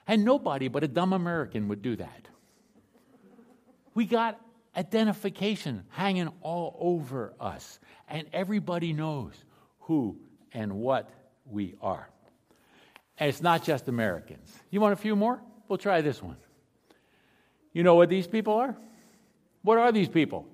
And 0.06 0.26
nobody 0.26 0.68
but 0.68 0.84
a 0.84 0.88
dumb 0.88 1.14
American 1.14 1.68
would 1.68 1.80
do 1.80 1.96
that. 1.96 2.28
We 3.94 4.04
got 4.04 4.38
identification 4.76 5.84
hanging 5.88 6.28
all 6.42 6.76
over 6.78 7.32
us, 7.40 7.78
and 8.08 8.26
everybody 8.34 8.92
knows 8.92 9.32
who 9.80 10.18
and 10.52 10.74
what 10.74 11.08
we 11.50 11.76
are. 11.80 12.10
And 13.18 13.30
it's 13.30 13.40
not 13.40 13.64
just 13.64 13.88
Americans. 13.88 14.52
You 14.70 14.82
want 14.82 14.92
a 14.92 14.96
few 14.96 15.16
more? 15.16 15.40
We'll 15.66 15.78
try 15.78 16.02
this 16.02 16.22
one. 16.22 16.36
You 17.72 17.84
know 17.84 17.94
what 17.94 18.10
these 18.10 18.26
people 18.26 18.52
are? 18.52 18.76
What 19.62 19.78
are 19.78 19.92
these 19.92 20.10
people? 20.10 20.46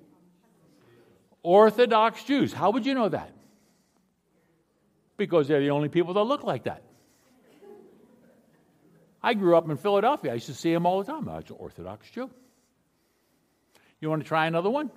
Orthodox 1.43 2.23
Jews. 2.23 2.53
How 2.53 2.71
would 2.71 2.85
you 2.85 2.93
know 2.93 3.09
that? 3.09 3.33
Because 5.17 5.47
they're 5.47 5.61
the 5.61 5.69
only 5.69 5.89
people 5.89 6.13
that 6.13 6.23
look 6.23 6.43
like 6.43 6.63
that. 6.63 6.83
I 9.23 9.33
grew 9.33 9.55
up 9.55 9.69
in 9.69 9.77
Philadelphia. 9.77 10.31
I 10.31 10.33
used 10.35 10.47
to 10.47 10.53
see 10.53 10.73
them 10.73 10.85
all 10.85 11.03
the 11.03 11.11
time. 11.11 11.29
I 11.29 11.35
was 11.35 11.49
an 11.49 11.57
Orthodox 11.59 12.09
Jew. 12.09 12.29
You 13.99 14.09
want 14.09 14.23
to 14.23 14.27
try 14.27 14.47
another 14.47 14.69
one? 14.69 14.89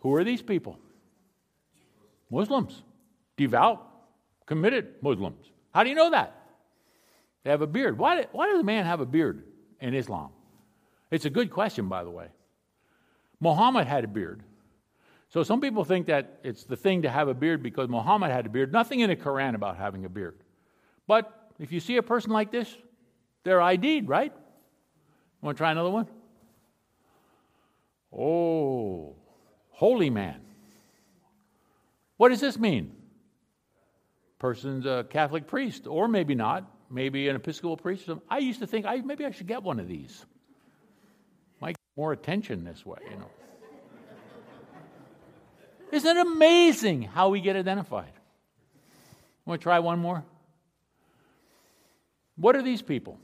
Who 0.00 0.14
are 0.14 0.24
these 0.24 0.42
people? 0.42 0.78
Muslims. 2.30 2.82
Devout, 3.36 3.86
committed 4.46 4.94
Muslims. 5.02 5.50
How 5.74 5.82
do 5.82 5.88
you 5.88 5.94
know 5.94 6.10
that? 6.10 6.34
They 7.44 7.50
have 7.50 7.62
a 7.62 7.66
beard. 7.66 7.98
Why, 7.98 8.26
why 8.32 8.46
does 8.46 8.60
a 8.60 8.64
man 8.64 8.84
have 8.84 9.00
a 9.00 9.06
beard 9.06 9.44
in 9.80 9.94
Islam? 9.94 10.30
It's 11.10 11.24
a 11.24 11.30
good 11.30 11.50
question, 11.50 11.88
by 11.88 12.04
the 12.04 12.10
way. 12.10 12.28
Muhammad 13.40 13.86
had 13.86 14.04
a 14.04 14.08
beard. 14.08 14.42
So 15.28 15.42
some 15.42 15.60
people 15.60 15.84
think 15.84 16.06
that 16.06 16.38
it's 16.44 16.64
the 16.64 16.76
thing 16.76 17.02
to 17.02 17.10
have 17.10 17.28
a 17.28 17.34
beard 17.34 17.62
because 17.62 17.88
Muhammad 17.88 18.30
had 18.30 18.46
a 18.46 18.48
beard. 18.48 18.72
Nothing 18.72 19.00
in 19.00 19.10
the 19.10 19.16
Quran 19.16 19.54
about 19.54 19.76
having 19.76 20.04
a 20.04 20.08
beard. 20.08 20.38
But 21.06 21.50
if 21.58 21.72
you 21.72 21.80
see 21.80 21.96
a 21.96 22.02
person 22.02 22.30
like 22.30 22.50
this, 22.50 22.74
they're 23.44 23.60
ID'd, 23.60 24.08
right? 24.08 24.32
Want 25.40 25.56
to 25.56 25.60
try 25.60 25.72
another 25.72 25.90
one? 25.90 26.08
Oh, 28.16 29.14
holy 29.70 30.10
man. 30.10 30.40
What 32.16 32.30
does 32.30 32.40
this 32.40 32.58
mean? 32.58 32.92
Person's 34.38 34.86
a 34.86 35.06
Catholic 35.08 35.46
priest, 35.46 35.86
or 35.86 36.08
maybe 36.08 36.34
not, 36.34 36.70
maybe 36.90 37.28
an 37.28 37.36
Episcopal 37.36 37.76
priest. 37.76 38.08
I 38.28 38.38
used 38.38 38.60
to 38.60 38.66
think 38.66 38.86
I, 38.86 38.96
maybe 38.98 39.24
I 39.24 39.30
should 39.30 39.46
get 39.46 39.62
one 39.62 39.80
of 39.80 39.88
these. 39.88 40.24
Might 41.60 41.72
get 41.72 41.96
more 41.96 42.12
attention 42.12 42.64
this 42.64 42.84
way, 42.84 42.98
you 43.10 43.16
know. 43.16 43.30
Isn't 45.92 46.16
it 46.16 46.26
amazing 46.26 47.02
how 47.02 47.28
we 47.28 47.40
get 47.40 47.56
identified? 47.56 48.12
Want 49.44 49.60
to 49.60 49.62
try 49.62 49.78
one 49.78 49.98
more? 49.98 50.24
What 52.36 52.56
are 52.56 52.62
these 52.62 52.82
people? 52.82 53.18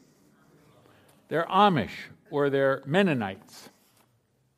They're 1.29 1.47
Amish 1.47 1.91
or 2.31 2.51
they're 2.51 2.83
Mennonites. 2.87 3.69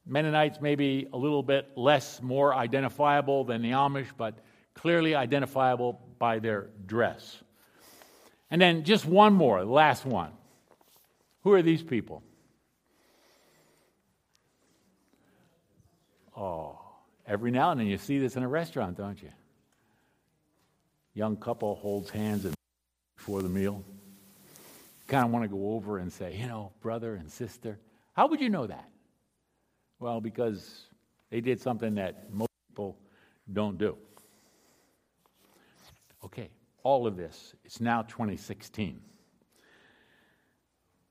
Mennonites 0.07 0.61
may 0.61 0.75
be 0.75 1.09
a 1.13 1.17
little 1.17 1.43
bit 1.43 1.71
less, 1.77 2.21
more 2.21 2.55
identifiable 2.55 3.45
than 3.45 3.63
the 3.63 3.71
Amish, 3.71 4.09
but 4.17 4.39
clearly 4.75 5.15
identifiable 5.15 6.01
by 6.19 6.39
their 6.39 6.69
dress. 6.87 7.43
And 8.51 8.61
then 8.61 8.85
just 8.85 9.07
one 9.07 9.33
more, 9.33 9.65
last 9.65 10.05
one. 10.05 10.33
Who 11.43 11.53
are 11.53 11.63
these 11.63 11.83
people? 11.83 12.23
Oh, 16.37 16.84
every 17.27 17.51
now 17.51 17.71
and 17.71 17.81
then 17.81 17.87
you 17.87 17.99
see 17.99 18.19
this 18.19 18.37
in 18.37 18.43
a 18.43 18.49
restaurant, 18.49 18.97
don't 18.97 19.21
you? 19.23 19.31
Young 21.15 21.37
couple 21.37 21.75
holds 21.77 22.11
hands 22.11 22.47
before 23.17 23.43
the 23.43 23.49
meal. 23.49 23.85
Kind 25.07 25.25
of 25.25 25.31
want 25.31 25.45
to 25.45 25.49
go 25.49 25.75
over 25.75 25.99
and 25.99 26.13
say, 26.13 26.37
you 26.37 26.47
know, 26.47 26.73
brother 26.81 27.15
and 27.15 27.31
sister. 27.31 27.79
How 28.15 28.27
would 28.27 28.41
you 28.41 28.49
know 28.49 28.67
that? 28.67 28.89
Well, 30.01 30.21
because 30.21 30.87
they 31.31 31.41
did 31.41 31.61
something 31.61 31.95
that 31.97 32.33
most 32.33 32.51
people 32.69 32.97
don't 33.53 33.79
do. 33.79 33.97
Okay, 36.25 36.49
all 36.83 37.07
of 37.07 37.17
this, 37.17 37.55
it's 37.65 37.81
now 37.81 38.03
2016. 38.03 39.01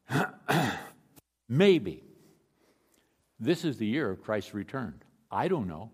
Maybe 1.49 2.03
this 3.39 3.64
is 3.64 3.78
the 3.78 3.86
year 3.86 4.09
of 4.09 4.24
Christ's 4.24 4.53
return. 4.53 5.01
I 5.32 5.47
don't 5.47 5.68
know, 5.68 5.91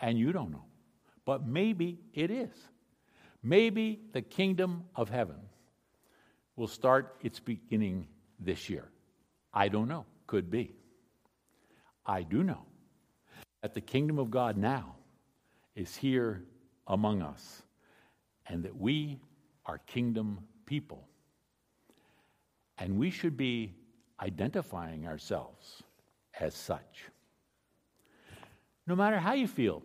and 0.00 0.18
you 0.18 0.32
don't 0.32 0.50
know. 0.50 0.64
But 1.24 1.46
maybe 1.46 1.98
it 2.14 2.30
is. 2.30 2.54
Maybe 3.42 4.00
the 4.12 4.22
kingdom 4.22 4.84
of 4.94 5.08
heaven 5.08 5.36
will 6.56 6.68
start 6.68 7.16
its 7.22 7.38
beginning 7.38 8.06
this 8.40 8.68
year. 8.68 8.90
I 9.52 9.68
don't 9.68 9.88
know. 9.88 10.04
Could 10.26 10.50
be. 10.50 10.74
I 12.04 12.22
do 12.22 12.42
know 12.42 12.62
that 13.62 13.74
the 13.74 13.80
kingdom 13.80 14.18
of 14.18 14.30
God 14.30 14.56
now 14.56 14.96
is 15.74 15.94
here 15.96 16.44
among 16.86 17.22
us 17.22 17.62
and 18.46 18.62
that 18.64 18.76
we 18.76 19.18
are 19.66 19.78
kingdom 19.78 20.40
people. 20.66 21.06
And 22.78 22.98
we 22.98 23.10
should 23.10 23.36
be 23.36 23.74
identifying 24.20 25.06
ourselves 25.06 25.82
as 26.38 26.54
such. 26.54 27.04
No 28.86 28.94
matter 28.94 29.18
how 29.18 29.32
you 29.32 29.48
feel, 29.48 29.82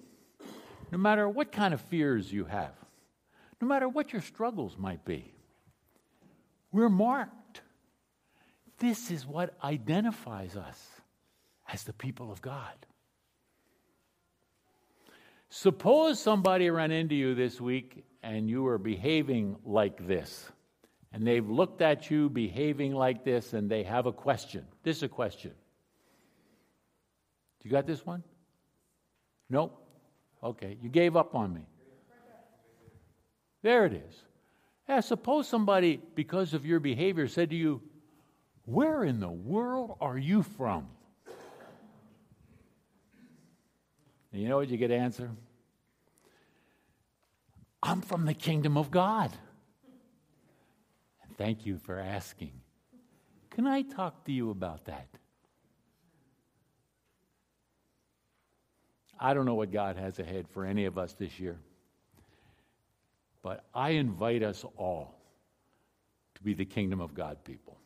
no 0.91 0.97
matter 0.97 1.27
what 1.27 1.51
kind 1.51 1.73
of 1.73 1.81
fears 1.81 2.31
you 2.31 2.45
have, 2.45 2.73
no 3.61 3.67
matter 3.67 3.87
what 3.87 4.13
your 4.13 4.21
struggles 4.21 4.77
might 4.77 5.03
be, 5.05 5.33
we're 6.71 6.89
marked. 6.89 7.61
This 8.77 9.11
is 9.11 9.25
what 9.25 9.55
identifies 9.63 10.55
us 10.55 10.87
as 11.71 11.83
the 11.83 11.93
people 11.93 12.31
of 12.31 12.41
God. 12.41 12.73
Suppose 15.49 16.19
somebody 16.19 16.69
ran 16.69 16.91
into 16.91 17.13
you 17.15 17.35
this 17.35 17.59
week 17.59 18.05
and 18.23 18.49
you 18.49 18.63
were 18.63 18.77
behaving 18.77 19.57
like 19.65 20.07
this, 20.07 20.49
and 21.11 21.25
they've 21.27 21.47
looked 21.47 21.81
at 21.81 22.09
you 22.09 22.29
behaving 22.29 22.93
like 22.93 23.25
this, 23.25 23.53
and 23.53 23.69
they 23.69 23.83
have 23.83 24.05
a 24.05 24.13
question. 24.13 24.65
This 24.83 24.97
is 24.97 25.03
a 25.03 25.09
question. 25.09 25.51
You 27.63 27.71
got 27.71 27.85
this 27.85 28.05
one? 28.05 28.23
Nope. 29.51 29.77
Okay, 30.41 30.77
you 30.81 30.89
gave 30.89 31.15
up 31.15 31.35
on 31.35 31.53
me. 31.53 31.67
There 33.61 33.85
it 33.85 33.93
is. 33.93 34.15
Yeah, 34.89 35.01
suppose 35.01 35.47
somebody, 35.47 36.01
because 36.15 36.53
of 36.53 36.65
your 36.65 36.79
behavior, 36.79 37.27
said 37.27 37.51
to 37.51 37.55
you, 37.55 37.81
Where 38.65 39.03
in 39.03 39.19
the 39.19 39.29
world 39.29 39.97
are 40.01 40.17
you 40.17 40.41
from? 40.41 40.87
And 44.31 44.41
you 44.41 44.47
know 44.47 44.55
what 44.55 44.69
you 44.69 44.77
get 44.77 44.89
answer? 44.89 45.29
I'm 47.83 48.01
from 48.01 48.25
the 48.25 48.33
kingdom 48.33 48.77
of 48.77 48.89
God. 48.89 49.31
And 51.23 51.37
thank 51.37 51.65
you 51.65 51.77
for 51.77 51.99
asking. 51.99 52.53
Can 53.49 53.67
I 53.67 53.81
talk 53.81 54.23
to 54.25 54.31
you 54.31 54.49
about 54.49 54.85
that? 54.85 55.07
I 59.23 59.35
don't 59.35 59.45
know 59.45 59.53
what 59.53 59.71
God 59.71 59.97
has 59.97 60.17
ahead 60.17 60.47
for 60.47 60.65
any 60.65 60.85
of 60.85 60.97
us 60.97 61.13
this 61.13 61.39
year, 61.39 61.59
but 63.43 63.63
I 63.71 63.91
invite 63.91 64.41
us 64.41 64.65
all 64.77 65.15
to 66.33 66.41
be 66.41 66.55
the 66.55 66.65
kingdom 66.65 66.99
of 66.99 67.13
God 67.13 67.37
people. 67.43 67.77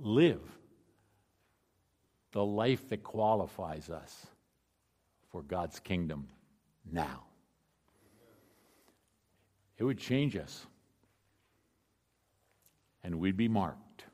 Live 0.00 0.40
the 2.32 2.44
life 2.44 2.88
that 2.88 3.04
qualifies 3.04 3.90
us 3.90 4.26
for 5.30 5.42
God's 5.42 5.78
kingdom 5.78 6.26
now. 6.90 7.22
It 9.78 9.84
would 9.84 9.98
change 9.98 10.36
us, 10.36 10.66
and 13.04 13.20
we'd 13.20 13.36
be 13.36 13.48
marked. 13.48 14.04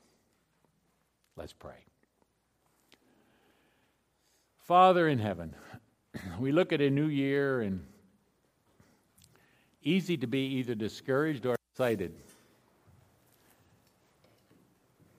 Let's 1.35 1.53
pray. 1.53 1.83
Father 4.59 5.07
in 5.07 5.17
heaven, 5.17 5.55
we 6.39 6.51
look 6.51 6.73
at 6.73 6.81
a 6.81 6.89
new 6.89 7.07
year 7.07 7.61
and 7.61 7.85
easy 9.83 10.17
to 10.17 10.27
be 10.27 10.39
either 10.57 10.75
discouraged 10.75 11.45
or 11.45 11.55
excited. 11.71 12.13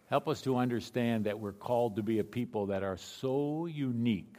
Help 0.09 0.27
us 0.27 0.43
to 0.43 0.57
understand 0.57 1.27
that 1.27 1.39
we're 1.39 1.53
called 1.53 1.97
to 1.97 2.03
be 2.03 2.19
a 2.19 2.25
people 2.25 2.67
that 2.67 2.83
are 2.83 2.97
so 2.97 3.67
unique 3.67 4.37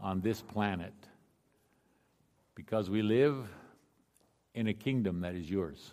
on 0.00 0.20
this 0.20 0.42
planet 0.42 0.92
because 2.56 2.90
we 2.90 3.00
live 3.00 3.48
in 4.54 4.66
a 4.66 4.74
kingdom 4.74 5.20
that 5.20 5.34
is 5.34 5.48
yours. 5.48 5.92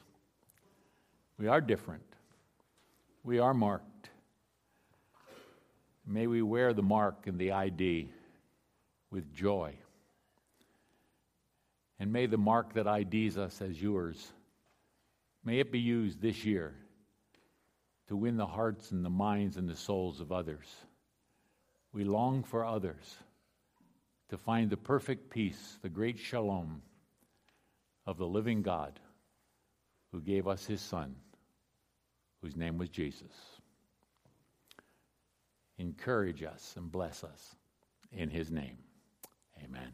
We 1.37 1.47
are 1.47 1.61
different. 1.61 2.03
We 3.23 3.37
are 3.39 3.53
marked. 3.53 4.09
May 6.05 6.25
we 6.25 6.41
wear 6.41 6.73
the 6.73 6.81
mark 6.81 7.27
and 7.27 7.37
the 7.37 7.51
ID 7.51 8.09
with 9.11 9.33
joy. 9.33 9.73
And 11.99 12.13
may 12.13 12.25
the 12.25 12.37
mark 12.37 12.73
that 12.73 12.87
IDs 12.87 13.37
us 13.37 13.61
as 13.61 13.81
yours, 13.81 14.31
may 15.43 15.59
it 15.59 15.71
be 15.71 15.79
used 15.79 16.21
this 16.21 16.45
year 16.45 16.75
to 18.07 18.15
win 18.15 18.37
the 18.37 18.45
hearts 18.45 18.91
and 18.91 19.03
the 19.03 19.09
minds 19.09 19.57
and 19.57 19.67
the 19.67 19.75
souls 19.75 20.19
of 20.19 20.31
others. 20.31 20.67
We 21.91 22.03
long 22.03 22.43
for 22.43 22.65
others 22.65 23.17
to 24.29 24.37
find 24.37 24.69
the 24.69 24.77
perfect 24.77 25.29
peace, 25.29 25.77
the 25.81 25.89
great 25.89 26.17
shalom 26.17 26.81
of 28.05 28.17
the 28.17 28.27
living 28.27 28.61
God 28.61 28.99
who 30.11 30.21
gave 30.21 30.47
us 30.47 30.65
his 30.65 30.81
Son, 30.81 31.15
whose 32.41 32.55
name 32.55 32.77
was 32.77 32.89
Jesus. 32.89 33.61
Encourage 35.77 36.43
us 36.43 36.73
and 36.77 36.91
bless 36.91 37.23
us 37.23 37.55
in 38.11 38.29
his 38.29 38.51
name. 38.51 38.77
Amen. 39.69 39.93